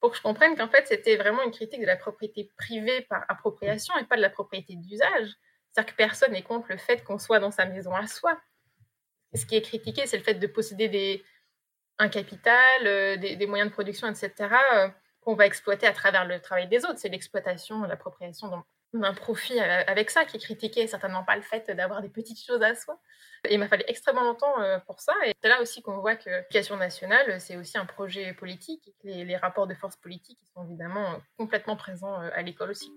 pour 0.00 0.12
que 0.12 0.16
je 0.16 0.22
comprenne 0.22 0.56
qu'en 0.56 0.68
fait 0.68 0.86
c'était 0.86 1.16
vraiment 1.16 1.42
une 1.42 1.50
critique 1.50 1.80
de 1.80 1.86
la 1.86 1.96
propriété 1.96 2.50
privée 2.56 3.02
par 3.02 3.24
appropriation 3.28 3.94
et 3.98 4.04
pas 4.04 4.16
de 4.16 4.22
la 4.22 4.30
propriété 4.30 4.76
d'usage. 4.76 5.30
C'est-à-dire 5.72 5.92
que 5.92 5.96
personne 5.96 6.32
n'est 6.32 6.42
contre 6.42 6.68
le 6.70 6.78
fait 6.78 7.04
qu'on 7.04 7.18
soit 7.18 7.40
dans 7.40 7.50
sa 7.50 7.66
maison 7.66 7.94
à 7.94 8.06
soi 8.06 8.38
ce 9.34 9.46
qui 9.46 9.56
est 9.56 9.62
critiqué, 9.62 10.06
c'est 10.06 10.16
le 10.16 10.22
fait 10.22 10.34
de 10.34 10.46
posséder 10.46 10.88
des, 10.88 11.24
un 11.98 12.08
capital, 12.08 12.86
euh, 12.86 13.16
des, 13.16 13.46
moyens 13.46 13.70
de 13.70 13.74
production, 13.74 14.08
etc., 14.08 14.32
euh, 14.74 14.88
qu'on 15.20 15.34
va 15.34 15.46
exploiter 15.46 15.86
à 15.86 15.92
travers 15.92 16.24
le 16.24 16.40
travail 16.40 16.68
des 16.68 16.84
autres. 16.84 16.98
C'est 16.98 17.08
l'exploitation, 17.08 17.82
l'appropriation 17.82 18.64
d'un 18.94 19.14
profit 19.14 19.58
euh, 19.58 19.82
avec 19.86 20.10
ça 20.10 20.24
qui 20.24 20.36
est 20.36 20.40
critiqué, 20.40 20.86
certainement 20.86 21.24
pas 21.24 21.36
le 21.36 21.42
fait 21.42 21.70
d'avoir 21.72 22.00
des 22.00 22.08
petites 22.08 22.42
choses 22.42 22.62
à 22.62 22.74
soi. 22.74 22.98
Il 23.50 23.58
m'a 23.58 23.68
fallu 23.68 23.84
extrêmement 23.86 24.24
longtemps 24.24 24.54
pour 24.86 25.00
ça. 25.00 25.12
Et 25.26 25.32
c'est 25.40 25.48
là 25.48 25.60
aussi 25.60 25.80
qu'on 25.82 25.98
voit 25.98 26.16
que 26.16 26.28
l'éducation 26.28 26.76
nationale, 26.76 27.40
c'est 27.40 27.56
aussi 27.56 27.78
un 27.78 27.86
projet 27.86 28.32
politique 28.32 28.90
les, 29.04 29.24
les 29.24 29.36
rapports 29.36 29.68
de 29.68 29.74
force 29.74 29.96
politique 29.96 30.40
sont 30.52 30.64
évidemment 30.64 31.20
complètement 31.36 31.76
présents 31.76 32.16
à 32.16 32.42
l'école 32.42 32.70
aussi. 32.70 32.90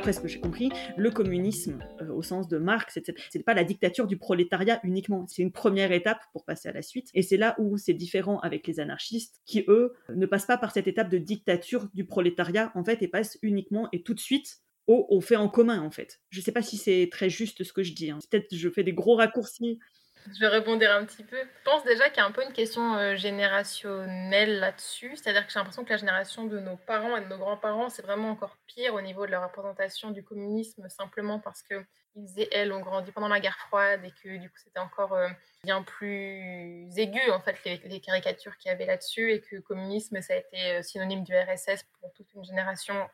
D'après 0.00 0.14
ce 0.14 0.20
que 0.20 0.28
j'ai 0.28 0.40
compris, 0.40 0.70
le 0.96 1.10
communisme, 1.10 1.78
euh, 2.00 2.10
au 2.10 2.22
sens 2.22 2.48
de 2.48 2.56
Marx, 2.56 2.98
c'est 3.28 3.42
pas 3.42 3.52
la 3.52 3.64
dictature 3.64 4.06
du 4.06 4.16
prolétariat 4.16 4.80
uniquement. 4.82 5.26
C'est 5.28 5.42
une 5.42 5.52
première 5.52 5.92
étape 5.92 6.22
pour 6.32 6.46
passer 6.46 6.70
à 6.70 6.72
la 6.72 6.80
suite. 6.80 7.10
Et 7.12 7.20
c'est 7.20 7.36
là 7.36 7.54
où 7.58 7.76
c'est 7.76 7.92
différent 7.92 8.40
avec 8.40 8.66
les 8.66 8.80
anarchistes, 8.80 9.42
qui 9.44 9.62
eux 9.68 9.92
ne 10.08 10.24
passent 10.24 10.46
pas 10.46 10.56
par 10.56 10.72
cette 10.72 10.88
étape 10.88 11.10
de 11.10 11.18
dictature 11.18 11.90
du 11.92 12.06
prolétariat, 12.06 12.72
en 12.74 12.82
fait, 12.82 13.02
et 13.02 13.08
passent 13.08 13.36
uniquement 13.42 13.90
et 13.92 14.02
tout 14.02 14.14
de 14.14 14.20
suite 14.20 14.62
au 14.86 15.20
fait 15.20 15.36
en 15.36 15.48
commun, 15.48 15.82
en 15.82 15.90
fait. 15.90 16.18
Je 16.30 16.40
sais 16.40 16.50
pas 16.50 16.62
si 16.62 16.78
c'est 16.78 17.08
très 17.12 17.28
juste 17.28 17.62
ce 17.62 17.72
que 17.72 17.82
je 17.82 17.92
dis. 17.92 18.10
Hein. 18.10 18.18
Peut-être 18.30 18.52
je 18.52 18.68
fais 18.70 18.82
des 18.82 18.94
gros 18.94 19.16
raccourcis. 19.16 19.78
Je 20.26 20.40
vais 20.40 20.48
répondre 20.48 20.84
un 20.86 21.04
petit 21.04 21.24
peu. 21.24 21.36
Je 21.36 21.64
pense 21.64 21.84
déjà 21.84 22.08
qu'il 22.08 22.18
y 22.18 22.20
a 22.20 22.26
un 22.26 22.30
peu 22.30 22.42
une 22.42 22.52
question 22.52 22.94
euh, 22.96 23.16
générationnelle 23.16 24.60
là-dessus. 24.60 25.16
C'est-à-dire 25.16 25.46
que 25.46 25.52
j'ai 25.52 25.58
l'impression 25.58 25.84
que 25.84 25.90
la 25.90 25.96
génération 25.96 26.44
de 26.44 26.58
nos 26.58 26.76
parents 26.76 27.16
et 27.16 27.20
de 27.20 27.26
nos 27.26 27.38
grands-parents, 27.38 27.88
c'est 27.88 28.02
vraiment 28.02 28.30
encore 28.30 28.56
pire 28.66 28.94
au 28.94 29.00
niveau 29.00 29.26
de 29.26 29.30
la 29.30 29.44
représentation 29.44 30.10
du 30.10 30.22
communisme, 30.22 30.88
simplement 30.88 31.38
parce 31.38 31.62
que 31.62 31.84
ils 32.16 32.40
et 32.40 32.48
elles 32.52 32.72
ont 32.72 32.80
grandi 32.80 33.12
pendant 33.12 33.28
la 33.28 33.40
guerre 33.40 33.58
froide 33.68 34.04
et 34.04 34.10
que 34.10 34.36
du 34.36 34.50
coup 34.50 34.56
c'était 34.56 34.80
encore 34.80 35.12
euh, 35.12 35.28
bien 35.62 35.82
plus 35.84 36.90
aigu 36.96 37.30
en 37.30 37.40
fait 37.40 37.56
les, 37.64 38.00
caricatures 38.00 38.56
qu'il 38.56 38.68
y 38.68 38.72
avait 38.72 38.86
là-dessus 38.86 39.32
et 39.32 39.40
que 39.40 39.54
le 39.54 39.62
communisme 39.62 40.20
ça 40.20 40.34
a 40.34 40.36
été 40.38 40.72
euh, 40.72 40.82
synonyme 40.82 41.22
du 41.22 41.32
RSS 41.32 41.84
pour 42.00 42.12
toute 42.14 42.32
une 42.34 42.44
génération 42.44 43.08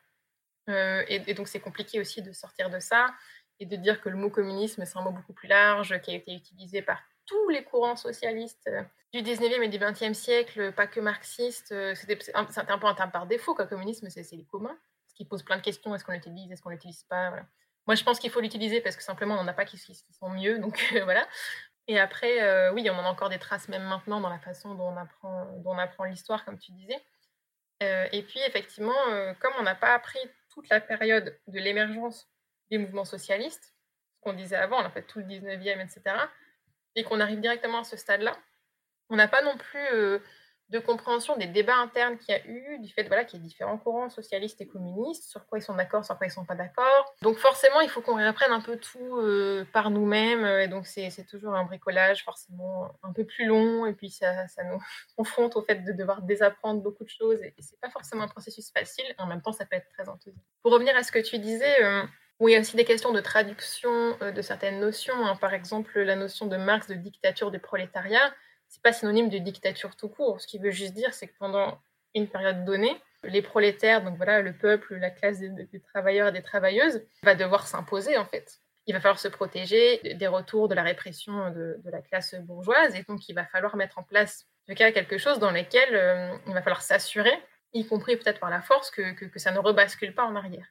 et, 0.69 1.33
donc 1.33 1.47
c'est 1.47 1.61
compliqué 1.61 2.01
aussi 2.01 2.21
de 2.21 2.33
sortir 2.33 2.69
de 2.69 2.79
ça 2.79 3.13
et 3.59 3.65
de 3.65 3.75
dire 3.75 4.01
que 4.01 4.09
le 4.09 4.15
mot 4.15 4.29
communisme, 4.29 4.85
c'est 4.85 4.97
un 4.97 5.01
mot 5.01 5.11
beaucoup 5.11 5.33
plus 5.33 5.47
large, 5.47 5.99
qui 6.01 6.11
a 6.11 6.15
été 6.15 6.33
utilisé 6.33 6.81
par 6.81 7.01
tous 7.25 7.49
les 7.49 7.63
courants 7.63 7.95
socialistes 7.95 8.69
du 9.13 9.21
19e 9.21 9.63
et 9.63 9.67
du 9.69 9.79
20e 9.79 10.13
siècle, 10.13 10.71
pas 10.73 10.87
que 10.87 10.99
marxistes, 10.99 11.73
c'était 11.95 12.19
un, 12.35 12.45
peu 12.45 12.87
un 12.87 12.93
terme 12.93 13.11
par 13.11 13.25
défaut, 13.27 13.55
quoi. 13.55 13.65
Communisme, 13.65 14.09
c'est 14.09 14.35
les 14.35 14.45
communs, 14.45 14.77
ce 15.07 15.15
qui 15.15 15.25
pose 15.25 15.43
plein 15.43 15.57
de 15.57 15.61
questions, 15.61 15.93
est-ce 15.95 16.03
qu'on 16.03 16.13
l'utilise, 16.13 16.51
est-ce 16.51 16.61
qu'on 16.61 16.69
l'utilise 16.69 17.03
pas, 17.03 17.29
voilà. 17.29 17.45
Moi, 17.87 17.95
je 17.95 18.03
pense 18.03 18.19
qu'il 18.19 18.29
faut 18.29 18.41
l'utiliser 18.41 18.81
parce 18.81 18.97
que 18.97 19.03
simplement, 19.03 19.35
on 19.35 19.43
n'en 19.43 19.47
a 19.47 19.53
pas 19.53 19.65
qui, 19.65 19.77
sont 19.77 20.29
mieux, 20.29 20.59
donc 20.59 20.83
voilà. 21.03 21.27
Et 21.87 21.99
après, 21.99 22.69
oui, 22.71 22.89
on 22.89 22.95
en 22.95 23.05
a 23.05 23.09
encore 23.09 23.29
des 23.29 23.39
traces 23.39 23.69
même 23.69 23.83
maintenant 23.83 24.19
dans 24.19 24.29
la 24.29 24.39
façon 24.39 24.75
dont 24.75 24.89
on 24.89 24.97
apprend, 24.97 25.45
dont 25.63 25.71
on 25.71 25.77
apprend 25.77 26.03
l'histoire, 26.03 26.43
comme 26.43 26.59
tu 26.59 26.73
disais. 26.73 27.01
et 27.79 28.23
puis, 28.23 28.41
effectivement, 28.45 28.93
comme 29.39 29.53
on 29.57 29.63
n'a 29.63 29.75
pas 29.75 29.93
appris 29.93 30.19
toute 30.49 30.67
la 30.69 30.81
période 30.81 31.39
de 31.47 31.59
l'émergence 31.59 32.27
des 32.69 32.77
mouvements 32.77 33.05
socialistes, 33.05 33.75
ce 34.15 34.21
qu'on 34.21 34.33
disait 34.33 34.55
avant, 34.55 34.83
en 34.83 34.89
fait, 34.89 35.03
tout 35.03 35.19
le 35.19 35.25
19e, 35.25 35.81
etc., 35.81 36.15
et 36.95 37.03
qu'on 37.03 37.19
arrive 37.19 37.39
directement 37.39 37.79
à 37.79 37.83
ce 37.83 37.95
stade-là, 37.95 38.35
on 39.09 39.15
n'a 39.15 39.27
pas 39.27 39.41
non 39.41 39.55
plus 39.55 39.85
euh, 39.93 40.19
de 40.69 40.79
compréhension 40.79 41.37
des 41.37 41.47
débats 41.47 41.77
internes 41.77 42.17
qu'il 42.17 42.35
y 42.35 42.37
a 42.37 42.45
eu, 42.45 42.79
du 42.79 42.91
fait 42.91 43.03
voilà, 43.03 43.23
qu'il 43.23 43.39
y 43.39 43.41
a 43.41 43.45
différents 43.45 43.77
courants 43.77 44.09
socialistes 44.09 44.59
et 44.59 44.67
communistes, 44.67 45.29
sur 45.29 45.45
quoi 45.45 45.59
ils 45.59 45.61
sont 45.61 45.75
d'accord, 45.75 46.03
sur 46.03 46.17
quoi 46.17 46.27
ils 46.27 46.29
ne 46.29 46.33
sont 46.33 46.45
pas 46.45 46.55
d'accord. 46.55 47.15
Donc 47.21 47.37
forcément, 47.37 47.79
il 47.79 47.89
faut 47.89 48.01
qu'on 48.01 48.15
réapprenne 48.15 48.51
un 48.51 48.59
peu 48.59 48.77
tout 48.77 49.17
euh, 49.17 49.65
par 49.71 49.91
nous-mêmes, 49.91 50.45
et 50.45 50.67
donc 50.67 50.85
c'est 50.85 51.25
toujours 51.25 51.55
un 51.55 51.63
bricolage 51.63 52.23
forcément 52.25 52.91
un 53.03 53.13
peu 53.13 53.23
plus 53.23 53.45
long, 53.45 53.85
et 53.85 53.93
puis 53.93 54.09
ça, 54.09 54.47
ça 54.49 54.63
nous 54.65 54.81
confronte 55.15 55.55
au 55.55 55.61
fait 55.61 55.85
de 55.85 55.93
devoir 55.93 56.21
désapprendre 56.21 56.81
beaucoup 56.81 57.05
de 57.05 57.09
choses, 57.09 57.41
et, 57.41 57.53
c'est 57.59 57.79
pas 57.79 57.89
forcément 57.89 58.23
un 58.23 58.27
processus 58.27 58.69
facile, 58.71 59.05
en 59.19 59.25
même 59.25 59.41
temps 59.41 59.53
ça 59.53 59.65
peut 59.65 59.77
être 59.77 59.89
très 59.89 60.09
enthousiasmant. 60.09 60.43
Pour 60.63 60.73
revenir 60.73 60.97
à 60.97 61.03
ce 61.03 61.13
que 61.13 61.19
tu 61.19 61.39
disais, 61.39 61.81
euh, 61.81 62.03
il 62.41 62.49
y 62.51 62.55
a 62.55 62.59
aussi 62.59 62.75
des 62.75 62.85
questions 62.85 63.11
de 63.11 63.19
traduction 63.19 64.17
euh, 64.21 64.31
de 64.31 64.41
certaines 64.41 64.79
notions. 64.79 65.25
Hein. 65.25 65.35
Par 65.37 65.53
exemple, 65.53 65.99
la 65.99 66.15
notion 66.15 66.45
de 66.45 66.57
Marx 66.57 66.87
de 66.87 66.93
dictature 66.93 67.49
du 67.49 67.59
prolétariat, 67.59 68.33
c'est 68.67 68.81
pas 68.81 68.93
synonyme 68.93 69.29
de 69.29 69.37
dictature 69.39 69.95
tout 69.95 70.09
court. 70.09 70.39
Ce 70.39 70.47
qui 70.47 70.59
veut 70.59 70.71
juste 70.71 70.93
dire, 70.93 71.13
c'est 71.13 71.27
que 71.27 71.37
pendant 71.39 71.79
une 72.13 72.27
période 72.27 72.63
donnée, 72.65 72.95
les 73.23 73.41
prolétaires, 73.41 74.03
donc 74.03 74.17
voilà, 74.17 74.41
le 74.41 74.53
peuple, 74.53 74.95
la 74.95 75.09
classe 75.09 75.39
des, 75.39 75.81
travailleurs 75.93 76.27
et 76.27 76.31
des 76.31 76.43
travailleuses, 76.43 77.03
va 77.23 77.35
devoir 77.35 77.67
s'imposer 77.67 78.17
en 78.17 78.25
fait. 78.25 78.59
Il 78.85 78.93
va 78.93 79.01
falloir 79.01 79.19
se 79.19 79.27
protéger 79.27 79.99
des 80.15 80.27
retours 80.27 80.67
de 80.67 80.75
la 80.75 80.83
répression 80.83 81.51
de, 81.51 81.81
la 81.85 82.01
classe 82.01 82.35
bourgeoise, 82.35 82.95
et 82.95 83.03
donc 83.03 83.27
il 83.27 83.33
va 83.33 83.45
falloir 83.45 83.75
mettre 83.75 83.97
en 83.97 84.03
place, 84.03 84.45
en 84.63 84.71
tout 84.71 84.77
cas, 84.77 84.91
quelque 84.91 85.17
chose 85.17 85.39
dans 85.39 85.51
lequel 85.51 85.89
euh, 85.93 86.37
il 86.47 86.53
va 86.53 86.61
falloir 86.61 86.81
s'assurer, 86.81 87.33
y 87.73 87.85
compris 87.85 88.15
peut-être 88.15 88.39
par 88.39 88.49
la 88.49 88.61
force, 88.61 88.91
que, 88.91 89.11
que 89.11 89.39
ça 89.39 89.51
ne 89.51 89.59
rebascule 89.59 90.15
pas 90.15 90.23
en 90.23 90.35
arrière. 90.35 90.67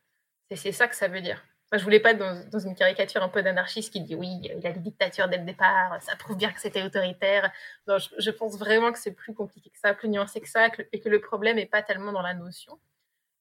C'est 0.54 0.72
ça 0.72 0.88
que 0.88 0.96
ça 0.96 1.08
veut 1.08 1.20
dire. 1.20 1.44
Je 1.72 1.78
je 1.78 1.84
voulais 1.84 2.00
pas 2.00 2.14
dans, 2.14 2.58
une 2.58 2.74
caricature 2.76 3.22
un 3.22 3.28
peu 3.28 3.42
d'anarchiste 3.42 3.92
qui 3.92 4.00
dit 4.00 4.14
oui, 4.14 4.28
il 4.42 4.66
a 4.66 4.72
des 4.72 4.80
dictatures 4.80 5.28
dès 5.28 5.38
le 5.38 5.44
départ, 5.44 6.00
ça 6.00 6.14
prouve 6.16 6.36
bien 6.36 6.52
que 6.52 6.60
c'était 6.60 6.82
autoritaire. 6.82 7.50
Non, 7.88 7.98
je, 7.98 8.30
pense 8.30 8.56
vraiment 8.56 8.92
que 8.92 8.98
c'est 8.98 9.12
plus 9.12 9.34
compliqué 9.34 9.70
que 9.70 9.78
ça, 9.78 9.92
plus 9.92 10.08
nuancé 10.08 10.40
que 10.40 10.48
ça, 10.48 10.68
et 10.92 11.00
que 11.00 11.08
le 11.08 11.20
problème 11.20 11.56
n'est 11.56 11.66
pas 11.66 11.82
tellement 11.82 12.12
dans 12.12 12.22
la 12.22 12.34
notion. 12.34 12.78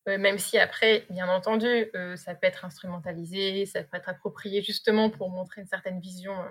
Euh, 0.07 0.17
même 0.17 0.37
si 0.37 0.57
après, 0.59 1.05
bien 1.09 1.27
entendu, 1.29 1.89
euh, 1.95 2.15
ça 2.15 2.35
peut 2.35 2.47
être 2.47 2.65
instrumentalisé, 2.65 3.65
ça 3.65 3.83
peut 3.83 3.97
être 3.97 4.09
approprié 4.09 4.61
justement 4.61 5.09
pour 5.09 5.29
montrer 5.29 5.61
une 5.61 5.67
certaine 5.67 5.99
vision 5.99 6.39
euh, 6.39 6.49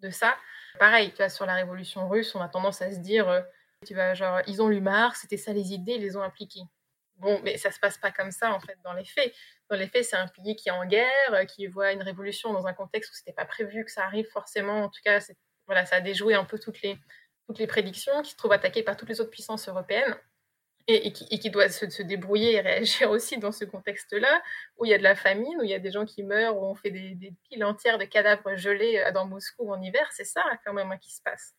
de 0.00 0.10
ça. 0.10 0.36
Pareil, 0.78 1.12
tu 1.14 1.28
sur 1.30 1.46
la 1.46 1.54
révolution 1.54 2.08
russe, 2.08 2.34
on 2.34 2.40
a 2.40 2.48
tendance 2.48 2.80
à 2.80 2.92
se 2.92 2.98
dire, 2.98 3.44
tu 3.86 3.94
vois, 3.94 4.14
genre, 4.14 4.40
ils 4.46 4.62
ont 4.62 4.68
lu 4.68 4.80
Marx, 4.80 5.22
c'était 5.22 5.36
ça 5.36 5.52
les 5.52 5.72
idées, 5.72 5.94
ils 5.94 6.00
les 6.00 6.16
ont 6.16 6.22
appliquées. 6.22 6.62
Bon, 7.20 7.38
mais 7.44 7.58
ça 7.58 7.70
se 7.70 7.78
passe 7.78 7.98
pas 7.98 8.10
comme 8.10 8.30
ça 8.30 8.52
en 8.52 8.60
fait 8.60 8.78
dans 8.82 8.94
les 8.94 9.04
faits. 9.04 9.34
Dans 9.68 9.76
les 9.76 9.88
faits, 9.88 10.04
c'est 10.04 10.16
un 10.16 10.26
pays 10.26 10.56
qui 10.56 10.70
est 10.70 10.72
en 10.72 10.86
guerre, 10.86 11.34
euh, 11.34 11.44
qui 11.44 11.66
voit 11.66 11.92
une 11.92 12.02
révolution 12.02 12.52
dans 12.52 12.66
un 12.66 12.72
contexte 12.72 13.12
où 13.12 13.14
c'était 13.14 13.34
pas 13.34 13.44
prévu 13.44 13.84
que 13.84 13.90
ça 13.90 14.04
arrive 14.04 14.26
forcément. 14.28 14.84
En 14.84 14.88
tout 14.88 15.00
cas, 15.04 15.20
voilà, 15.66 15.84
ça 15.84 15.96
a 15.96 16.00
déjoué 16.00 16.34
un 16.34 16.44
peu 16.44 16.58
toutes 16.58 16.80
les, 16.80 16.98
toutes 17.46 17.58
les 17.58 17.66
prédictions, 17.66 18.22
qui 18.22 18.30
se 18.30 18.36
trouve 18.36 18.52
attaqué 18.52 18.82
par 18.82 18.96
toutes 18.96 19.10
les 19.10 19.20
autres 19.20 19.30
puissances 19.30 19.68
européennes. 19.68 20.16
Et, 20.88 21.12
qui, 21.12 21.50
doit 21.50 21.68
se, 21.68 22.02
débrouiller 22.02 22.54
et 22.54 22.60
réagir 22.60 23.10
aussi 23.12 23.38
dans 23.38 23.52
ce 23.52 23.64
contexte-là, 23.64 24.42
où 24.76 24.86
il 24.86 24.90
y 24.90 24.94
a 24.94 24.98
de 24.98 25.04
la 25.04 25.14
famine, 25.14 25.56
où 25.60 25.62
il 25.62 25.70
y 25.70 25.74
a 25.74 25.78
des 25.78 25.92
gens 25.92 26.04
qui 26.04 26.24
meurent, 26.24 26.56
où 26.56 26.64
on 26.64 26.74
fait 26.74 26.90
des, 26.90 27.32
piles 27.48 27.62
entières 27.62 27.96
de 27.96 28.06
cadavres 28.06 28.56
gelés 28.56 28.98
euh, 28.98 29.12
dans 29.12 29.24
Moscou 29.24 29.72
en 29.72 29.80
hiver, 29.80 30.08
c'est 30.10 30.24
ça 30.24 30.42
quand 30.64 30.72
même 30.72 30.90
hein, 30.90 30.98
qui 30.98 31.14
se 31.14 31.22
passe. 31.22 31.54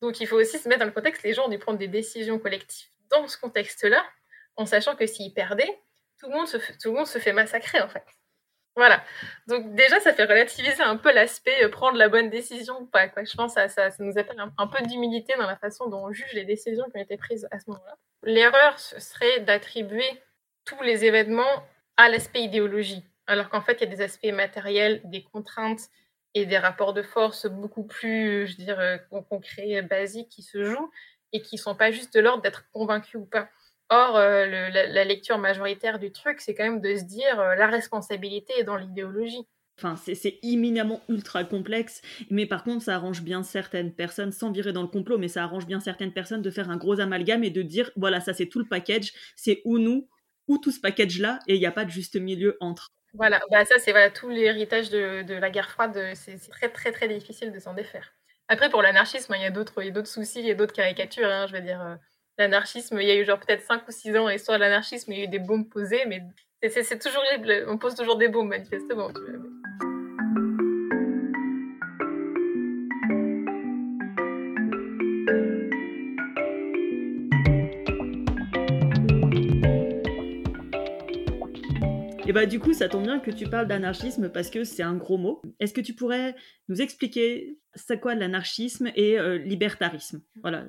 Donc 0.00 0.20
il 0.20 0.26
faut 0.28 0.36
aussi 0.36 0.56
se 0.58 0.68
mettre 0.68 0.80
dans 0.80 0.86
le 0.86 0.92
contexte, 0.92 1.24
les 1.24 1.34
gens 1.34 1.46
ont 1.46 1.48
dû 1.48 1.58
prendre 1.58 1.78
des 1.78 1.88
décisions 1.88 2.38
collectives 2.38 2.90
dans 3.10 3.26
ce 3.26 3.36
contexte-là, 3.38 4.04
en 4.56 4.66
sachant 4.66 4.96
que 4.96 5.06
s'ils 5.06 5.32
perdaient, 5.32 5.80
tout 6.18 6.28
le, 6.28 6.36
monde 6.36 6.46
se 6.46 6.58
fait, 6.58 6.76
tout 6.76 6.90
le 6.90 6.96
monde 6.96 7.06
se 7.06 7.18
fait 7.18 7.32
massacrer 7.32 7.80
en 7.80 7.88
fait. 7.88 8.04
Voilà. 8.76 9.02
Donc 9.46 9.74
déjà, 9.74 9.98
ça 10.00 10.14
fait 10.14 10.24
relativiser 10.24 10.82
un 10.82 10.96
peu 10.96 11.12
l'aspect 11.12 11.64
euh, 11.64 11.68
prendre 11.68 11.98
la 11.98 12.08
bonne 12.08 12.30
décision 12.30 12.80
ou 12.80 12.86
pas. 12.86 13.08
Quoi. 13.08 13.24
Je 13.24 13.34
pense 13.34 13.54
que 13.54 13.68
ça, 13.68 13.90
ça, 13.90 14.02
nous 14.02 14.16
appelle 14.16 14.40
un, 14.56 14.66
peu 14.68 14.82
d'humilité 14.86 15.34
dans 15.36 15.46
la 15.46 15.56
façon 15.56 15.88
dont 15.88 16.06
on 16.06 16.12
juge 16.12 16.32
les 16.34 16.44
décisions 16.44 16.84
qui 16.90 16.98
ont 16.98 17.02
été 17.02 17.16
prises 17.16 17.48
à 17.50 17.58
ce 17.58 17.68
moment-là. 17.70 17.96
L'erreur, 18.22 18.78
serait 18.78 19.40
d'attribuer 19.40 20.08
tous 20.64 20.80
les 20.82 21.04
événements 21.04 21.66
à 21.96 22.08
l'aspect 22.08 22.42
idéologie, 22.42 23.04
alors 23.26 23.50
qu'en 23.50 23.60
fait, 23.60 23.74
il 23.74 23.80
y 23.80 23.92
a 23.92 23.94
des 23.94 24.02
aspects 24.02 24.32
matériels, 24.32 25.00
des 25.04 25.22
contraintes 25.24 25.88
et 26.34 26.46
des 26.46 26.58
rapports 26.58 26.92
de 26.92 27.02
force 27.02 27.46
beaucoup 27.46 27.84
plus, 27.84 28.46
je 28.46 28.56
veux 28.56 28.64
dire, 28.64 28.78
euh, 28.78 28.98
concrets, 29.28 29.82
basiques 29.82 30.28
qui 30.28 30.42
se 30.42 30.64
jouent 30.64 30.90
et 31.32 31.42
qui 31.42 31.56
ne 31.56 31.60
sont 31.60 31.74
pas 31.74 31.90
juste 31.90 32.14
de 32.14 32.20
l'ordre 32.20 32.42
d'être 32.42 32.70
convaincus 32.72 33.16
ou 33.16 33.26
pas. 33.26 33.48
Or, 33.92 34.16
euh, 34.16 34.46
la, 34.46 35.04
lecture 35.04 35.38
majoritaire 35.38 35.98
du 35.98 36.12
truc, 36.12 36.40
c'est 36.40 36.54
quand 36.54 36.62
même 36.62 36.80
de 36.80 36.94
se 36.94 37.02
dire 37.02 37.40
euh, 37.40 37.56
la 37.56 37.66
responsabilité 37.66 38.52
est 38.56 38.62
dans 38.62 38.76
l'idéologie. 38.76 39.44
Enfin, 39.78 39.96
c'est 39.96 40.38
imminemment 40.42 41.00
ultra 41.08 41.42
complexe, 41.42 42.02
mais 42.28 42.46
par 42.46 42.62
contre, 42.62 42.84
ça 42.84 42.94
arrange 42.94 43.22
bien 43.22 43.42
certaines 43.42 43.92
personnes, 43.92 44.30
sans 44.30 44.52
virer 44.52 44.72
dans 44.72 44.82
le 44.82 44.88
complot, 44.88 45.18
mais 45.18 45.26
ça 45.26 45.42
arrange 45.42 45.66
bien 45.66 45.80
certaines 45.80 46.12
personnes 46.12 46.42
de 46.42 46.50
faire 46.50 46.70
un 46.70 46.76
gros 46.76 47.00
amalgame 47.00 47.42
et 47.42 47.50
de 47.50 47.62
dire 47.62 47.90
voilà, 47.96 48.20
ça 48.20 48.34
c'est 48.34 48.46
tout 48.46 48.58
le 48.58 48.68
package, 48.68 49.12
c'est 49.36 49.62
ou 49.64 49.78
nous, 49.78 50.06
ou 50.48 50.58
tout 50.58 50.70
ce 50.70 50.80
package-là, 50.80 51.38
et 51.48 51.54
il 51.54 51.60
n'y 51.60 51.66
a 51.66 51.72
pas 51.72 51.86
de 51.86 51.90
juste 51.90 52.16
milieu 52.16 52.58
entre. 52.60 52.88
Voilà, 53.14 53.40
bah 53.50 53.64
ça 53.64 53.76
c'est 53.78 53.90
voilà, 53.90 54.10
tout 54.10 54.28
l'héritage 54.28 54.90
de, 54.90 55.22
de, 55.22 55.34
la 55.34 55.50
guerre 55.50 55.70
froide, 55.70 55.98
c'est 56.14 56.38
très 56.50 56.68
très 56.68 56.92
très 56.92 57.08
difficile 57.08 57.50
de 57.50 57.58
s'en 57.58 57.72
défaire. 57.74 58.12
Après, 58.48 58.68
pour 58.68 58.82
l'anarchisme, 58.82 59.34
il 59.34 59.42
y 59.42 59.46
a 59.46 59.50
d'autres 59.50 60.06
soucis, 60.06 60.40
il 60.40 60.46
y 60.46 60.50
a 60.50 60.54
d'autres 60.54 60.74
caricatures, 60.74 61.28
hein, 61.28 61.46
je 61.48 61.54
veux 61.54 61.62
dire. 61.62 61.98
L'anarchisme, 62.40 62.98
il 63.02 63.06
y 63.06 63.10
a 63.10 63.16
eu 63.16 63.24
genre 63.26 63.38
peut-être 63.38 63.60
5 63.66 63.86
ou 63.86 63.90
6 63.90 64.16
ans 64.16 64.26
l'histoire 64.26 64.56
de 64.56 64.64
l'anarchisme, 64.64 65.12
il 65.12 65.18
y 65.18 65.20
a 65.20 65.24
eu 65.24 65.28
des 65.28 65.38
bombes 65.38 65.68
posées, 65.68 66.06
mais 66.06 66.22
c'est 66.70 66.98
toujours 66.98 67.22
on 67.68 67.76
pose 67.76 67.94
toujours 67.94 68.16
des 68.16 68.28
bombes 68.28 68.48
manifestement. 68.48 69.10
Et 82.26 82.32
bah 82.32 82.46
du 82.46 82.58
coup, 82.58 82.72
ça 82.72 82.88
tombe 82.88 83.02
bien 83.02 83.20
que 83.20 83.30
tu 83.30 83.50
parles 83.50 83.66
d'anarchisme 83.66 84.30
parce 84.30 84.48
que 84.48 84.64
c'est 84.64 84.82
un 84.82 84.94
gros 84.94 85.18
mot. 85.18 85.42
Est-ce 85.58 85.74
que 85.74 85.82
tu 85.82 85.94
pourrais 85.94 86.34
nous 86.68 86.80
expliquer 86.80 87.58
c'est 87.74 88.00
quoi 88.00 88.14
l'anarchisme 88.14 88.90
et 88.94 89.18
euh, 89.18 89.38
libertarisme 89.38 90.22
Voilà, 90.42 90.64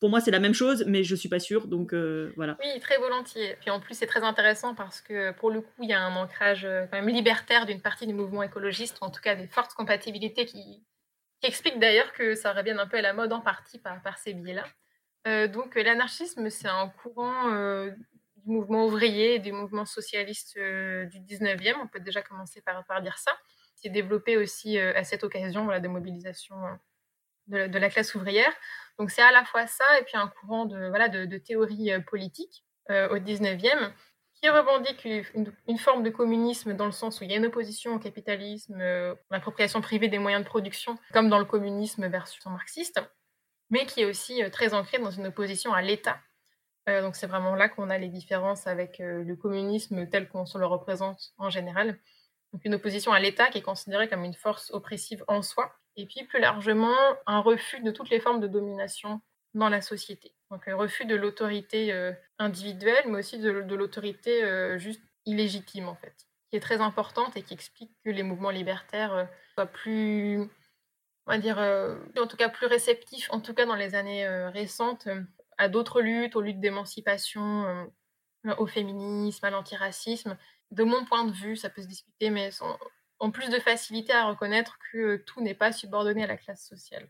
pour 0.00 0.08
moi 0.08 0.20
c'est 0.20 0.30
la 0.30 0.38
même 0.38 0.54
chose, 0.54 0.84
mais 0.86 1.04
je 1.04 1.14
suis 1.14 1.28
pas 1.28 1.38
sûre, 1.38 1.66
donc 1.66 1.92
euh, 1.92 2.32
voilà. 2.36 2.56
Oui, 2.60 2.80
très 2.80 2.98
volontiers. 2.98 3.56
Puis 3.60 3.70
en 3.70 3.80
plus 3.80 3.94
c'est 3.94 4.06
très 4.06 4.22
intéressant 4.22 4.74
parce 4.74 5.00
que 5.00 5.32
pour 5.32 5.50
le 5.50 5.60
coup 5.60 5.82
il 5.82 5.88
y 5.88 5.92
a 5.92 6.00
un 6.00 6.16
ancrage 6.16 6.64
euh, 6.64 6.86
quand 6.90 7.00
même 7.00 7.14
libertaire 7.14 7.66
d'une 7.66 7.80
partie 7.80 8.06
du 8.06 8.14
mouvement 8.14 8.42
écologiste, 8.42 8.98
ou 9.00 9.04
en 9.04 9.10
tout 9.10 9.20
cas 9.20 9.34
des 9.34 9.46
fortes 9.46 9.74
compatibilités 9.74 10.46
qui, 10.46 10.84
qui 11.40 11.48
expliquent 11.48 11.78
d'ailleurs 11.78 12.12
que 12.12 12.34
ça 12.34 12.52
revienne 12.52 12.78
un 12.78 12.86
peu 12.86 12.98
à 12.98 13.02
la 13.02 13.12
mode 13.12 13.32
en 13.32 13.40
partie 13.40 13.78
par, 13.78 14.02
par 14.02 14.18
ces 14.18 14.34
biais-là. 14.34 15.48
donc 15.48 15.74
l'anarchisme 15.74 16.48
c'est 16.50 16.68
un 16.68 16.88
courant 16.88 17.50
mouvement 18.46 18.86
ouvrier 18.86 19.38
des 19.38 19.52
mouvements 19.52 19.84
socialistes 19.84 20.56
euh, 20.56 21.04
du 21.06 21.18
19e. 21.20 21.74
On 21.82 21.88
peut 21.88 22.00
déjà 22.00 22.22
commencer 22.22 22.60
par, 22.62 22.84
par 22.86 23.02
dire 23.02 23.18
ça. 23.18 23.32
C'est 23.76 23.90
développé 23.90 24.36
aussi 24.36 24.78
euh, 24.78 24.92
à 24.96 25.04
cette 25.04 25.24
occasion 25.24 25.66
la 25.66 25.80
démobilisation 25.80 26.56
euh, 27.52 27.68
de 27.68 27.78
la, 27.78 27.90
classe 27.90 28.14
ouvrière. 28.14 28.52
Donc 28.98 29.10
c'est 29.10 29.22
à 29.22 29.30
la 29.30 29.44
fois 29.44 29.66
ça 29.66 29.84
et 30.00 30.04
puis 30.04 30.16
un 30.16 30.28
courant 30.28 30.64
de, 30.66 30.88
voilà, 30.88 31.08
de, 31.08 31.38
théorie 31.38 31.90
politique 32.08 32.64
au 32.88 33.18
19e 33.18 33.92
qui 34.34 34.48
revendique 34.48 35.04
une, 35.34 35.78
forme 35.78 36.02
de 36.02 36.10
communisme 36.10 36.74
dans 36.74 36.86
le 36.86 36.92
sens 36.92 37.20
où 37.20 37.24
il 37.24 37.30
y 37.30 37.34
a 37.34 37.36
une 37.36 37.46
opposition 37.46 37.94
au 37.94 37.98
capitalisme, 37.98 38.78
l'appropriation 39.30 39.80
privée 39.80 40.08
des 40.08 40.18
moyens 40.18 40.42
de 40.42 40.48
production, 40.48 40.98
comme 41.12 41.28
dans 41.28 41.38
le 41.38 41.44
communisme 41.44 42.08
version 42.08 42.50
marxiste, 42.50 43.00
mais 43.70 43.86
qui 43.86 44.02
est 44.02 44.04
aussi 44.06 44.42
très 44.50 44.74
ancré 44.74 44.98
dans 44.98 45.10
une 45.10 45.26
opposition 45.26 45.72
à 45.72 45.82
l'État 45.82 46.18
euh, 46.88 47.02
donc 47.02 47.16
c'est 47.16 47.26
vraiment 47.26 47.54
là 47.54 47.68
qu'on 47.68 47.90
a 47.90 47.98
les 47.98 48.08
différences 48.08 48.66
avec 48.66 49.00
euh, 49.00 49.24
le 49.24 49.36
communisme 49.36 50.08
tel 50.08 50.28
qu'on 50.28 50.46
se 50.46 50.56
le 50.56 50.66
représente 50.66 51.32
en 51.38 51.50
général. 51.50 51.98
Donc 52.52 52.64
une 52.64 52.74
opposition 52.74 53.12
à 53.12 53.20
l'État 53.20 53.48
qui 53.48 53.58
est 53.58 53.62
considérée 53.62 54.08
comme 54.08 54.24
une 54.24 54.34
force 54.34 54.70
oppressive 54.72 55.24
en 55.28 55.42
soi, 55.42 55.72
et 55.96 56.06
puis 56.06 56.24
plus 56.24 56.40
largement 56.40 56.96
un 57.26 57.40
refus 57.40 57.80
de 57.80 57.90
toutes 57.90 58.10
les 58.10 58.20
formes 58.20 58.40
de 58.40 58.46
domination 58.46 59.20
dans 59.54 59.68
la 59.68 59.80
société. 59.80 60.34
Donc 60.50 60.68
un 60.68 60.76
refus 60.76 61.06
de 61.06 61.16
l'autorité 61.16 61.92
euh, 61.92 62.12
individuelle, 62.38 63.04
mais 63.06 63.18
aussi 63.18 63.38
de, 63.38 63.50
l'autorité 63.50 64.42
juste 64.78 65.02
illégitime 65.24 65.88
en 65.88 65.96
fait, 65.96 66.14
qui 66.50 66.56
est 66.56 66.60
très 66.60 66.80
importante 66.80 67.36
et 67.36 67.42
qui 67.42 67.54
explique 67.54 67.90
que 68.04 68.10
les 68.10 68.22
mouvements 68.22 68.50
libertaires 68.50 69.28
soient 69.54 69.66
plus 69.66 70.48
on 71.28 71.32
va 71.32 71.38
dire, 71.38 71.58
en 71.58 72.26
tout 72.28 72.36
cas 72.36 72.48
plus 72.48 72.66
réceptifs, 72.66 73.28
en 73.32 73.40
tout 73.40 73.52
cas 73.52 73.66
dans 73.66 73.74
les 73.74 73.96
années 73.96 74.28
récentes, 74.48 75.08
à 75.58 75.68
d'autres 75.68 76.00
luttes, 76.00 76.36
aux 76.36 76.40
luttes 76.40 76.60
d'émancipation, 76.60 77.88
au 78.58 78.66
féminisme, 78.66 79.44
à 79.44 79.50
l'antiracisme. 79.50 80.36
De 80.70 80.84
mon 80.84 81.04
point 81.04 81.24
de 81.24 81.32
vue, 81.32 81.56
ça 81.56 81.70
peut 81.70 81.82
se 81.82 81.86
discuter, 81.86 82.30
mais 82.30 82.50
ont 83.20 83.30
plus 83.30 83.48
de 83.48 83.58
facilité 83.58 84.12
à 84.12 84.28
reconnaître 84.28 84.78
que 84.92 85.16
tout 85.16 85.40
n'est 85.40 85.54
pas 85.54 85.72
subordonné 85.72 86.24
à 86.24 86.26
la 86.26 86.36
classe 86.36 86.66
sociale. 86.66 87.08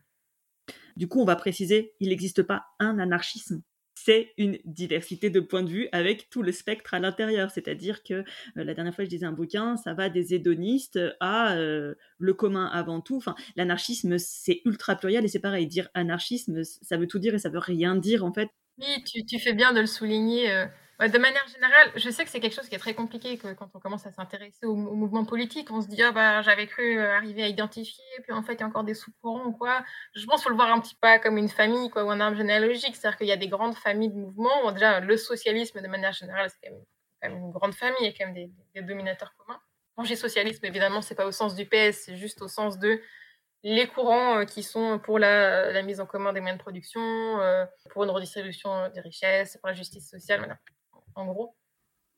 Du 0.95 1.07
coup, 1.07 1.21
on 1.21 1.25
va 1.25 1.35
préciser, 1.35 1.93
il 1.99 2.09
n'existe 2.09 2.43
pas 2.43 2.67
un 2.79 2.99
anarchisme 2.99 3.61
c'est 4.07 4.33
une 4.37 4.57
diversité 4.63 5.29
de 5.29 5.41
points 5.41 5.63
de 5.63 5.69
vue 5.69 5.89
avec 5.91 6.29
tout 6.29 6.41
le 6.41 6.53
spectre 6.53 6.93
à 6.93 6.99
l'intérieur. 6.99 7.51
C'est-à-dire 7.51 8.03
que 8.03 8.13
euh, 8.13 8.23
la 8.55 8.73
dernière 8.73 8.95
fois, 8.95 9.03
je 9.03 9.09
disais 9.09 9.25
un 9.25 9.33
bouquin, 9.33 9.75
ça 9.75 9.93
va 9.93 10.07
des 10.09 10.33
hédonistes 10.33 10.99
à 11.19 11.55
euh, 11.55 11.95
le 12.17 12.33
commun 12.33 12.67
avant 12.67 13.01
tout. 13.01 13.17
Enfin, 13.17 13.35
l'anarchisme, 13.57 14.17
c'est 14.17 14.61
ultra 14.63 14.95
pluriel 14.95 15.25
et 15.25 15.27
c'est 15.27 15.39
pareil. 15.39 15.67
Dire 15.67 15.89
anarchisme, 15.93 16.63
ça 16.63 16.95
veut 16.95 17.07
tout 17.07 17.19
dire 17.19 17.35
et 17.35 17.39
ça 17.39 17.49
veut 17.49 17.59
rien 17.59 17.95
dire 17.95 18.23
en 18.23 18.31
fait. 18.31 18.49
Oui, 18.77 19.03
tu, 19.27 19.39
fais 19.39 19.53
bien 19.53 19.73
de 19.73 19.81
le 19.81 19.87
souligner. 19.87 20.51
Euh, 20.51 20.67
de 20.99 21.17
manière 21.19 21.47
générale, 21.47 21.91
je 21.95 22.09
sais 22.09 22.23
que 22.23 22.29
c'est 22.31 22.39
quelque 22.39 22.55
chose 22.55 22.67
qui 22.67 22.73
est 22.73 22.79
très 22.79 22.95
compliqué 22.95 23.37
que 23.37 23.53
quand 23.53 23.69
on 23.75 23.79
commence 23.79 24.07
à 24.07 24.11
s'intéresser 24.11 24.65
au, 24.65 24.73
mouvement 24.75 25.25
politique, 25.25 25.69
on 25.69 25.79
se 25.79 25.87
dit 25.87 26.01
ah 26.01 26.11
bah 26.11 26.41
j'avais 26.41 26.65
cru 26.65 26.97
euh, 26.97 27.15
arriver 27.15 27.43
à 27.43 27.47
identifier, 27.47 28.03
puis 28.23 28.31
en 28.33 28.41
fait 28.41 28.53
il 28.55 28.61
y 28.61 28.63
a 28.63 28.65
encore 28.65 28.83
des 28.83 28.95
sous-courants 28.95 29.45
ou 29.45 29.51
quoi. 29.51 29.83
Je 30.15 30.25
pense 30.25 30.37
qu'il 30.37 30.45
faut 30.45 30.49
le 30.49 30.55
voir 30.55 30.71
un 30.71 30.79
petit 30.81 30.95
peu 30.99 31.07
comme 31.21 31.37
une 31.37 31.49
famille 31.49 31.91
quoi, 31.91 32.03
ou 32.03 32.09
un 32.09 32.19
arbre 32.19 32.35
généalogique, 32.35 32.95
c'est-à-dire 32.95 33.17
qu'il 33.19 33.27
y 33.27 33.31
a 33.31 33.37
des 33.37 33.47
grandes 33.47 33.75
familles 33.75 34.09
de 34.09 34.17
mouvements. 34.17 34.71
déjà 34.71 34.99
le 34.99 35.17
socialisme 35.17 35.81
de 35.81 35.87
manière 35.87 36.13
générale 36.13 36.49
c'est 36.49 36.67
quand, 36.67 36.75
même, 37.29 37.37
une 37.37 37.51
grande 37.51 37.75
famille, 37.75 37.97
il 38.01 38.05
y 38.05 38.09
a 38.09 38.13
quand 38.17 38.33
même 38.33 38.49
des, 38.73 38.81
dominateurs 38.81 39.35
communs. 39.37 39.59
Quand 39.95 40.03
j'ai 40.03 40.15
socialisme, 40.15 40.65
évidemment 40.65 41.03
c'est 41.03 41.15
pas 41.15 41.27
au 41.27 41.31
sens 41.31 41.53
du 41.53 41.67
PS, 41.67 42.05
c'est 42.05 42.17
juste 42.17 42.41
au 42.41 42.47
sens 42.47 42.79
de 42.79 42.99
les 43.61 43.87
courants 43.87 44.39
euh, 44.39 44.45
qui 44.45 44.63
sont 44.63 44.97
pour 44.97 45.19
la, 45.19 45.79
mise 45.83 45.99
en 45.99 46.07
commun 46.07 46.33
des 46.33 46.39
moyens 46.39 46.57
de 46.57 46.63
production, 46.63 47.01
euh, 47.01 47.65
pour 47.91 48.03
une 48.03 48.09
redistribution 48.09 48.89
des 48.89 49.01
richesses, 49.01 49.57
pour 49.57 49.67
la 49.67 49.75
justice 49.75 50.09
sociale, 50.09 50.39
voilà 50.39 50.57
en 51.17 51.25
gros. 51.25 51.55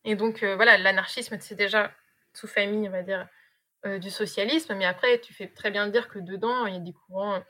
Et 0.05 0.15
donc, 0.15 0.43
euh, 0.43 0.55
voilà, 0.55 0.77
l'anarchisme, 0.77 1.37
c'est 1.39 1.55
déjà 1.55 1.91
sous-famille, 2.33 2.87
on 2.87 2.91
va 2.91 3.01
dire, 3.03 3.27
euh, 3.85 3.97
du 3.97 4.09
socialisme. 4.09 4.75
Mais 4.75 4.85
après, 4.85 5.19
tu 5.19 5.33
fais 5.33 5.47
très 5.47 5.71
bien 5.71 5.87
dire 5.87 6.07
que 6.09 6.19
dedans, 6.19 6.65
il 6.65 6.73
y 6.73 6.77
a 6.77 6.81
des 6.81 6.93
courants 6.93 7.41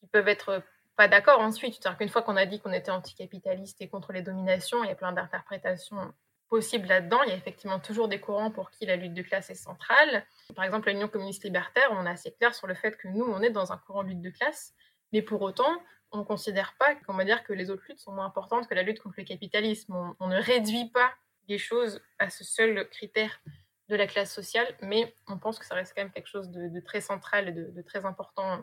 qui 0.00 0.06
peuvent 0.06 0.28
être 0.28 0.62
pas 0.96 1.08
d'accord 1.08 1.40
ensuite. 1.40 1.74
C'est-à-dire 1.74 1.98
qu'une 1.98 2.08
fois 2.08 2.22
qu'on 2.22 2.36
a 2.36 2.46
dit 2.46 2.60
qu'on 2.60 2.72
était 2.72 2.90
anticapitaliste 2.90 3.80
et 3.80 3.88
contre 3.88 4.12
les 4.12 4.22
dominations, 4.22 4.82
il 4.84 4.88
y 4.88 4.92
a 4.92 4.96
plein 4.96 5.12
d'interprétations 5.12 6.12
possibles 6.48 6.88
là-dedans. 6.88 7.22
Il 7.24 7.30
y 7.30 7.32
a 7.32 7.36
effectivement 7.36 7.78
toujours 7.78 8.08
des 8.08 8.20
courants 8.20 8.50
pour 8.50 8.70
qui 8.70 8.86
la 8.86 8.96
lutte 8.96 9.14
de 9.14 9.22
classe 9.22 9.50
est 9.50 9.54
centrale. 9.54 10.24
Par 10.56 10.64
exemple, 10.64 10.88
l'Union 10.88 11.08
communiste 11.08 11.44
libertaire, 11.44 11.88
on 11.92 12.06
est 12.06 12.10
assez 12.10 12.32
clair 12.32 12.54
sur 12.54 12.66
le 12.66 12.74
fait 12.74 12.96
que 12.96 13.08
nous, 13.08 13.24
on 13.24 13.42
est 13.42 13.50
dans 13.50 13.72
un 13.72 13.76
courant 13.78 14.02
de 14.02 14.08
lutte 14.08 14.22
de 14.22 14.30
classe. 14.30 14.74
Mais 15.12 15.22
pour 15.22 15.42
autant, 15.42 15.80
on 16.12 16.18
ne 16.18 16.24
considère 16.24 16.74
pas 16.78 16.94
va 17.08 17.24
dire 17.24 17.42
que 17.44 17.52
les 17.52 17.70
autres 17.70 17.82
luttes 17.88 18.00
sont 18.00 18.12
moins 18.12 18.26
importantes 18.26 18.68
que 18.68 18.74
la 18.74 18.82
lutte 18.82 19.00
contre 19.00 19.16
le 19.18 19.24
capitalisme. 19.24 20.14
On, 20.20 20.28
ne 20.28 20.40
réduit 20.40 20.90
pas 20.90 21.12
les 21.48 21.58
choses 21.58 22.00
à 22.18 22.30
ce 22.30 22.44
seul 22.44 22.88
critère 22.88 23.40
de 23.88 23.96
la 23.96 24.06
classe 24.06 24.32
sociale, 24.32 24.66
mais 24.82 25.14
on 25.26 25.38
pense 25.38 25.58
que 25.58 25.64
ça 25.64 25.74
reste 25.74 25.94
quand 25.94 26.02
même 26.02 26.12
quelque 26.12 26.28
chose 26.28 26.50
de, 26.50 26.80
très 26.80 27.00
central 27.00 27.48
et 27.48 27.52
de, 27.52 27.82
très 27.82 28.04
important 28.04 28.62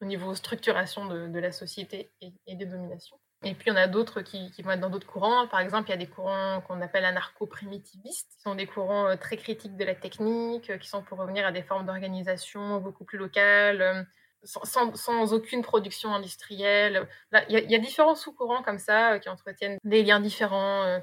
au 0.00 0.04
niveau 0.04 0.34
structuration 0.34 1.06
de, 1.06 1.38
la 1.38 1.52
société 1.52 2.12
et, 2.20 2.54
des 2.54 2.66
dominations. 2.66 3.18
Et 3.44 3.54
puis, 3.54 3.70
en 3.70 3.76
a 3.76 3.86
d'autres 3.86 4.20
qui, 4.20 4.50
vont 4.62 4.72
être 4.72 4.80
dans 4.80 4.90
d'autres 4.90 5.06
courants. 5.06 5.46
Par 5.46 5.60
exemple, 5.60 5.88
il 5.88 5.92
y 5.92 5.94
a 5.94 5.98
des 5.98 6.08
courants 6.08 6.60
qu'on 6.62 6.80
appelle 6.80 7.04
anarcho-primitivistes, 7.04 8.32
qui 8.32 8.40
sont 8.40 8.56
des 8.56 8.66
courants 8.66 9.06
euh, 9.06 9.16
très 9.16 9.36
critiques 9.36 9.76
de 9.76 9.84
la 9.84 9.94
technique, 9.94 10.70
euh, 10.70 10.78
qui 10.78 10.88
sont 10.88 11.02
pour 11.02 11.18
revenir 11.18 11.46
à 11.46 11.52
des 11.52 11.62
formes 11.62 11.86
d'organisation 11.86 12.80
beaucoup 12.80 13.04
plus 13.04 13.16
locales, 13.16 14.06
sans, 14.44 15.32
aucune 15.32 15.62
production 15.62 16.14
industrielle. 16.14 17.08
Il 17.48 17.70
y, 17.70 17.74
a 17.74 17.78
différents 17.78 18.14
sous-courants 18.14 18.62
comme 18.62 18.78
ça 18.78 19.14
euh, 19.14 19.18
qui 19.18 19.28
entretiennent 19.28 19.78
des 19.84 20.02
liens 20.02 20.20
différents. 20.20 20.84
Euh. 20.84 20.98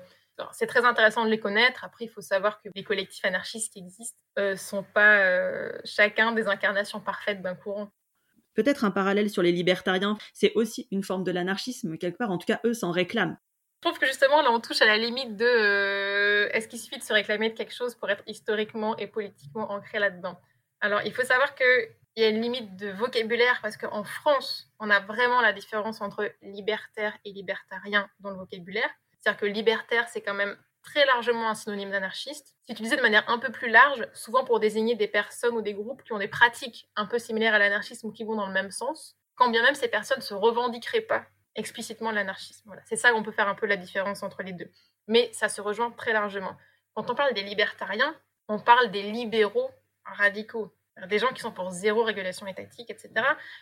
C'est 0.52 0.68
très 0.68 0.84
intéressant 0.86 1.24
de 1.24 1.30
les 1.30 1.40
connaître. 1.40 1.84
Après, 1.86 2.06
il 2.06 2.10
faut 2.10 2.22
savoir 2.22 2.62
que 2.62 2.70
les 2.76 2.84
collectifs 2.84 3.24
anarchistes 3.24 3.72
qui 3.74 3.80
existent 3.80 4.18
ne 4.38 4.42
euh, 4.42 4.56
sont 4.56 4.84
pas 4.84 5.72
chacun 5.86 6.34
des 6.34 6.48
incarnations 6.48 7.00
parfaites 7.00 7.42
d'un 7.42 7.56
courant. 7.56 7.90
Peut-être 8.54 8.86
un 8.86 8.92
parallèle 8.92 9.30
sur 9.30 9.42
les 9.42 9.52
libertariens, 9.52 10.18
c'est 10.34 10.54
aussi 10.56 10.88
une 10.92 11.04
forme 11.04 11.24
de 11.24 11.32
l'anarchisme, 11.32 11.98
quelque 11.98 12.18
part, 12.18 12.32
en 12.32 12.38
tout 12.38 12.46
cas, 12.46 12.62
eux 12.66 12.74
s'en 12.74 12.92
réclament. 12.92 13.38
Je 13.84 13.90
trouve 13.90 14.00
que 14.00 14.08
justement, 14.08 14.42
là, 14.42 14.52
on 14.52 14.62
touche 14.62 14.82
à 14.82 14.86
la 14.86 14.98
limite 14.98 15.36
de 15.36 16.50
est-ce 16.54 16.68
qu'il 16.68 16.80
suffit 16.80 16.98
de 16.98 17.04
se 17.04 17.14
réclamer 17.14 17.50
de 17.50 17.54
quelque 17.54 17.74
chose 17.74 17.96
pour 17.96 18.10
être 18.10 18.24
historiquement 18.28 18.96
et 18.98 19.08
politiquement 19.08 19.72
ancré 19.72 20.00
là-dedans? 20.00 20.40
Alors, 20.80 21.02
il 21.06 21.14
faut 21.14 21.24
savoir 21.24 21.54
que 21.54 21.64
il 22.16 22.24
y 22.24 22.26
a 22.26 22.30
une 22.30 22.42
limite 22.42 22.78
de 22.78 22.90
vocabulaire 22.92 23.60
parce 23.62 23.78
qu'en 23.78 24.04
France, 24.04 24.72
on 24.80 24.90
a 24.90 25.00
vraiment 25.02 25.42
la 25.42 25.52
différence 25.52 26.02
entre 26.02 26.32
libertaire 26.42 27.18
et 27.26 27.32
libertarien 27.32 28.10
dans 28.20 28.30
le 28.32 28.38
vocabulaire. 28.38 28.90
C'est-à-dire 29.20 29.40
que 29.40 29.46
libertaire, 29.46 30.08
c'est 30.08 30.22
quand 30.22 30.34
même 30.34 30.58
très 30.82 31.06
largement 31.06 31.50
un 31.50 31.56
synonyme 31.56 31.92
d'anarchiste. 31.92 32.56
C'est 32.62 32.74
utilisé 32.74 32.96
de 32.96 33.02
manière 33.02 33.28
un 33.30 33.40
peu 33.40 33.52
plus 33.52 33.70
large, 33.70 34.08
souvent 34.14 34.46
pour 34.46 34.60
désigner 34.60 34.96
des 34.96 35.08
personnes 35.08 35.56
ou 35.56 35.62
des 35.62 35.74
groupes 35.74 36.04
qui 36.04 36.14
ont 36.14 36.20
des 36.20 36.28
pratiques 36.28 36.90
un 36.96 37.06
peu 37.06 37.20
similaires 37.20 37.56
à 37.56 37.60
l'anarchisme 37.60 38.08
ou 38.08 38.12
qui 38.12 38.24
vont 38.24 38.36
dans 38.36 38.48
le 38.48 38.54
même 38.54 38.72
sens, 38.72 39.18
quand 39.36 39.50
bien 39.50 39.64
même 39.64 39.76
ces 39.76 39.90
personnes 39.90 40.20
ne 40.20 40.24
se 40.24 40.34
revendiqueraient 40.34 41.02
pas 41.02 41.26
explicitement 41.56 42.12
l'anarchisme. 42.12 42.64
Voilà. 42.66 42.82
C'est 42.86 42.96
ça 42.96 43.12
qu'on 43.12 43.24
peut 43.24 43.32
faire 43.32 43.48
un 43.48 43.56
peu 43.56 43.66
la 43.66 43.78
différence 43.78 44.24
entre 44.24 44.44
les 44.44 44.54
deux. 44.54 44.70
Mais 45.08 45.30
ça 45.34 45.50
se 45.50 45.60
rejoint 45.60 45.92
très 45.92 46.14
largement. 46.14 46.56
Quand 46.94 47.10
on 47.10 47.16
parle 47.16 47.34
des 47.34 47.44
libertariens, 47.44 48.16
on 48.48 48.60
parle 48.60 48.92
des 48.92 49.02
libéraux 49.02 49.72
radicaux 50.06 50.72
des 51.08 51.20
gens 51.20 51.34
qui 51.34 51.42
sont 51.42 51.52
pour 51.52 51.72
zéro 51.72 52.04
régulation 52.04 52.48
étatique, 52.48 52.90
etc. 52.90 53.12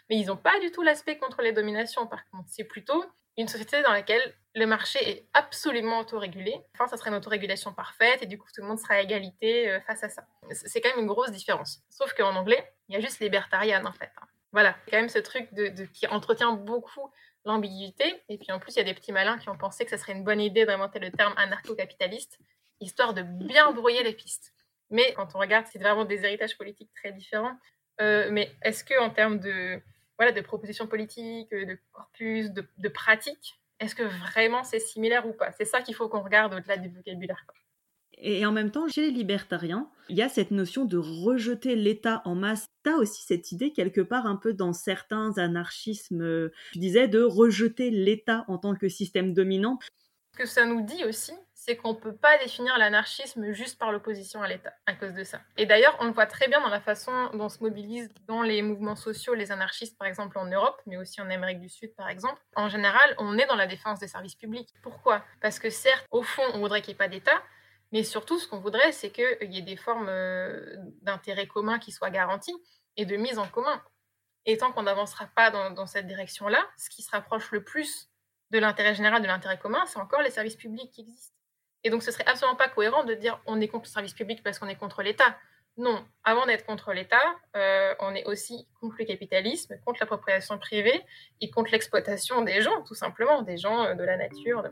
Mais 0.10 0.18
ils 0.18 0.28
n'ont 0.28 0.38
pas 0.38 0.60
du 0.60 0.72
tout 0.72 0.84
l'aspect 0.84 1.18
contre 1.18 1.42
les 1.42 1.52
dominations, 1.52 2.08
par 2.08 2.28
contre. 2.30 2.48
C'est 2.48 2.64
plutôt 2.64 3.04
une 3.38 3.48
société 3.48 3.82
dans 3.82 3.92
laquelle 3.92 4.36
le 4.56 4.66
marché 4.68 5.00
est 5.10 5.28
absolument 5.34 6.00
autorégulé. 6.00 6.62
Enfin, 6.76 6.88
ça 6.88 6.98
serait 6.98 7.10
une 7.10 7.16
autorégulation 7.16 7.74
parfaite 7.74 8.22
et 8.22 8.28
du 8.28 8.38
coup, 8.38 8.48
tout 8.54 8.62
le 8.62 8.68
monde 8.68 8.78
sera 8.78 8.96
à 8.96 9.02
égalité 9.02 9.70
euh, 9.70 9.82
face 9.82 10.04
à 10.04 10.10
ça. 10.10 10.24
C'est 10.52 10.82
quand 10.82 10.90
même 10.90 11.00
une 11.00 11.08
grosse 11.08 11.32
différence. 11.32 11.82
Sauf 11.90 12.14
qu'en 12.14 12.36
anglais, 12.36 12.72
il 12.88 12.94
y 12.94 12.98
a 12.98 13.02
juste 13.02 13.20
libertarian, 13.20 13.84
en 13.86 13.94
fait. 13.94 14.12
Hein. 14.22 14.28
Voilà, 14.52 14.76
quand 14.88 14.98
même 14.98 15.10
ce 15.10 15.18
truc 15.18 15.50
qui 15.94 16.06
entretient 16.08 16.54
beaucoup 16.54 17.12
l'ambiguïté. 17.46 18.22
Et 18.30 18.38
puis 18.38 18.52
en 18.52 18.60
plus, 18.60 18.76
il 18.76 18.78
y 18.78 18.82
a 18.82 18.86
des 18.86 18.94
petits 18.94 19.12
malins 19.12 19.40
qui 19.40 19.50
ont 19.50 19.58
pensé 19.58 19.84
que 19.84 19.92
ça 19.92 19.98
serait 19.98 20.14
une 20.14 20.24
bonne 20.24 20.40
idée 20.40 20.66
d'inventer 20.66 21.00
le 21.00 21.12
terme 21.12 21.34
anarcho-capitaliste, 21.38 22.40
histoire 22.80 23.14
de 23.14 23.24
bien 23.24 23.72
brouiller 23.72 24.04
les 24.04 24.14
pistes. 24.14 24.53
Mais 24.94 25.12
quand 25.16 25.36
on 25.36 25.40
regarde, 25.40 25.66
c'est 25.72 25.80
vraiment 25.80 26.06
des 26.06 26.24
héritages 26.24 26.56
politiques 26.56 26.92
très 26.96 27.12
différents. 27.12 27.58
Euh, 28.00 28.30
mais 28.32 28.52
est-ce 28.62 28.84
que 28.84 28.98
en 29.02 29.10
termes 29.10 29.40
de, 29.40 29.82
voilà, 30.18 30.32
de 30.32 30.42
propositions 30.42 30.88
politiques, 30.88 31.52
de 31.52 31.78
corpus, 31.92 32.52
de, 32.52 32.64
de 32.78 32.90
pratiques, 32.90 33.60
est-ce 33.80 33.96
que 33.96 34.04
vraiment 34.04 34.64
c'est 34.64 34.80
similaire 34.80 35.28
ou 35.28 35.34
pas? 35.34 35.52
C'est 35.52 35.66
ça 35.66 35.82
qu'il 35.82 35.96
faut 35.96 36.08
qu'on 36.08 36.22
regarde 36.22 36.54
au-delà 36.54 36.78
du 36.78 36.90
vocabulaire. 36.90 37.44
Et 38.20 38.46
en 38.46 38.52
même 38.52 38.70
temps, 38.70 38.88
chez 38.88 39.02
les 39.02 39.12
libertariens, 39.12 39.90
il 40.10 40.16
y 40.16 40.22
a 40.22 40.30
cette 40.30 40.52
notion 40.52 40.86
de 40.86 40.98
rejeter 40.98 41.76
l'État 41.76 42.22
en 42.26 42.36
masse. 42.36 42.68
Tu 42.84 42.92
as 42.92 42.96
aussi 42.98 43.24
cette 43.24 43.52
idée 43.52 43.74
quelque 43.74 44.02
part 44.02 44.28
un 44.28 44.36
peu 44.36 44.54
dans 44.54 44.74
certains 44.74 45.38
anarchismes, 45.38 46.52
tu 46.72 46.80
disais, 46.80 47.08
de 47.08 47.24
rejeter 47.24 47.90
l'État 47.90 48.46
en 48.48 48.60
tant 48.60 48.76
que 48.76 48.88
système 48.88 49.34
dominant. 49.34 49.80
Ce 50.34 50.38
que 50.38 50.46
ça 50.48 50.66
nous 50.66 50.82
dit 50.82 51.04
aussi, 51.06 51.34
c'est 51.66 51.78
qu'on 51.78 51.94
ne 51.94 51.98
peut 51.98 52.16
pas 52.16 52.38
définir 52.40 52.78
l'anarchisme 52.78 53.54
juste 53.54 53.80
par 53.80 53.94
l'opposition 53.94 54.44
à 54.44 54.50
l'État, 54.50 54.74
à 54.86 54.96
cause 54.96 55.14
de 55.14 55.24
ça. 55.24 55.40
Et 55.56 55.66
d'ailleurs, 55.66 55.96
on 56.02 56.06
le 56.06 56.12
voit 56.12 56.26
très 56.26 56.50
bien 56.50 56.60
dans 56.60 56.68
la 56.68 56.82
façon 56.82 57.30
dont 57.36 57.48
se 57.48 57.64
mobilisent 57.64 58.14
dans 58.28 58.42
les 58.42 58.62
mouvements 58.62 58.98
sociaux 58.98 59.34
les 59.34 59.50
anarchistes, 59.50 59.98
par 59.98 60.06
exemple 60.06 60.38
en 60.38 60.46
Europe, 60.46 60.82
mais 60.88 60.98
aussi 60.98 61.22
en 61.22 61.30
Amérique 61.30 61.62
du 61.62 61.70
Sud, 61.70 61.96
par 61.96 62.10
exemple. 62.10 62.42
En 62.58 62.68
général, 62.68 63.16
on 63.18 63.38
est 63.38 63.46
dans 63.46 63.56
la 63.56 63.66
défense 63.66 64.00
des 64.00 64.10
services 64.10 64.36
publics. 64.36 64.74
Pourquoi? 64.82 65.24
Parce 65.40 65.58
que 65.58 65.70
certes, 65.70 66.06
au 66.12 66.22
fond, 66.22 66.44
on 66.54 66.60
voudrait 66.60 66.82
qu'il 66.82 66.92
n'y 66.92 66.96
ait 66.96 66.98
pas 66.98 67.08
d'État, 67.08 67.42
mais 67.94 68.04
surtout, 68.04 68.40
ce 68.40 68.48
qu'on 68.50 68.60
voudrait, 68.60 68.92
c'est 68.92 69.12
qu'il 69.12 69.54
y 69.54 69.60
ait 69.60 69.62
des 69.62 69.78
formes 69.78 70.10
euh, 70.10 70.76
d'intérêt 71.02 71.48
commun 71.48 71.80
qui 71.80 71.94
soient 71.94 72.10
garanties 72.10 72.58
et 72.98 73.06
de 73.06 73.16
mise 73.16 73.40
en 73.40 73.48
commun. 73.48 73.82
Et 74.46 74.58
tant 74.58 74.74
qu'on 74.74 74.84
n'avancera 74.84 75.28
pas 75.28 75.50
dans, 75.50 75.72
dans 75.72 75.86
cette 75.86 76.08
direction-là, 76.08 76.68
ce 76.76 76.90
qui 76.90 77.04
se 77.04 77.12
rapproche 77.12 77.52
le 77.52 77.64
plus 77.64 78.10
de 78.52 78.60
l'intérêt 78.60 78.96
général, 78.96 79.22
de 79.22 79.28
l'intérêt 79.28 79.58
commun, 79.58 79.86
c'est 79.86 80.00
encore 80.00 80.22
les 80.22 80.30
services 80.30 80.58
publics 80.58 80.92
qui 80.92 81.02
existent. 81.02 81.34
Et 81.84 81.90
donc, 81.90 82.04
ce 82.04 82.12
serait 82.12 82.26
absolument 82.26 82.56
pas 82.56 82.70
cohérent 82.70 83.04
de 83.04 83.14
dire 83.14 83.40
on 83.46 83.60
est 83.62 83.68
contre 83.68 83.86
le 83.86 83.92
service 83.92 84.14
public 84.14 84.42
parce 84.44 84.60
qu'on 84.60 84.68
est 84.68 84.76
contre 84.76 85.04
l'État. 85.04 85.38
Non, 85.76 86.06
avant 86.24 86.46
d'être 86.46 86.66
contre 86.66 86.94
l'État, 86.94 87.24
euh, 87.56 87.96
on 88.00 88.14
est 88.14 88.26
aussi 88.26 88.68
contre 88.80 88.96
le 89.00 89.06
capitalisme, 89.06 89.76
contre 89.86 90.00
l'appropriation 90.02 90.60
privée 90.60 91.02
et 91.42 91.50
contre 91.50 91.72
l'exploitation 91.72 92.44
des 92.44 92.62
gens, 92.62 92.84
tout 92.84 92.94
simplement, 92.94 93.42
des 93.42 93.58
gens, 93.58 93.86
euh, 93.86 93.96
de 93.96 94.04
la 94.04 94.18
nature. 94.18 94.64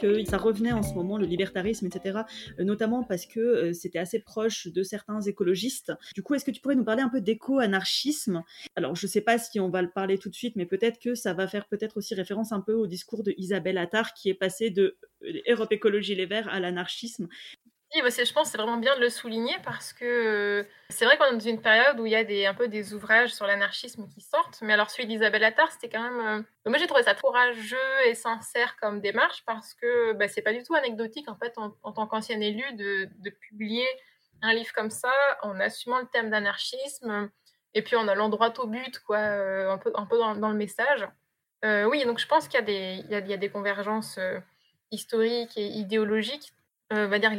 Que 0.00 0.24
ça 0.24 0.38
revenait 0.38 0.72
en 0.72 0.82
ce 0.82 0.94
moment, 0.94 1.18
le 1.18 1.26
libertarisme, 1.26 1.86
etc., 1.86 2.20
notamment 2.58 3.02
parce 3.02 3.26
que 3.26 3.72
c'était 3.72 3.98
assez 3.98 4.20
proche 4.20 4.68
de 4.68 4.82
certains 4.82 5.20
écologistes. 5.20 5.92
Du 6.14 6.22
coup, 6.22 6.34
est-ce 6.34 6.44
que 6.44 6.50
tu 6.50 6.60
pourrais 6.60 6.74
nous 6.74 6.84
parler 6.84 7.02
un 7.02 7.08
peu 7.08 7.20
d'éco-anarchisme? 7.20 8.42
Alors, 8.76 8.94
je 8.94 9.06
ne 9.06 9.10
sais 9.10 9.20
pas 9.20 9.38
si 9.38 9.60
on 9.60 9.68
va 9.68 9.82
le 9.82 9.90
parler 9.90 10.18
tout 10.18 10.28
de 10.28 10.34
suite, 10.34 10.56
mais 10.56 10.66
peut-être 10.66 10.98
que 10.98 11.14
ça 11.14 11.34
va 11.34 11.48
faire 11.48 11.66
peut-être 11.66 11.96
aussi 11.96 12.14
référence 12.14 12.52
un 12.52 12.60
peu 12.60 12.74
au 12.74 12.86
discours 12.86 13.22
de 13.22 13.34
Isabelle 13.36 13.78
Attard 13.78 14.14
qui 14.14 14.28
est 14.28 14.34
passé 14.34 14.70
de 14.70 14.96
Europe 15.48 15.72
Écologie 15.72 16.14
Les 16.14 16.26
Verts 16.26 16.48
à 16.48 16.60
l'anarchisme. 16.60 17.28
Oui, 17.96 18.02
bah, 18.02 18.10
je 18.10 18.32
pense 18.34 18.50
c'est 18.50 18.58
vraiment 18.58 18.76
bien 18.76 18.94
de 18.96 19.00
le 19.00 19.08
souligner 19.08 19.56
parce 19.64 19.94
que 19.94 20.04
euh, 20.04 20.68
c'est 20.90 21.06
vrai 21.06 21.16
qu'on 21.16 21.24
est 21.24 21.32
dans 21.32 21.38
une 21.38 21.62
période 21.62 21.98
où 21.98 22.04
il 22.04 22.12
y 22.12 22.16
a 22.16 22.24
des, 22.24 22.44
un 22.44 22.52
peu 22.52 22.68
des 22.68 22.92
ouvrages 22.92 23.32
sur 23.32 23.46
l'anarchisme 23.46 24.06
qui 24.06 24.20
sortent, 24.20 24.58
mais 24.60 24.74
alors 24.74 24.90
celui 24.90 25.06
d'Isabelle 25.06 25.44
Attard, 25.44 25.72
c'était 25.72 25.88
quand 25.88 26.02
même... 26.02 26.44
Euh, 26.66 26.68
moi 26.68 26.76
j'ai 26.78 26.86
trouvé 26.86 27.04
ça 27.04 27.14
courageux 27.14 27.78
et 28.06 28.14
sincère 28.14 28.76
comme 28.82 29.00
démarche 29.00 29.42
parce 29.46 29.72
que 29.72 30.12
bah, 30.12 30.28
c'est 30.28 30.42
pas 30.42 30.52
du 30.52 30.62
tout 30.62 30.74
anecdotique 30.74 31.26
en 31.30 31.36
fait 31.36 31.56
en, 31.56 31.70
tant 31.92 32.06
qu'ancienne 32.06 32.42
élue 32.42 32.70
de, 32.74 33.08
de, 33.18 33.30
publier 33.30 33.86
un 34.42 34.52
livre 34.52 34.74
comme 34.74 34.90
ça 34.90 35.14
en 35.42 35.58
assumant 35.58 36.00
le 36.00 36.06
thème 36.06 36.28
d'anarchisme 36.28 37.30
et 37.72 37.80
puis 37.80 37.96
en 37.96 38.08
allant 38.08 38.28
droit 38.28 38.52
au 38.58 38.66
but, 38.66 38.98
quoi, 39.06 39.16
euh, 39.16 39.70
un 39.70 39.78
peu, 39.78 39.90
un 39.94 40.04
peu 40.04 40.18
dans, 40.18 40.50
le 40.50 40.56
message. 40.56 41.08
oui, 41.64 42.04
donc 42.04 42.18
je 42.18 42.26
pense 42.26 42.46
qu'il 42.46 42.60
y, 42.68 42.72
y, 42.72 43.08
y 43.08 43.32
a 43.32 43.36
des 43.38 43.48
convergences 43.48 44.18
historiques 44.90 45.56
et 45.56 45.66
idéologiques 45.66 46.52
on 46.90 47.08
va 47.08 47.18
dire 47.18 47.32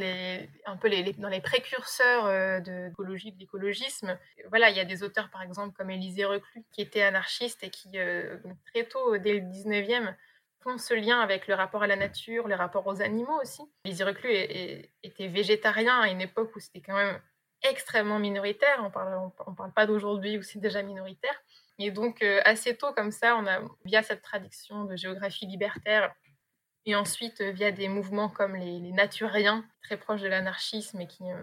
un 0.65 0.77
peu 0.77 0.89
dans 1.17 1.29
les 1.29 1.41
précurseurs 1.41 2.25
euh, 2.25 2.59
de 2.59 2.87
l'écologie, 2.89 3.31
de 3.31 3.39
l'écologisme. 3.39 4.17
Voilà, 4.49 4.69
il 4.69 4.77
y 4.77 4.79
a 4.79 4.85
des 4.85 5.03
auteurs 5.03 5.29
par 5.29 5.41
exemple 5.41 5.75
comme 5.77 5.89
Élisée 5.89 6.25
Reclus 6.25 6.63
qui 6.71 6.81
était 6.81 7.01
anarchiste 7.01 7.63
et 7.63 7.69
qui 7.69 7.97
euh, 7.97 8.37
très 8.73 8.83
tôt, 8.83 9.17
dès 9.17 9.33
le 9.33 9.41
19e, 9.41 10.13
font 10.61 10.77
ce 10.77 10.93
lien 10.93 11.21
avec 11.21 11.47
le 11.47 11.53
rapport 11.53 11.83
à 11.83 11.87
la 11.87 11.95
nature, 11.95 12.47
le 12.47 12.55
rapport 12.55 12.85
aux 12.87 13.01
animaux 13.01 13.39
aussi. 13.41 13.61
Élisée 13.85 14.03
Reclus 14.03 14.33
était 15.03 15.27
végétarien 15.27 16.01
à 16.01 16.09
une 16.09 16.21
époque 16.21 16.53
où 16.55 16.59
c'était 16.59 16.81
quand 16.81 16.95
même 16.95 17.19
extrêmement 17.63 18.19
minoritaire. 18.19 18.81
On 18.83 18.89
parle, 18.89 19.31
on, 19.45 19.53
parle 19.53 19.71
pas 19.71 19.85
d'aujourd'hui 19.85 20.37
où 20.37 20.41
c'est 20.41 20.59
déjà 20.59 20.81
minoritaire. 20.81 21.35
Et 21.79 21.91
donc 21.91 22.21
euh, 22.21 22.41
assez 22.43 22.75
tôt 22.75 22.91
comme 22.93 23.11
ça, 23.11 23.37
on 23.37 23.47
a 23.47 23.61
via 23.85 24.03
cette 24.03 24.21
tradition 24.21 24.85
de 24.85 24.95
géographie 24.95 25.45
libertaire 25.45 26.13
et 26.87 26.95
ensuite, 26.95 27.41
euh, 27.41 27.51
via 27.51 27.71
des 27.71 27.89
mouvements 27.89 28.29
comme 28.29 28.55
les, 28.55 28.79
naturiens, 28.91 29.65
très 29.83 29.97
proches 29.97 30.21
de 30.21 30.27
l'anarchisme 30.27 31.01
et 31.01 31.07
qui, 31.07 31.29
euh, 31.29 31.35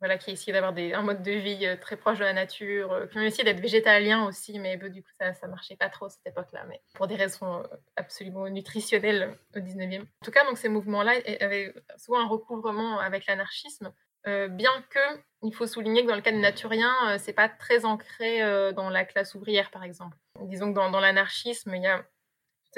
voilà, 0.00 0.18
qui 0.18 0.32
essayaient 0.32 0.52
d'avoir 0.52 0.74
un 0.76 1.02
mode 1.02 1.22
de 1.22 1.30
vie 1.30 1.66
euh, 1.66 1.76
très 1.76 1.96
proche 1.96 2.18
de 2.18 2.24
la 2.24 2.32
nature, 2.32 3.06
qui 3.10 3.18
ont 3.18 3.22
essayé 3.22 3.44
d'être 3.44 3.60
végétaliens 3.60 4.26
aussi, 4.26 4.58
mais 4.58 4.76
du 4.76 5.04
coup, 5.04 5.10
ça 5.20 5.32
ne 5.44 5.50
marchait 5.50 5.76
pas 5.76 5.88
trop 5.88 6.06
à 6.06 6.10
cette 6.10 6.26
époque-là, 6.26 6.64
mais 6.68 6.82
pour 6.94 7.06
des 7.06 7.14
raisons 7.14 7.62
absolument 7.94 8.48
nutritionnelles 8.48 9.38
au 9.54 9.60
19e. 9.60 10.02
En 10.02 10.24
tout 10.24 10.32
cas, 10.32 10.44
donc, 10.44 10.58
ces 10.58 10.68
mouvements-là 10.68 11.12
avaient 11.40 11.72
souvent 11.96 12.18
un 12.18 12.26
recouvrement 12.26 12.98
avec 12.98 13.26
l'anarchisme, 13.26 13.92
bien 14.26 14.84
que 14.90 15.20
il 15.42 15.54
faut 15.54 15.66
souligner 15.66 16.02
que 16.02 16.08
dans 16.08 16.16
le 16.16 16.20
cas 16.20 16.32
des 16.32 16.38
naturiens, 16.38 17.16
c'est 17.18 17.32
pas 17.32 17.48
très 17.48 17.84
ancré 17.84 18.40
dans 18.72 18.90
la 18.90 19.04
classe 19.04 19.34
ouvrière, 19.34 19.70
par 19.70 19.84
exemple. 19.84 20.16
Disons 20.42 20.72
que 20.72 20.74
dans 20.74 21.00
l'anarchisme, 21.00 21.74
il 21.74 21.82
y 21.82 21.86
a 21.86 22.04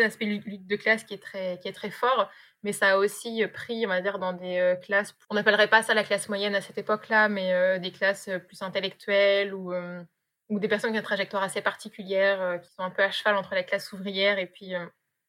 cet 0.00 0.12
aspect 0.12 0.24
lutte 0.24 0.66
de 0.66 0.76
classe 0.76 1.04
qui 1.04 1.14
est 1.14 1.22
très, 1.22 1.58
qui 1.58 1.68
est 1.68 1.72
très 1.72 1.90
fort, 1.90 2.30
mais 2.62 2.72
ça 2.72 2.90
a 2.90 2.96
aussi 2.96 3.46
pris, 3.46 3.86
on 3.86 3.88
va 3.88 4.00
dire, 4.00 4.18
dans 4.18 4.32
des 4.32 4.58
euh, 4.58 4.76
classes, 4.76 5.16
on 5.30 5.34
n'appellerait 5.34 5.68
pas 5.68 5.82
ça 5.82 5.94
la 5.94 6.04
classe 6.04 6.28
moyenne 6.28 6.54
à 6.54 6.60
cette 6.60 6.78
époque-là, 6.78 7.28
mais 7.28 7.52
euh, 7.54 7.78
des 7.78 7.90
classes 7.90 8.28
euh, 8.28 8.38
plus 8.38 8.62
intellectuelles 8.62 9.54
ou, 9.54 9.72
ou 10.48 10.58
des 10.58 10.68
personnes 10.68 10.90
qui 10.90 10.96
ont 10.96 11.00
une 11.00 11.04
trajectoire 11.04 11.42
assez 11.42 11.62
particulière, 11.62 12.60
qui 12.60 12.70
sont 12.70 12.82
un 12.82 12.90
peu 12.90 13.02
à 13.02 13.10
cheval 13.10 13.36
entre 13.36 13.54
la 13.54 13.62
classe 13.62 13.92
ouvrière 13.92 14.38
et 14.38 14.46
puis 14.46 14.74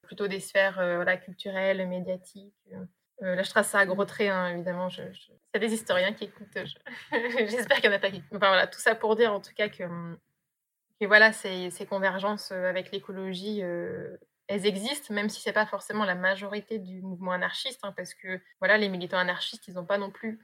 plutôt 0.02 0.28
des 0.28 0.40
sphères 0.40 0.76
voilà, 0.76 1.16
culturelles, 1.18 1.88
médiatiques. 1.88 2.54
là, 3.20 3.44
je 3.44 3.50
trace 3.50 3.70
ça 3.70 3.80
à 3.80 3.86
gros 3.86 4.04
traits, 4.04 4.30
hein, 4.30 4.48
évidemment. 4.48 4.90
Je, 4.90 5.04
y 5.04 5.58
a 5.58 5.60
des 5.60 5.74
historiens 5.74 6.14
qui 6.14 6.26
écoutent. 6.26 6.58
J'espère 7.12 7.80
qu'il 7.80 7.90
n'y 7.90 7.96
en 7.96 7.98
a 7.98 8.02
pas 8.02 8.10
qui. 8.10 8.24
Enfin, 8.32 8.48
voilà, 8.48 8.68
tout 8.68 8.80
ça 8.80 8.96
pour 8.96 9.16
dire 9.16 9.32
en 9.32 9.40
tout 9.40 9.54
cas 9.56 9.70
que, 9.70 9.84
que 11.00 11.06
voilà, 11.06 11.32
ces, 11.32 11.70
ces 11.70 11.86
convergences 11.86 12.52
avec 12.52 12.92
l'écologie 12.92 13.62
elles 14.52 14.66
existent, 14.66 15.14
même 15.14 15.30
si 15.30 15.42
c'est 15.42 15.54
pas 15.54 15.66
forcément 15.66 16.04
la 16.04 16.16
majorité 16.16 16.78
du 16.78 17.02
mouvement 17.02 17.32
anarchiste, 17.32 17.80
hein, 17.84 17.94
parce 17.96 18.14
que 18.14 18.40
voilà, 18.60 18.78
les 18.78 18.90
militants 18.90 19.18
anarchistes, 19.18 19.68
ils 19.68 19.76
n'ont 19.76 19.86
pas 19.86 19.98
non 19.98 20.12
plus 20.12 20.40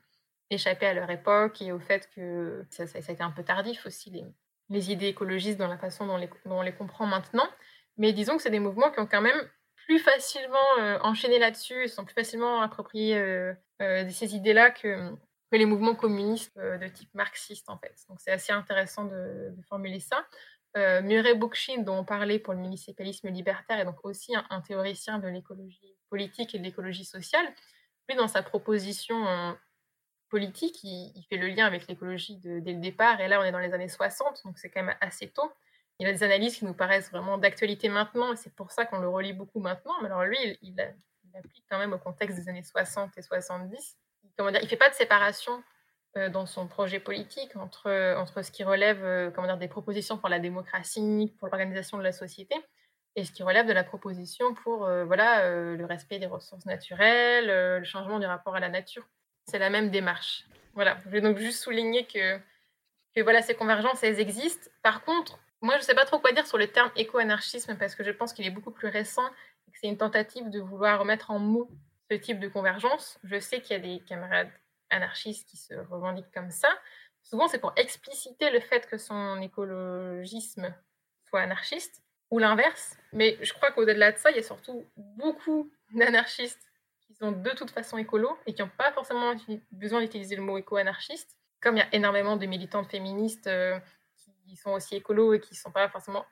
échappé 0.50 0.86
à 0.86 0.94
leur 0.94 1.10
époque 1.10 1.62
et 1.62 1.74
au 1.74 1.80
fait 1.80 2.10
que 2.16 2.66
ça, 2.70 2.84
a 2.84 3.00
été 3.00 3.22
un 3.22 3.32
peu 3.32 3.44
tardif 3.44 3.86
aussi, 3.86 4.10
les, 4.10 4.24
les 4.70 4.92
idées 4.92 5.08
écologistes 5.08 5.58
dans 5.58 5.68
la 5.68 5.78
façon 5.78 6.08
dont, 6.08 6.16
les, 6.16 6.30
dont 6.46 6.60
on 6.60 6.62
les 6.62 6.74
comprend 6.74 7.06
maintenant. 7.06 7.48
Mais 7.98 8.14
disons 8.14 8.38
que 8.38 8.44
c'est 8.44 8.50
des 8.50 8.60
mouvements 8.60 8.92
qui 8.92 9.02
ont 9.02 9.08
quand 9.08 9.22
même 9.22 9.50
plus 9.86 10.00
facilement 10.00 10.80
euh, 10.80 11.00
enchaîné 11.02 11.38
là-dessus, 11.38 11.90
sont 11.90 12.06
plus 12.06 12.14
facilement 12.14 12.62
appropriés 12.62 13.18
euh, 13.18 13.54
euh, 13.82 14.10
ces 14.10 14.36
idées-là 14.36 14.72
que, 14.72 15.12
les 15.52 15.66
mouvements 15.66 15.96
communistes 15.96 16.58
de 16.58 16.88
type 16.90 17.14
marxiste, 17.14 17.70
en 17.70 17.78
fait. 17.78 17.96
Donc 18.10 18.20
c'est 18.20 18.32
assez 18.32 18.52
intéressant 18.52 19.06
de 19.06 19.56
formuler 19.70 20.02
ça. 20.02 20.28
Euh, 20.78 21.02
Murray 21.02 21.34
Bookchin, 21.34 21.82
dont 21.82 21.98
on 21.98 22.04
parlait 22.06 22.38
pour 22.38 22.54
le 22.54 22.60
municipalisme 22.60 23.30
libertaire, 23.30 23.80
est 23.80 23.86
donc 23.86 24.04
aussi 24.04 24.36
un, 24.36 24.62
théoricien 24.62 25.18
de 25.18 25.28
l'écologie 25.28 25.98
politique 26.10 26.54
et 26.54 26.60
de 26.60 26.64
l'écologie 26.64 27.06
sociale. 27.06 27.46
Lui, 28.08 28.16
dans 28.16 28.28
sa 28.28 28.44
proposition 28.44 29.28
euh, 29.28 29.54
politique, 30.30 30.84
il, 30.84 31.26
fait 31.30 31.38
le 31.38 31.48
lien 31.48 31.66
avec 31.66 31.88
l'écologie 31.88 32.38
dès 32.38 32.74
le 32.74 32.80
départ, 32.80 33.20
et 33.20 33.28
là, 33.28 33.42
on 33.42 33.44
est 33.44 33.52
dans 33.52 33.60
les 33.60 33.74
années 33.74 33.90
60, 33.90 34.44
donc 34.46 34.60
c'est 34.60 34.70
quand 34.70 34.84
même 34.84 34.96
assez 35.02 35.30
tôt. 35.30 35.52
Il 36.00 36.08
a 36.08 36.14
des 36.14 36.22
analyses 36.22 36.58
qui 36.58 36.66
nous 36.66 36.76
paraissent 36.76 37.10
vraiment 37.10 37.40
d'actualité 37.40 37.90
maintenant, 37.90 38.34
et 38.34 38.36
c'est 38.36 38.54
pour 38.54 38.72
ça 38.72 38.86
qu'on 38.86 39.00
le 39.00 39.10
relit 39.10 39.34
beaucoup 39.34 39.60
maintenant. 39.60 39.96
Mais 40.02 40.08
alors 40.08 40.26
lui, 40.26 40.38
il, 40.62 40.76
il, 40.76 40.76
quand 41.70 41.80
même 41.80 41.94
au 41.94 41.98
contexte 41.98 42.38
des 42.38 42.50
années 42.50 42.64
60 42.64 43.18
et 43.18 43.22
70. 43.24 43.98
Comment 44.38 44.52
dire, 44.52 44.60
il 44.62 44.66
ne 44.66 44.70
fait 44.70 44.78
pas 44.78 44.90
de 44.90 44.96
séparation 44.96 45.64
dans 46.30 46.46
son 46.46 46.68
projet 46.68 47.00
politique 47.00 47.56
entre, 47.56 47.88
euh, 47.88 48.18
entre 48.18 48.42
ce 48.42 48.52
qui 48.52 48.64
relève 48.64 49.04
euh, 49.04 49.32
comment 49.32 49.48
dire, 49.48 49.58
des 49.58 49.68
propositions 49.68 50.18
pour 50.18 50.30
la 50.30 50.40
démocratie, 50.40 51.34
pour 51.40 51.48
l'organisation 51.48 51.98
de 51.98 52.04
la 52.04 52.12
société, 52.12 52.56
et 53.16 53.24
ce 53.24 53.32
qui 53.32 53.44
relève 53.44 53.68
de 53.68 53.74
la 53.74 53.84
proposition 53.84 54.54
pour 54.54 54.88
voilà, 55.06 55.50
le 55.50 55.86
respect 55.86 56.20
des 56.20 56.28
ressources 56.28 56.68
naturelles, 56.68 57.48
le 57.80 57.84
changement 57.84 58.20
du 58.20 58.28
rapport 58.28 58.56
à 58.56 58.60
la 58.60 58.70
nature. 58.70 59.08
C'est 59.46 59.58
la 59.58 59.72
même 59.72 59.90
démarche. 59.90 60.46
Voilà, 60.76 60.98
je 61.06 61.10
vais 61.10 61.22
donc 61.22 61.38
juste 61.38 61.64
souligner 61.64 62.06
que, 62.06 62.38
que 63.16 63.22
voilà, 63.22 63.42
ces 63.42 63.56
convergences, 63.56 64.04
elles 64.04 64.20
existent. 64.20 64.70
Par 64.84 65.04
contre, 65.04 65.40
moi, 65.62 65.74
je 65.76 65.80
ne 65.80 65.86
sais 65.86 65.96
pas 65.96 66.06
trop 66.06 66.20
quoi 66.20 66.32
dire 66.32 66.46
sur 66.46 66.60
le 66.60 66.68
terme 66.68 66.92
éco-anarchisme 66.96 67.76
parce 67.76 67.96
que 67.96 68.04
je 68.04 68.12
pense 68.12 68.34
qu'il 68.34 68.46
est 68.46 68.52
beaucoup 68.52 68.70
plus 68.70 68.88
récent 68.88 69.26
et 69.68 69.72
que 69.72 69.78
c'est 69.82 69.88
une 69.88 69.98
tentative 69.98 70.52
de 70.52 70.60
vouloir 70.60 71.00
remettre 71.00 71.32
en 71.32 71.40
mots 71.40 71.72
ce 72.12 72.16
type 72.16 72.40
de 72.40 72.48
convergence. 72.48 73.20
Je 73.24 73.40
sais 73.40 73.62
qu'il 73.62 73.76
y 73.76 73.80
a 73.80 73.82
des 73.82 74.04
camarades 74.06 74.52
anarchistes 74.90 75.50
qui 75.50 75.58
se 75.58 75.74
revendiquent 75.74 76.32
comme 76.34 76.52
ça, 76.52 76.70
souvent 77.24 77.48
c'est 77.48 77.60
pour 77.60 77.74
expliciter 77.76 78.50
le 78.52 78.60
fait 78.60 78.88
que 78.88 78.98
son 78.98 79.42
écologisme 79.42 80.74
soit 81.26 81.42
anarchiste, 81.42 82.04
ou 82.32 82.40
l'inverse. 82.40 82.98
Mais 83.14 83.38
je 83.42 83.54
crois 83.54 83.72
qu'au-delà 83.72 84.12
de 84.12 84.18
ça, 84.18 84.32
il 84.32 84.38
y 84.38 84.40
a 84.40 84.44
surtout 84.44 84.86
beaucoup 84.96 85.72
d'anarchistes 85.94 86.62
qui 87.02 87.14
sont 87.14 87.32
de 87.32 87.50
toute 87.52 87.72
façon 87.72 87.98
écolos 87.98 88.38
et 88.46 88.54
qui 88.54 88.62
n'ont 88.62 88.72
pas 88.78 88.92
forcément 88.92 89.34
besoin 89.72 90.02
d'utiliser 90.02 90.36
le 90.36 90.42
mot 90.42 90.58
éco-anarchiste, 90.58 91.38
comme 91.62 91.78
il 91.78 91.80
y 91.80 91.84
a 91.84 91.96
énormément 91.96 92.36
de 92.36 92.46
militantes 92.46 92.90
féministes 92.90 93.48
euh, 93.48 93.80
qui 94.16 94.56
sont 94.56 94.72
aussi 94.72 94.96
écolos 94.96 95.34
et 95.34 95.40
qui 95.40 95.54
ne 95.54 95.58
sont 95.58 95.72
pas 95.72 95.88
forcément 95.90 96.26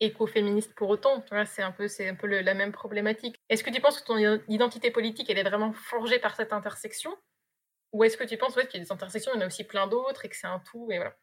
écoféministes 0.00 0.74
pour 0.74 0.88
autant. 0.88 1.22
C'est 1.46 1.62
un 1.62 1.72
peu, 1.72 1.88
c'est 1.88 2.08
un 2.08 2.14
peu 2.14 2.26
la 2.26 2.54
même 2.54 2.72
problématique. 2.72 3.38
Est-ce 3.48 3.62
que 3.62 3.70
tu 3.70 3.80
penses 3.80 4.00
que 4.00 4.06
ton 4.06 4.42
identité 4.48 4.90
politique, 4.90 5.30
elle 5.30 5.38
est 5.38 5.44
vraiment 5.44 5.72
forgée 5.72 6.18
par 6.18 6.34
cette 6.34 6.52
intersection? 6.52 7.14
Ou 7.94 8.02
est-ce 8.02 8.16
que 8.16 8.24
tu 8.24 8.36
penses? 8.36 8.54
Qu'il 8.54 8.74
y 8.74 8.82
a 8.82 8.84
des 8.84 8.92
intersections, 8.92 9.30
il 9.34 9.36
y 9.36 9.38
en 9.38 9.42
a 9.42 9.46
aussi 9.46 9.62
plein 9.62 9.86
d'autres 9.86 10.24
et 10.24 10.28
que 10.28 10.36
c'est 10.36 10.48
un 10.48 10.58
tout 10.58 10.90
et 10.90 10.96
voilà. 10.96 11.16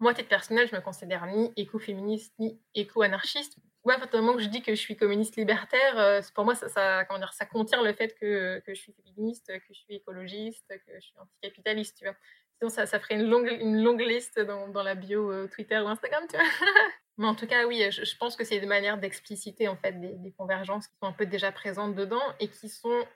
Moi, 0.00 0.10
à 0.10 0.14
titre 0.14 0.28
personnel, 0.28 0.68
je 0.68 0.74
me 0.74 0.80
considère 0.80 1.24
ni 1.26 1.52
écoféministe 1.56 2.34
ni 2.38 2.60
éco-anarchiste. 2.74 3.56
Ouais, 3.84 3.94
à 3.94 3.98
partir 3.98 4.18
du 4.18 4.26
moment 4.26 4.36
que 4.36 4.42
je 4.42 4.48
dis 4.48 4.60
que 4.60 4.74
je 4.74 4.80
suis 4.80 4.96
communiste 4.96 5.36
libertaire, 5.36 5.98
euh, 5.98 6.20
pour 6.34 6.44
moi, 6.44 6.56
ça, 6.56 7.04
contient 7.50 7.82
le 7.82 7.92
fait 7.92 8.14
que, 8.20 8.60
je 8.66 8.74
suis 8.74 8.92
féministe, 8.92 9.46
que 9.46 9.72
je 9.72 9.78
suis 9.78 9.94
écologiste, 9.94 10.66
que 10.68 10.92
je 10.96 11.00
suis 11.00 11.18
anticapitaliste, 11.18 11.96
tu 11.96 12.04
vois. 12.04 12.16
Sinon, 12.58 12.70
ça, 12.70 12.86
ferait 12.98 13.14
une 13.14 13.28
longue, 13.28 14.00
liste 14.00 14.40
dans, 14.40 14.82
la 14.82 14.96
bio 14.96 15.30
euh, 15.30 15.46
Twitter 15.46 15.78
ou 15.78 15.86
Instagram, 15.86 16.24
tu 16.28 16.36
vois. 16.36 16.44
Mais 17.18 17.28
en 17.28 17.36
tout 17.36 17.46
cas, 17.46 17.64
oui, 17.66 17.82
je, 17.90 18.04
je 18.04 18.16
pense 18.16 18.34
que 18.34 18.44
c'est 18.44 18.56
une 18.56 18.68
manière 18.68 18.98
d'expliciter 18.98 19.68
en 19.68 19.76
fait 19.76 19.92
des, 19.92 20.16
des, 20.16 20.32
convergences 20.32 20.88
qui 20.88 20.96
sont 21.00 21.06
un 21.06 21.12
peu 21.12 21.24
déjà 21.24 21.52
présentes 21.52 21.94
dedans 21.94 22.20
et 22.40 22.48
qui 22.48 22.68
sont 22.68 23.06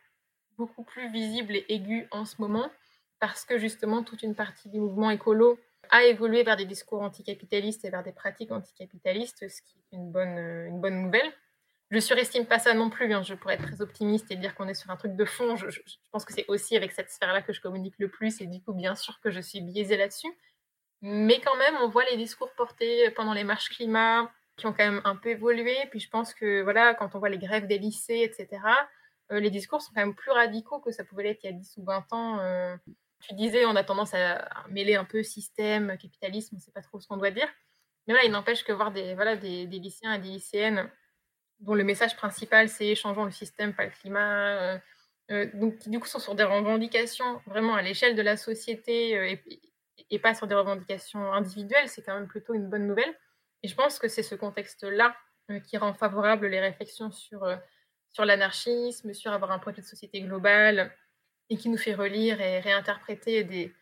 beaucoup 0.57 0.85
plus 0.85 1.11
visibles 1.11 1.57
et 1.57 1.67
aiguës 1.69 2.07
en 2.13 2.25
ce 2.25 2.41
moment 2.41 2.71
parce 3.21 3.45
que 3.45 3.59
justement 3.59 4.03
toute 4.03 4.23
une 4.23 4.35
partie 4.35 4.69
du 4.69 4.81
mouvement 4.81 5.11
écolo 5.11 5.61
a 5.91 6.05
évolué 6.05 6.43
vers 6.43 6.57
des 6.57 6.65
discours 6.65 7.03
anticapitalistes 7.03 7.85
et 7.85 7.91
vers 7.91 8.03
des 8.03 8.13
pratiques 8.13 8.53
anticapitalistes, 8.53 9.49
ce 9.49 9.63
qui 9.63 9.79
est 9.79 9.97
une 9.97 10.11
bonne, 10.11 10.39
euh, 10.39 10.69
une 10.69 10.81
bonne 10.81 11.03
nouvelle. 11.03 11.33
Je 11.91 11.99
surestime 11.99 12.47
pas 12.47 12.61
ça 12.61 12.73
non 12.73 12.89
plus, 12.89 13.13
hein. 13.13 13.23
je 13.23 13.35
pourrais 13.35 13.55
être 13.55 13.67
très 13.67 13.81
optimiste 13.83 14.31
et 14.31 14.37
dire 14.37 14.55
qu'on 14.55 14.69
est 14.69 14.75
sur 14.75 14.91
un 14.91 14.97
truc 14.97 15.17
de 15.17 15.25
fond. 15.25 15.57
Je, 15.57 15.67
pense 16.13 16.25
que 16.25 16.33
c'est 16.33 16.47
aussi 16.47 16.77
avec 16.77 16.93
cette 16.93 17.11
sphère-là 17.11 17.43
que 17.43 17.53
je 17.53 17.61
communique 17.61 17.97
le 17.99 18.09
plus 18.09 18.41
et 18.41 18.47
du 18.47 18.63
coup, 18.63 18.73
bien 18.73 18.95
sûr 18.95 19.19
que 19.21 19.31
je 19.31 19.41
suis 19.41 19.61
biaisée 19.61 19.97
là-dessus. 19.97 20.33
Mais 21.03 21.41
quand 21.41 21.57
même, 21.57 21.75
on 21.81 21.89
voit 21.89 22.05
les 22.05 22.17
discours 22.17 22.53
portés 22.55 23.11
pendant 23.11 23.35
les 23.35 23.43
marches 23.43 23.71
climat 23.71 24.31
qui 24.57 24.67
ont 24.67 24.73
quand 24.73 24.85
même 24.85 25.01
un 25.05 25.17
peu 25.17 25.31
évolué. 25.31 25.75
Puis 25.91 25.99
je 25.99 26.09
pense 26.09 26.33
que 26.33 26.63
voilà, 26.63 26.95
quand 26.95 27.17
on 27.17 27.19
voit 27.19 27.31
les 27.31 27.39
grèves 27.39 27.67
des 27.67 27.79
lycées, 27.79 28.21
etc., 28.23 28.63
les 29.31 29.51
discours 29.51 29.81
sont 29.81 29.93
quand 29.95 30.01
même 30.01 30.15
plus 30.15 30.31
radicaux 30.31 30.81
que 30.81 30.93
ça 30.93 31.05
pouvait 31.05 31.23
l'être 31.25 31.41
il 31.43 31.47
y 31.47 31.51
a 31.51 31.57
10 31.57 31.77
ou 31.79 31.85
20 31.85 32.13
ans. 32.13 32.79
Tu 33.21 33.35
disais, 33.35 33.65
on 33.67 33.77
a 33.77 33.85
tendance 33.85 34.15
à 34.15 34.49
mêler 34.69 34.97
un 34.97 35.05
peu 35.05 35.23
système, 35.23 35.97
capitalisme, 35.99 36.57
on 36.57 36.59
ne 36.59 36.63
sait 36.63 36.73
pas 36.73 36.83
trop 36.83 37.01
ce 37.01 37.09
qu'on 37.09 37.17
doit 37.17 37.31
dire. 37.31 37.49
Mais 38.07 38.15
voilà, 38.15 38.27
il 38.27 38.33
n'empêche 38.33 38.65
que 38.65 38.73
voir 38.73 38.93
des, 38.93 39.15
voilà, 39.15 39.37
des, 39.37 39.67
lycéens 39.67 40.15
et 40.15 40.19
des 40.19 40.29
lycéennes 40.29 40.91
dont 41.61 41.75
le 41.75 41.85
message 41.85 42.17
principal 42.17 42.69
c'est 42.71 42.95
changeons 42.95 43.27
le 43.27 43.31
système, 43.31 43.75
pas 43.75 43.85
le 43.85 43.91
climat, 43.91 44.81
donc 45.55 45.79
qui 45.79 45.91
du 45.91 46.01
coup 46.01 46.09
sont 46.09 46.19
sur 46.19 46.35
des 46.35 46.45
revendications 46.45 47.41
vraiment 47.47 47.75
à 47.75 47.83
l'échelle 47.83 48.17
de 48.17 48.23
la 48.23 48.37
société 48.37 49.11
et, 49.33 49.63
et, 50.11 50.19
pas 50.19 50.35
sur 50.35 50.47
des 50.47 50.55
revendications 50.55 51.33
individuelles, 51.33 51.89
c'est 51.89 52.03
quand 52.03 52.15
même 52.15 52.27
plutôt 52.29 52.55
une 52.55 52.69
bonne 52.69 52.87
nouvelle. 52.87 53.15
Et 53.63 53.69
je 53.69 53.75
pense 53.75 53.99
que 53.99 54.09
c'est 54.09 54.23
ce 54.23 54.35
contexte-là 54.35 55.15
qui 55.65 55.77
rend 55.77 55.93
favorable 55.93 56.47
les 56.47 56.61
réflexions 56.61 57.11
sur, 57.11 57.47
sur 58.09 58.25
l'anarchisme, 58.25 59.13
sur 59.13 59.33
avoir 59.33 59.51
un 59.53 59.59
projet 59.59 59.83
de 59.83 59.87
société 59.87 60.21
globale, 60.21 60.93
et 61.51 61.57
qui 61.57 61.69
nous 61.69 61.77
fait 61.77 61.95
relire 61.95 62.41
et 62.41 62.61
réinterpréter 62.61 63.45
des, 63.45 63.75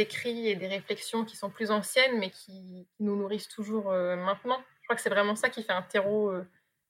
écrits 0.00 0.48
et 0.48 0.54
des 0.54 0.68
réflexions 0.68 1.24
qui 1.24 1.36
sont 1.36 1.50
plus 1.50 1.70
anciennes, 1.70 2.18
mais 2.18 2.30
qui, 2.30 2.88
nous 3.00 3.16
nourrissent 3.16 3.48
toujours 3.48 3.90
maintenant. 3.90 4.62
Je 4.80 4.86
crois 4.86 4.96
que 4.96 5.02
c'est 5.02 5.10
vraiment 5.10 5.34
ça 5.34 5.50
qui 5.50 5.62
fait 5.62 5.72
un 5.72 5.82
terreau 5.82 6.32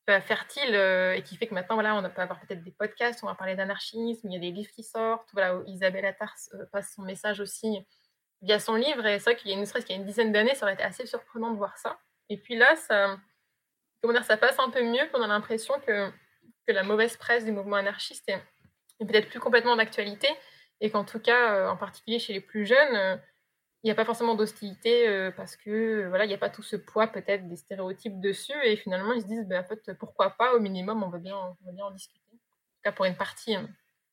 fertile 0.07 0.74
et 0.74 1.22
qui 1.24 1.36
fait 1.36 1.46
que 1.46 1.55
maintenant, 1.55 1.76
voilà, 1.76 1.96
on 1.96 2.02
peut 2.02 2.20
avoir 2.20 2.38
peut-être 2.40 2.62
des 2.62 2.70
podcasts, 2.70 3.24
on 3.24 3.26
va 3.26 3.34
parler 3.34 3.57
d'anarchisme, 3.57 4.28
il 4.28 4.34
y 4.34 4.36
a 4.36 4.40
des 4.40 4.50
livres 4.50 4.70
qui 4.72 4.82
sortent. 4.82 5.30
Voilà, 5.32 5.62
Isabelle 5.66 6.05
Attard 6.05 6.34
passe 6.70 6.92
son 6.94 7.02
message 7.02 7.40
aussi 7.40 7.78
via 8.42 8.59
son 8.61 8.74
livre. 8.74 9.07
Et 9.07 9.18
c'est 9.18 9.30
vrai 9.30 9.36
qu'il 9.36 9.50
y 9.50 9.55
a 9.55 9.57
une 9.57 9.64
y 9.64 9.92
a 9.92 9.96
une 9.96 10.05
dizaine 10.05 10.32
d'années, 10.32 10.55
ça 10.55 10.66
aurait 10.66 10.74
été 10.74 10.82
assez 10.82 11.07
surprenant 11.07 11.50
de 11.50 11.57
voir 11.57 11.76
ça. 11.78 11.98
Et 12.28 12.36
puis 12.36 12.57
là, 12.57 12.76
ça, 12.76 13.18
comment 14.00 14.12
dire, 14.14 14.24
ça 14.24 14.36
passe 14.36 14.59
un 14.59 14.70
peu 14.70 14.82
mieux, 14.82 15.09
on 15.14 15.22
a 15.22 15.26
l'impression 15.26 15.74
que, 15.80 16.11
que 16.66 16.72
la 16.72 16.82
mauvaise 16.82 17.16
presse 17.16 17.44
du 17.44 17.52
mouvement 17.52 17.76
anarchiste 17.76 18.28
est, 18.28 18.42
peut-être 19.01 19.28
plus 19.28 19.40
complètement 19.40 19.76
d'actualité. 19.76 20.28
Et 20.80 20.90
qu'en 20.90 21.05
tout 21.05 21.20
cas, 21.20 21.70
en 21.70 21.76
particulier 21.76 22.18
chez 22.18 22.32
les 22.32 22.40
plus 22.40 22.66
jeunes, 22.66 23.20
il 23.84 23.88
n'y 23.88 23.90
a 23.90 23.95
pas 23.95 24.07
forcément 24.07 24.34
d'hostilité 24.34 25.07
euh, 25.07 25.30
parce 25.30 25.57
que 25.57 25.70
euh, 25.70 26.09
voilà, 26.09 26.24
il 26.24 26.28
n'y 26.28 26.34
a 26.34 26.38
pas 26.38 26.49
tout 26.49 26.62
ce 26.62 26.74
poids 26.74 27.07
peut-être 27.07 27.47
des 27.49 27.57
stéréotypes 27.57 28.18
dessus 28.18 28.55
et 28.64 28.76
finalement 28.76 29.12
ils 29.12 29.20
se 29.20 29.26
disent 29.26 29.47
ben, 29.47 29.62
en 29.62 29.68
fait 29.68 29.92
pourquoi 29.99 30.30
pas 30.30 30.55
au 30.55 30.59
minimum 30.59 31.03
on 31.03 31.11
va 31.11 31.18
bien 31.18 31.36
on 31.36 31.66
va 31.66 31.72
bien 31.72 31.84
en 31.84 31.90
discuter. 31.90 32.24
En 32.32 32.36
tout 32.36 32.82
cas 32.82 32.92
pour 32.92 33.05
une 33.05 33.14
partie 33.14 33.57
euh, 33.57 33.66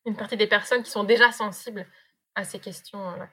une 0.05 0.17
partie 0.17 0.35
des 0.35 0.47
personnes 0.47 0.83
qui 0.83 0.91
sont 0.91 1.05
déjà 1.05 1.31
sensibles 1.31 1.87
à 2.35 2.43
ces 2.43 2.59
questions 2.59 2.99
là. 3.11 3.29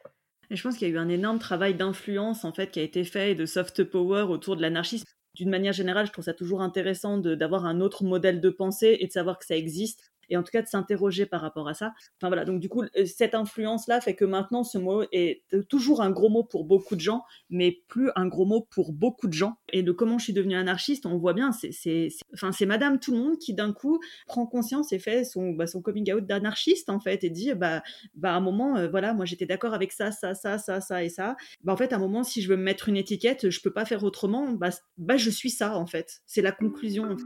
Et 0.50 0.54
je 0.54 0.62
pense 0.62 0.78
qu'il 0.78 0.86
y 0.86 0.90
a 0.92 0.94
eu 0.94 0.98
un 0.98 1.08
énorme 1.08 1.40
travail 1.40 1.74
d'influence 1.74 2.44
en 2.44 2.52
fait 2.52 2.70
qui 2.70 2.78
a 2.78 2.84
été 2.84 3.02
fait 3.02 3.32
et 3.32 3.34
de 3.34 3.44
soft 3.44 3.82
power 3.82 4.22
autour 4.22 4.54
de 4.56 4.62
l'anarchisme. 4.62 5.06
D'une 5.34 5.50
manière 5.50 5.72
générale, 5.72 6.06
je 6.06 6.12
trouve 6.12 6.24
ça 6.24 6.34
toujours 6.34 6.62
intéressant 6.62 7.18
d'avoir 7.18 7.66
un 7.66 7.80
autre 7.80 8.04
modèle 8.04 8.40
de 8.40 8.48
pensée 8.48 8.96
et 9.00 9.06
de 9.08 9.12
savoir 9.12 9.38
que 9.38 9.44
ça 9.44 9.56
existe 9.56 10.12
et 10.28 10.36
en 10.36 10.42
tout 10.42 10.50
cas 10.50 10.62
de 10.62 10.68
s'interroger 10.68 11.26
par 11.26 11.40
rapport 11.40 11.68
à 11.68 11.74
ça. 11.74 11.92
Enfin 12.18 12.28
voilà, 12.28 12.44
donc 12.44 12.60
du 12.60 12.68
coup, 12.68 12.82
euh, 12.82 13.06
cette 13.06 13.34
influence-là 13.34 14.00
fait 14.00 14.14
que 14.14 14.24
maintenant 14.24 14.64
ce 14.64 14.78
mot 14.78 15.04
est 15.12 15.42
toujours 15.68 16.02
un 16.02 16.10
gros 16.10 16.28
mot 16.28 16.44
pour 16.44 16.64
beaucoup 16.64 16.96
de 16.96 17.00
gens, 17.00 17.24
mais 17.50 17.82
plus 17.88 18.10
un 18.16 18.26
gros 18.26 18.44
mot 18.44 18.66
pour 18.70 18.92
beaucoup 18.92 19.26
de 19.26 19.32
gens. 19.32 19.58
Et 19.72 19.82
de 19.82 19.92
comment 19.92 20.18
je 20.18 20.24
suis 20.24 20.32
devenue 20.32 20.56
anarchiste, 20.56 21.06
on 21.06 21.18
voit 21.18 21.34
bien, 21.34 21.52
c'est 21.52 22.08
enfin, 22.34 22.50
Madame 22.66 22.98
Tout 23.00 23.12
le 23.12 23.18
Monde 23.18 23.38
qui 23.38 23.54
d'un 23.54 23.72
coup 23.72 23.98
prend 24.26 24.46
conscience 24.46 24.92
et 24.92 24.98
fait 24.98 25.24
son, 25.24 25.50
bah, 25.50 25.66
son 25.66 25.80
coming 25.80 26.12
out 26.12 26.26
d'anarchiste 26.26 26.90
en 26.90 27.00
fait 27.00 27.24
et 27.24 27.30
dit 27.30 27.52
bah, 27.54 27.82
bah 28.14 28.32
à 28.32 28.36
un 28.36 28.40
moment, 28.40 28.76
euh, 28.76 28.88
voilà, 28.88 29.14
moi 29.14 29.24
j'étais 29.24 29.46
d'accord 29.46 29.74
avec 29.74 29.92
ça, 29.92 30.12
ça, 30.12 30.34
ça, 30.34 30.58
ça, 30.58 30.80
ça 30.80 31.02
et 31.02 31.08
ça. 31.08 31.36
Bah 31.62 31.72
en 31.72 31.76
fait, 31.76 31.92
à 31.92 31.96
un 31.96 32.00
moment, 32.00 32.22
si 32.22 32.42
je 32.42 32.48
veux 32.48 32.56
me 32.56 32.62
mettre 32.62 32.88
une 32.88 32.96
étiquette, 32.96 33.50
je 33.50 33.60
peux 33.60 33.72
pas 33.72 33.84
faire 33.84 34.04
autrement, 34.04 34.52
bah, 34.52 34.70
bah 34.98 35.16
je 35.16 35.30
suis 35.30 35.50
ça 35.50 35.76
en 35.76 35.86
fait. 35.86 36.20
C'est 36.26 36.42
la 36.42 36.52
conclusion. 36.52 37.16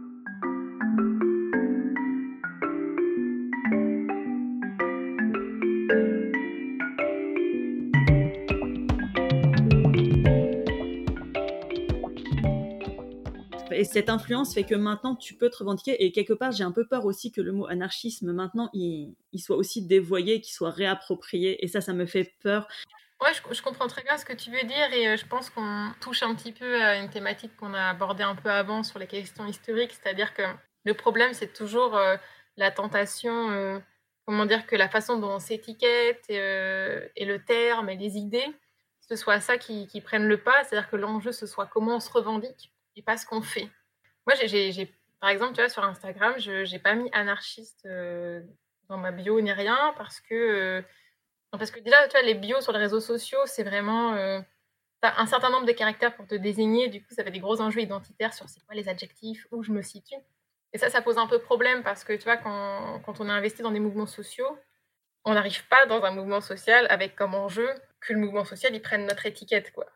Et 13.72 13.84
cette 13.84 14.08
influence 14.08 14.54
fait 14.54 14.64
que 14.64 14.74
maintenant 14.74 15.16
tu 15.16 15.34
peux 15.34 15.50
te 15.50 15.58
revendiquer. 15.58 16.04
Et 16.04 16.12
quelque 16.12 16.32
part, 16.32 16.52
j'ai 16.52 16.64
un 16.64 16.72
peu 16.72 16.86
peur 16.86 17.04
aussi 17.04 17.32
que 17.32 17.40
le 17.40 17.52
mot 17.52 17.66
anarchisme 17.66 18.32
maintenant 18.32 18.70
il, 18.72 19.14
soit 19.38 19.56
aussi 19.56 19.82
dévoyé, 19.82 20.40
qu'il 20.40 20.52
soit 20.52 20.70
réapproprié. 20.70 21.64
Et 21.64 21.68
ça, 21.68 21.80
ça 21.80 21.92
me 21.92 22.06
fait 22.06 22.34
peur. 22.42 22.68
Ouais, 23.20 23.30
je, 23.34 23.62
comprends 23.62 23.86
très 23.86 24.02
bien 24.02 24.16
ce 24.18 24.24
que 24.24 24.32
tu 24.32 24.50
veux 24.50 24.64
dire 24.64 24.92
et 24.92 25.06
euh, 25.06 25.16
je 25.16 25.24
pense 25.26 25.48
qu'on 25.48 25.92
touche 26.00 26.24
un 26.24 26.34
petit 26.34 26.50
peu 26.50 26.82
à 26.82 26.96
une 26.96 27.08
thématique 27.08 27.56
qu'on 27.56 27.72
a 27.72 27.90
abordée 27.90 28.24
un 28.24 28.34
peu 28.34 28.50
avant 28.50 28.82
sur 28.82 28.98
les 28.98 29.06
questions 29.06 29.46
historiques, 29.46 29.92
c'est-à-dire 29.92 30.34
que 30.34 30.42
le 30.84 30.94
problème, 30.94 31.32
c'est 31.32 31.52
toujours 31.52 31.96
euh, 31.96 32.16
la 32.56 32.72
tentation, 32.72 33.52
euh, 33.52 33.78
comment 34.26 34.44
dire, 34.44 34.66
que 34.66 34.74
la 34.74 34.88
façon 34.88 35.20
dont 35.20 35.36
on 35.36 35.38
s'étiquette 35.38 36.24
et, 36.28 37.24
le 37.24 37.36
terme 37.44 37.88
et 37.90 37.96
les 37.96 38.16
idées, 38.16 38.48
ce 39.08 39.14
soit 39.14 39.40
ça 39.40 39.56
qui, 39.56 39.86
qui 39.86 40.00
prenne 40.00 40.26
le 40.26 40.38
pas, 40.38 40.64
c'est-à-dire 40.64 40.90
que 40.90 40.96
l'enjeu, 40.96 41.30
ce 41.30 41.46
soit 41.46 41.66
comment 41.66 41.96
on 41.96 42.00
se 42.00 42.10
revendique 42.10 42.72
et 42.96 43.02
pas 43.02 43.16
ce 43.16 43.26
qu'on 43.26 43.42
fait. 43.42 43.68
Moi, 44.26 44.36
j'ai, 44.44 44.94
par 45.20 45.30
exemple, 45.30 45.54
tu 45.54 45.60
vois, 45.60 45.68
sur 45.68 45.84
Instagram, 45.84 46.34
je 46.38 46.70
n'ai 46.70 46.78
pas 46.78 46.94
mis 46.94 47.08
anarchiste 47.12 47.84
euh, 47.86 48.42
dans 48.88 48.98
ma 48.98 49.12
bio 49.12 49.40
ni 49.40 49.52
rien 49.52 49.94
parce 49.96 50.20
que, 50.20 50.34
euh, 50.34 50.82
parce 51.52 51.70
que 51.70 51.80
déjà, 51.80 51.96
tu 52.08 52.12
vois, 52.12 52.22
les 52.22 52.34
bios 52.34 52.60
sur 52.60 52.72
les 52.72 52.78
réseaux 52.78 53.00
sociaux, 53.00 53.40
c'est 53.46 53.64
vraiment. 53.64 54.14
Euh, 54.14 54.40
tu 55.02 55.08
as 55.08 55.20
un 55.20 55.26
certain 55.26 55.50
nombre 55.50 55.66
de 55.66 55.72
caractères 55.72 56.14
pour 56.14 56.26
te 56.26 56.34
désigner, 56.34 56.88
du 56.88 57.02
coup, 57.02 57.12
ça 57.14 57.24
fait 57.24 57.30
des 57.30 57.40
gros 57.40 57.60
enjeux 57.60 57.80
identitaires 57.80 58.34
sur 58.34 58.48
c'est 58.48 58.64
quoi 58.64 58.74
les 58.74 58.88
adjectifs, 58.88 59.46
où 59.50 59.62
je 59.62 59.72
me 59.72 59.82
situe. 59.82 60.16
Et 60.72 60.78
ça, 60.78 60.88
ça 60.88 61.02
pose 61.02 61.18
un 61.18 61.26
peu 61.26 61.38
problème 61.38 61.82
parce 61.82 62.04
que, 62.04 62.12
tu 62.14 62.24
vois, 62.24 62.36
quand, 62.36 63.00
quand 63.04 63.20
on 63.20 63.28
est 63.28 63.32
investi 63.32 63.62
dans 63.62 63.72
des 63.72 63.80
mouvements 63.80 64.06
sociaux, 64.06 64.58
on 65.24 65.34
n'arrive 65.34 65.66
pas 65.68 65.86
dans 65.86 66.02
un 66.02 66.10
mouvement 66.12 66.40
social 66.40 66.86
avec 66.90 67.14
comme 67.14 67.34
enjeu 67.34 67.68
que 68.00 68.12
le 68.12 68.18
mouvement 68.18 68.44
social, 68.44 68.74
il 68.74 68.82
prenne 68.82 69.06
notre 69.06 69.26
étiquette, 69.26 69.72
quoi. 69.72 69.86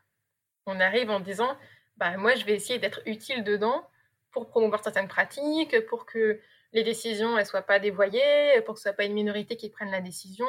On 0.67 0.81
arrive 0.81 1.11
en 1.11 1.21
disant, 1.21 1.57
bah, 1.97 2.17
moi, 2.17 2.35
je 2.35 2.45
vais 2.45 2.55
essayer 2.55 2.79
d'être 2.79 3.01
utile 3.07 3.45
dedans 3.45 3.89
pour 4.31 4.49
promouvoir 4.49 4.83
certaines 4.83 5.09
pratiques, 5.09 5.87
pour 5.87 6.07
que 6.07 6.41
les 6.73 6.83
décisions 6.83 7.37
ne 7.37 7.45
soient 7.45 7.63
pas 7.63 7.79
dévoyées, 7.79 8.61
pour 8.65 8.75
que 8.75 8.81
ce 8.81 8.85
soit 8.85 8.93
pas 8.93 9.05
une 9.05 9.15
minorité 9.15 9.57
qui 9.57 9.71
prenne 9.71 9.91
la 9.91 10.01
décision, 10.01 10.47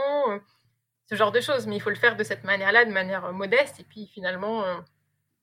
ce 1.10 1.16
genre 1.16 1.32
de 1.32 1.40
choses. 1.40 1.68
Mais 1.68 1.78
il 1.78 1.82
faut 1.82 1.90
le 1.90 1.96
faire 1.96 2.18
de 2.18 2.24
cette 2.24 2.44
manière-là, 2.44 2.86
de 2.86 2.92
manière 2.92 3.32
modeste. 3.32 3.80
Et 3.80 3.84
puis 3.84 4.08
finalement, 4.08 4.64
euh, 4.64 4.78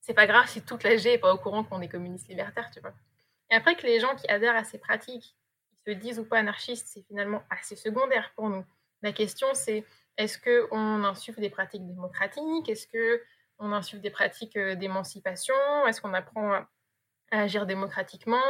c'est 0.00 0.14
pas 0.14 0.26
grave 0.26 0.48
si 0.48 0.62
toute 0.62 0.82
la 0.82 0.96
G 0.96 1.12
n'est 1.12 1.18
pas 1.18 1.32
au 1.32 1.38
courant 1.38 1.64
qu'on 1.64 1.80
est 1.80 1.88
communiste 1.88 2.28
libertaire, 2.28 2.70
tu 2.70 2.80
vois. 2.80 2.92
Et 3.50 3.54
après 3.54 3.76
que 3.76 3.86
les 3.86 4.00
gens 4.00 4.14
qui 4.14 4.28
adhèrent 4.28 4.56
à 4.56 4.64
ces 4.64 4.78
pratiques, 4.78 5.36
se 5.86 5.92
disent 5.92 6.18
ou 6.18 6.24
pas 6.24 6.38
anarchistes, 6.38 6.88
c'est 6.88 7.02
finalement 7.02 7.42
assez 7.50 7.76
secondaire 7.76 8.32
pour 8.36 8.48
nous. 8.48 8.64
La 9.02 9.12
question, 9.12 9.48
c'est 9.52 9.84
est-ce 10.16 10.38
qu'on 10.38 11.04
insuffle 11.04 11.40
des 11.40 11.50
pratiques 11.50 11.86
démocratiques? 11.86 12.68
Est-ce 12.68 12.86
que 12.86 13.22
on 13.58 13.72
insuffle 13.72 14.02
des 14.02 14.10
pratiques 14.10 14.56
euh, 14.56 14.74
d'émancipation 14.74 15.54
Est-ce 15.86 16.00
qu'on 16.00 16.14
apprend 16.14 16.52
à, 16.52 16.68
agir 17.30 17.66
démocratiquement 17.66 18.42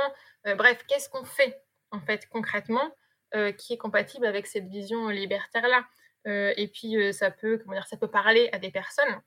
euh, 0.47 0.55
Bref, 0.55 0.85
qu'est-ce 0.89 1.09
qu'on 1.09 1.25
fait 1.25 1.63
en 1.91 2.01
fait 2.01 2.27
concrètement 2.29 2.91
euh, 3.35 3.53
qui 3.53 3.73
est 3.73 3.79
compatible 3.79 4.27
avec 4.27 4.47
cette 4.47 4.67
vision 4.69 5.09
libertaire-là 5.09 5.85
Et 6.57 6.69
puis 6.69 7.13
ça 7.13 7.31
peut, 7.31 7.59
comment 7.59 7.75
dire, 7.75 7.87
ça 7.87 7.97
peut 7.97 8.11
parler 8.11 8.49
à 8.53 8.59
des 8.59 8.71
personnes 8.71 9.21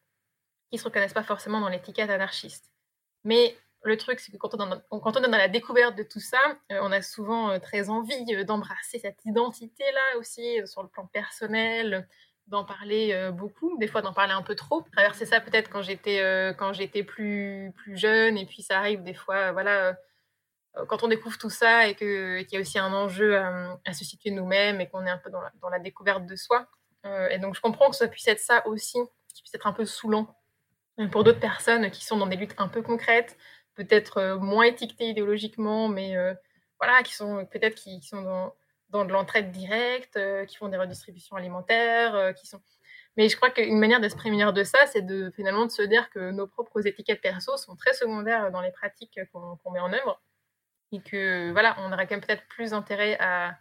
qui 0.72 0.78
se 0.78 0.84
reconnaissent 0.84 1.14
pas 1.14 1.24
forcément 1.24 1.62
dans 1.62 1.70
l'étiquette 1.70 2.10
anarchiste. 2.10 2.72
Mais 3.24 3.56
le 3.84 3.96
truc, 3.98 4.20
c'est 4.20 4.32
que 4.32 4.38
quand 4.38 4.54
on, 4.56 5.00
quand 5.00 5.18
on, 5.18 5.24
est 5.24 5.30
dans 5.30 5.38
la 5.38 5.48
découverte 5.48 5.96
de 5.96 6.04
tout 6.04 6.20
ça, 6.20 6.40
on 6.70 6.92
a 6.92 7.02
souvent 7.02 7.60
très 7.60 7.90
envie 7.90 8.26
d'embrasser 8.46 9.00
cette 9.00 9.24
identité-là 9.26 10.18
aussi 10.18 10.60
sur 10.66 10.84
le 10.84 10.90
plan 10.90 11.06
personnel, 11.08 12.08
d'en 12.48 12.64
parler 12.64 13.12
euh, 13.14 13.32
beaucoup, 13.32 13.78
des 13.78 13.88
fois 13.88 14.02
d'en 14.02 14.14
parler 14.14 14.34
un 14.34 14.42
peu 14.42 14.56
trop. 14.56 14.82
Traverser 14.94 15.26
ça 15.26 15.42
peut-être 15.42 15.70
quand 15.70 15.82
j'étais 15.82 16.22
euh, 16.22 16.54
quand 16.54 16.74
j'étais 16.74 17.04
plus 17.04 17.74
plus 17.76 17.98
jeune 17.98 18.38
et 18.38 18.46
puis 18.46 18.62
ça 18.62 18.78
arrive 18.78 19.04
des 19.04 19.14
fois 19.14 19.52
voilà 19.52 19.98
euh, 20.78 20.86
quand 20.88 21.04
on 21.04 21.08
découvre 21.08 21.38
tout 21.38 21.50
ça 21.50 21.88
et 21.88 21.96
que 21.96 22.42
qu'il 22.44 22.54
y 22.54 22.58
a 22.58 22.62
aussi 22.62 22.80
un 22.80 22.94
enjeu 22.94 23.38
à, 23.38 23.94
se 23.94 24.06
situer 24.06 24.32
nous-mêmes 24.32 24.80
et 24.80 24.88
qu'on 24.88 25.06
est 25.06 25.10
un 25.10 25.18
peu 25.18 25.30
dans 25.30 25.70
la, 25.70 25.80
découverte 25.80 26.26
de 26.26 26.36
soi. 26.36 26.68
et 27.32 27.40
donc 27.40 27.56
je 27.56 27.62
comprends 27.62 27.90
que 27.90 27.96
ça 27.96 28.08
puisse 28.08 28.28
être 28.28 28.40
ça 28.40 28.66
aussi, 28.68 29.00
qui 29.34 29.42
puisse 29.42 29.56
être 29.56 29.66
un 29.66 29.74
peu 29.74 29.86
saoulant 29.86 30.36
pour 31.12 31.24
d'autres 31.24 31.40
personnes 31.40 31.90
qui 31.90 32.06
sont 32.06 32.18
dans 32.18 32.28
des 32.28 32.36
luttes 32.36 32.54
un 32.60 32.68
peu 32.68 32.84
concrètes, 32.84 33.38
peut-être 33.74 34.38
moins 34.40 34.66
étiquetées 34.66 35.10
idéologiquement, 35.10 35.88
mais 35.88 36.16
voilà, 36.80 37.02
qui 37.02 37.16
sont 37.16 37.48
peut-être 37.48 37.74
qui 37.74 38.00
sont 38.04 38.22
dans 38.22 38.54
dans 38.90 39.06
de 39.06 39.12
l'entraide 39.12 39.52
directe, 39.52 40.18
euh, 40.18 40.46
qui 40.46 40.58
font 40.58 40.70
des 40.70 40.78
redistributions 40.78 41.36
alimentaires, 41.36 42.16
euh, 42.16 42.34
qui 42.34 42.48
sont. 42.48 42.62
Mais 43.18 43.30
je 43.30 43.36
crois 43.36 43.50
qu'une 43.50 43.80
manière 43.80 44.00
de 44.00 44.10
se 44.10 44.16
prémunir 44.16 44.54
de 44.54 44.64
ça, 44.64 44.80
c'est 44.88 45.02
de 45.02 45.32
finalement 45.36 45.66
de 45.66 45.72
se 45.72 45.82
dire 45.82 46.10
que 46.12 46.32
nos 46.32 46.48
propres 46.48 46.86
étiquettes 46.86 47.22
perso 47.22 47.58
sont 47.58 47.76
très 47.76 47.94
secondaires 47.94 48.52
dans 48.52 48.62
les 48.62 48.72
pratiques 48.72 49.20
qu'on 49.34 49.72
met 49.72 49.80
en 49.80 49.92
œuvre. 49.92 50.22
Et 50.92 51.02
que 51.02 51.52
voilà, 51.52 51.76
on 51.80 51.92
aurait 51.92 52.08
quand 52.08 52.16
même 52.16 52.24
peut-être 52.24 52.48
plus 52.48 52.74
intérêt 52.74 53.18
à 53.20 53.58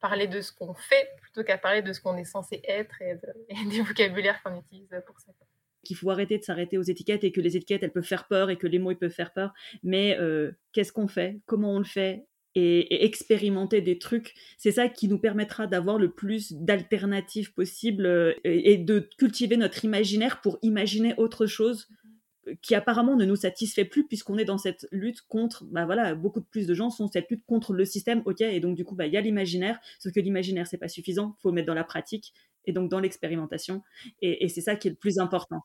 parler 0.00 0.26
de 0.26 0.40
ce 0.40 0.52
qu'on 0.52 0.74
fait 0.74 1.08
plutôt 1.20 1.42
qu'à 1.42 1.58
parler 1.58 1.82
de 1.82 1.92
ce 1.92 2.00
qu'on 2.00 2.16
est 2.16 2.24
censé 2.24 2.60
être 2.66 3.00
et, 3.02 3.16
des 3.70 3.82
vocabulaires 3.82 4.42
qu'on 4.42 4.58
utilise 4.58 4.88
pour 5.06 5.18
ça. 5.20 5.32
Qu'il 5.84 5.96
faut 5.96 6.10
arrêter 6.10 6.38
de 6.38 6.42
s'arrêter 6.42 6.76
aux 6.76 6.82
étiquettes 6.82 7.24
et 7.24 7.32
que 7.32 7.40
les 7.40 7.56
étiquettes 7.56 7.82
elles 7.82 7.92
peuvent 7.92 8.02
faire 8.02 8.26
peur 8.26 8.50
et 8.50 8.58
que 8.58 8.66
les 8.66 8.78
mots 8.78 8.90
ils 8.90 8.98
peuvent 8.98 9.10
faire 9.10 9.32
peur. 9.32 9.54
Mais 9.82 10.18
euh, 10.18 10.52
qu'est-ce 10.72 10.92
qu'on 10.92 11.08
fait? 11.08 11.40
Comment 11.46 11.72
on 11.72 11.78
le 11.78 11.84
fait? 11.84 12.26
Et, 12.58 13.04
expérimenter 13.04 13.80
des 13.80 13.98
trucs. 13.98 14.34
C'est 14.56 14.72
ça 14.72 14.88
qui 14.88 15.08
nous 15.08 15.18
permettra 15.18 15.66
d'avoir 15.66 15.98
le 15.98 16.10
plus 16.10 16.52
d'alternatives 16.52 17.52
possibles 17.52 18.06
euh, 18.06 18.34
et, 18.44 18.76
de 18.76 19.08
cultiver 19.18 19.56
notre 19.56 19.84
imaginaire 19.84 20.40
pour 20.40 20.58
imaginer 20.62 21.14
autre 21.16 21.46
chose 21.46 21.88
qui 22.62 22.74
apparemment 22.74 23.14
ne 23.14 23.26
nous 23.26 23.36
satisfait 23.36 23.84
plus 23.84 24.06
puisqu'on 24.06 24.38
est 24.38 24.46
dans 24.46 24.56
cette 24.56 24.88
lutte 24.90 25.20
contre, 25.28 25.64
bah 25.66 25.84
voilà, 25.84 26.14
beaucoup 26.14 26.40
plus 26.40 26.66
de 26.66 26.72
gens 26.72 26.88
sont 26.88 27.06
cette 27.06 27.28
lutte 27.30 27.44
contre 27.46 27.74
le 27.74 27.84
système, 27.84 28.22
ok, 28.24 28.40
et 28.40 28.58
donc 28.58 28.74
du 28.74 28.86
coup, 28.86 28.94
bah 28.94 29.06
il 29.06 29.12
y 29.12 29.18
a 29.18 29.20
l'imaginaire, 29.20 29.78
sauf 29.98 30.14
que 30.14 30.20
l'imaginaire 30.20 30.66
c'est 30.66 30.78
pas 30.78 30.88
suffisant, 30.88 31.36
faut 31.42 31.52
mettre 31.52 31.66
dans 31.66 31.74
la 31.74 31.84
pratique 31.84 32.32
et 32.64 32.72
donc 32.72 32.90
dans 32.90 33.00
l'expérimentation, 33.00 33.82
et, 34.22 34.48
c'est 34.48 34.62
ça 34.62 34.76
qui 34.76 34.88
est 34.88 34.92
le 34.92 34.96
plus 34.96 35.18
important. 35.18 35.60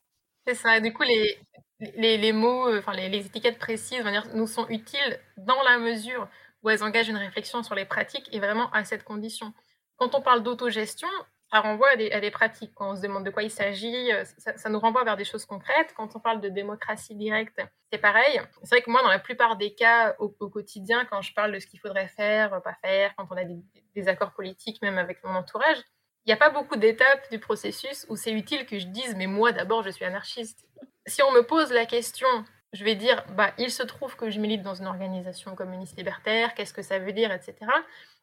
C'est 0.46 0.56
ça, 0.56 0.82
du 0.82 0.92
coup 0.92 1.04
les, 1.04 2.18
les, 2.18 2.34
mots, 2.34 2.68
euh, 2.68 2.80
enfin 2.80 2.94
les, 2.94 3.08
les, 3.08 3.26
étiquettes 3.26 3.60
précises 3.60 4.04
nous 4.34 4.48
sont 4.48 4.68
utiles 4.68 5.20
dans 5.38 5.64
la 5.64 5.80
mesure 5.80 6.28
où 6.64 6.70
elles 6.70 6.84
engagent 6.84 7.10
une 7.10 7.18
réflexion 7.18 7.62
sur 7.62 7.76
les 7.76 7.86
pratiques 7.86 8.30
et 8.32 8.40
vraiment 8.40 8.72
à 8.72 8.84
cette 8.84 9.04
condition. 9.04 9.54
Quand 9.98 10.16
on 10.16 10.22
parle 10.22 10.44
d'autogestion, 10.44 11.10
ça 11.54 11.60
renvoie 11.60 11.90
à 11.90 12.20
des, 12.20 12.32
pratiques. 12.32 12.74
Quand 12.74 12.94
on 12.94 12.96
se 12.96 13.02
demande 13.02 13.24
de 13.24 13.30
quoi 13.30 13.44
il 13.44 13.52
s'agit, 13.52 14.12
euh, 14.12 14.24
ça, 14.38 14.70
nous 14.70 14.80
renvoie 14.80 15.04
vers 15.04 15.18
des 15.18 15.24
choses 15.24 15.46
concrètes. 15.46 15.94
Quand 15.96 16.16
on 16.16 16.20
parle 16.20 16.42
de 16.42 16.50
démocratie 16.50 17.14
directe, 17.14 17.62
c'est 17.92 18.00
pareil. 18.00 18.42
C'est 18.64 18.76
vrai 18.76 18.82
que 18.82 18.90
moi, 18.90 19.04
dans 19.04 19.10
la 19.10 19.20
plupart 19.20 19.56
des 19.56 19.76
cas, 19.76 20.16
au, 20.18 20.30
quotidien, 20.30 21.06
quand 21.06 21.22
je 21.22 21.32
parle 21.34 21.52
de 21.52 21.60
ce 21.60 21.68
qu'il 21.68 21.80
faudrait 21.80 22.08
faire, 22.08 22.60
pas 22.64 22.76
faire, 22.84 23.14
quand 23.16 23.28
on 23.30 23.38
a 23.38 23.44
des, 23.44 24.08
accords 24.08 24.34
politiques, 24.34 24.82
même 24.82 24.98
avec 24.98 25.24
mon 25.24 25.36
entourage, 25.36 25.78
il 26.26 26.30
n'y 26.30 26.34
a 26.34 26.38
pas 26.38 26.50
beaucoup 26.50 26.76
d'étapes 26.76 27.30
du 27.30 27.38
processus 27.38 28.08
où 28.10 28.16
c'est 28.16 28.32
utile 28.32 28.66
que 28.66 28.80
je 28.80 28.88
dise, 28.88 29.14
mais 29.16 29.28
moi, 29.28 29.52
d'abord, 29.52 29.84
je 29.84 29.92
suis 29.92 30.06
anarchiste. 30.06 30.66
Si 31.06 31.22
on 31.22 31.32
me 31.34 31.42
pose 31.42 31.72
la 31.72 31.86
question 31.86 32.28
je 32.74 32.84
vais 32.84 32.96
dire, 32.96 33.24
bah, 33.36 33.54
il 33.58 33.72
se 33.72 33.84
trouve 33.84 34.16
que 34.16 34.30
je 34.30 34.40
milite 34.40 34.64
dans 34.64 34.76
une 34.76 34.88
organisation 34.88 35.56
communiste 35.56 35.98
libertaire, 35.98 36.54
qu'est-ce 36.56 36.74
que 36.74 36.82
ça 36.82 37.00
veut 37.00 37.14
dire, 37.14 37.32
etc. 37.32 37.56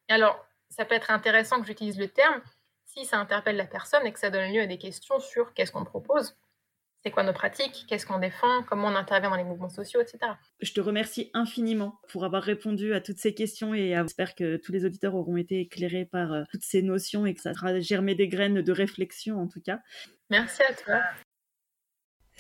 Et 0.09 0.13
alors, 0.13 0.45
ça 0.69 0.85
peut 0.85 0.95
être 0.95 1.11
intéressant 1.11 1.61
que 1.61 1.67
j'utilise 1.67 1.99
le 1.99 2.09
terme 2.09 2.41
si 2.85 3.05
ça 3.05 3.19
interpelle 3.19 3.57
la 3.57 3.67
personne 3.67 4.05
et 4.07 4.13
que 4.13 4.19
ça 4.19 4.31
donne 4.31 4.53
lieu 4.53 4.63
à 4.63 4.67
des 4.67 4.79
questions 4.79 5.21
sur 5.21 5.55
qu'est-ce 5.55 5.71
qu'on 5.71 5.85
propose, 5.85 6.37
c'est 7.03 7.11
quoi 7.11 7.23
nos 7.23 7.33
pratiques, 7.33 7.87
qu'est-ce 7.89 8.05
qu'on 8.05 8.19
défend, 8.19 8.63
comment 8.65 8.89
on 8.89 8.95
intervient 8.95 9.31
dans 9.31 9.37
les 9.37 9.45
mouvements 9.45 9.69
sociaux, 9.69 10.01
etc. 10.01 10.19
Je 10.61 10.73
te 10.73 10.81
remercie 10.81 11.31
infiniment 11.33 11.99
pour 12.09 12.25
avoir 12.25 12.43
répondu 12.43 12.93
à 12.93 13.01
toutes 13.01 13.19
ces 13.19 13.33
questions 13.33 13.75
et 13.75 13.95
j'espère 13.95 14.35
que 14.35 14.57
tous 14.57 14.73
les 14.73 14.85
auditeurs 14.85 15.15
auront 15.15 15.37
été 15.37 15.61
éclairés 15.61 16.05
par 16.05 16.33
euh, 16.33 16.43
toutes 16.51 16.65
ces 16.65 16.83
notions 16.83 17.25
et 17.25 17.35
que 17.35 17.41
ça 17.41 17.53
aura 17.53 17.79
germé 17.81 18.15
des 18.15 18.29
graines 18.29 18.61
de 18.61 18.73
réflexion 18.73 19.41
en 19.41 19.47
tout 19.47 19.63
cas. 19.63 19.79
Merci 20.29 20.63
à 20.63 20.75
toi. 20.75 21.01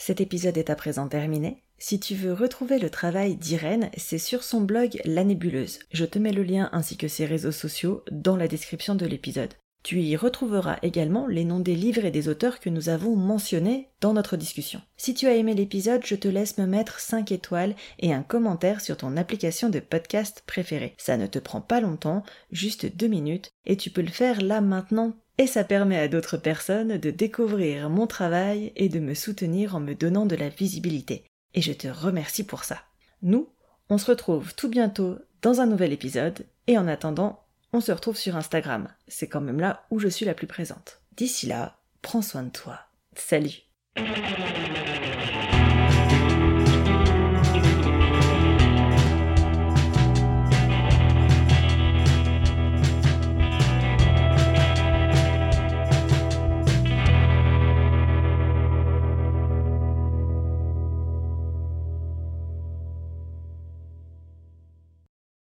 Cet 0.01 0.23
épisode 0.23 0.57
est 0.57 0.71
à 0.71 0.77
présent 0.77 1.09
terminé. 1.09 1.63
Si 1.77 2.01
tu 2.01 2.15
veux 2.15 2.33
retrouver 2.33 2.79
le 2.79 2.89
travail 2.89 3.37
d'Irène, 3.37 3.91
c'est 3.99 4.17
sur 4.17 4.43
son 4.43 4.63
blog 4.63 4.99
La 5.05 5.25
Nébuleuse. 5.25 5.79
Je 5.93 6.07
te 6.07 6.19
mets 6.19 6.33
le 6.33 6.43
lien 6.43 6.71
ainsi 6.73 6.97
que 6.97 7.07
ses 7.07 7.27
réseaux 7.27 7.53
sociaux 7.53 8.03
dans 8.11 8.35
la 8.35 8.49
description 8.49 8.95
de 8.95 9.05
l'épisode. 9.05 9.53
Tu 9.83 10.01
y 10.01 10.17
retrouveras 10.17 10.79
également 10.83 11.27
les 11.27 11.45
noms 11.45 11.61
des 11.61 11.75
livres 11.75 12.07
et 12.07 12.11
des 12.11 12.29
auteurs 12.29 12.61
que 12.61 12.71
nous 12.71 12.89
avons 12.89 13.15
mentionnés 13.15 13.91
dans 14.01 14.15
notre 14.15 14.39
discussion. 14.39 14.81
Si 14.97 15.13
tu 15.13 15.27
as 15.27 15.35
aimé 15.35 15.53
l'épisode, 15.53 16.01
je 16.07 16.15
te 16.15 16.29
laisse 16.29 16.57
me 16.57 16.65
mettre 16.65 16.99
5 16.99 17.31
étoiles 17.31 17.75
et 17.99 18.15
un 18.15 18.23
commentaire 18.23 18.81
sur 18.81 18.97
ton 18.97 19.19
application 19.19 19.69
de 19.69 19.81
podcast 19.81 20.43
préférée. 20.47 20.95
Ça 20.97 21.19
ne 21.19 21.27
te 21.27 21.39
prend 21.39 21.61
pas 21.61 21.83
longtemps, 21.83 22.23
juste 22.51 22.87
2 22.97 23.07
minutes, 23.07 23.51
et 23.67 23.77
tu 23.77 23.91
peux 23.91 24.03
le 24.03 24.09
faire 24.09 24.41
là 24.41 24.63
maintenant 24.63 25.15
et 25.41 25.47
ça 25.47 25.65
permet 25.65 25.99
à 25.99 26.07
d'autres 26.07 26.37
personnes 26.37 26.99
de 26.99 27.11
découvrir 27.11 27.89
mon 27.89 28.07
travail 28.07 28.75
et 28.77 28.91
de 28.91 29.01
me 29.01 29.15
soutenir 29.15 29.75
en 29.75 29.81
me 29.81 29.95
donnant 29.95 30.27
de 30.27 30.37
la 30.37 30.51
visibilité. 30.51 31.25
Et 31.55 31.63
je 31.63 31.73
te 31.73 31.89
remercie 31.89 32.45
pour 32.45 32.63
ça. 32.65 32.83
Nous, 33.23 33.49
on 33.89 33.97
se 33.97 34.05
retrouve 34.05 34.55
tout 34.55 34.69
bientôt 34.69 35.17
dans 35.41 35.63
un 35.63 35.67
nouvel 35.67 35.95
épisode 35.95 36.45
et 36.67 36.77
en 36.77 36.87
attendant, 36.87 37.43
on 37.73 37.81
se 37.81 37.91
retrouve 37.91 38.19
sur 38.19 38.37
Instagram. 38.37 38.89
C'est 39.09 39.29
quand 39.29 39.41
même 39.41 39.61
là 39.61 39.87
où 39.91 39.99
je 39.99 40.09
suis 40.09 40.27
la 40.27 40.35
plus 40.35 40.47
présente. 40.47 41.01
D'ici 41.17 41.47
là, 41.47 41.79
prends 42.03 42.21
soin 42.21 42.43
de 42.43 42.51
toi. 42.51 42.79
Salut 43.17 43.63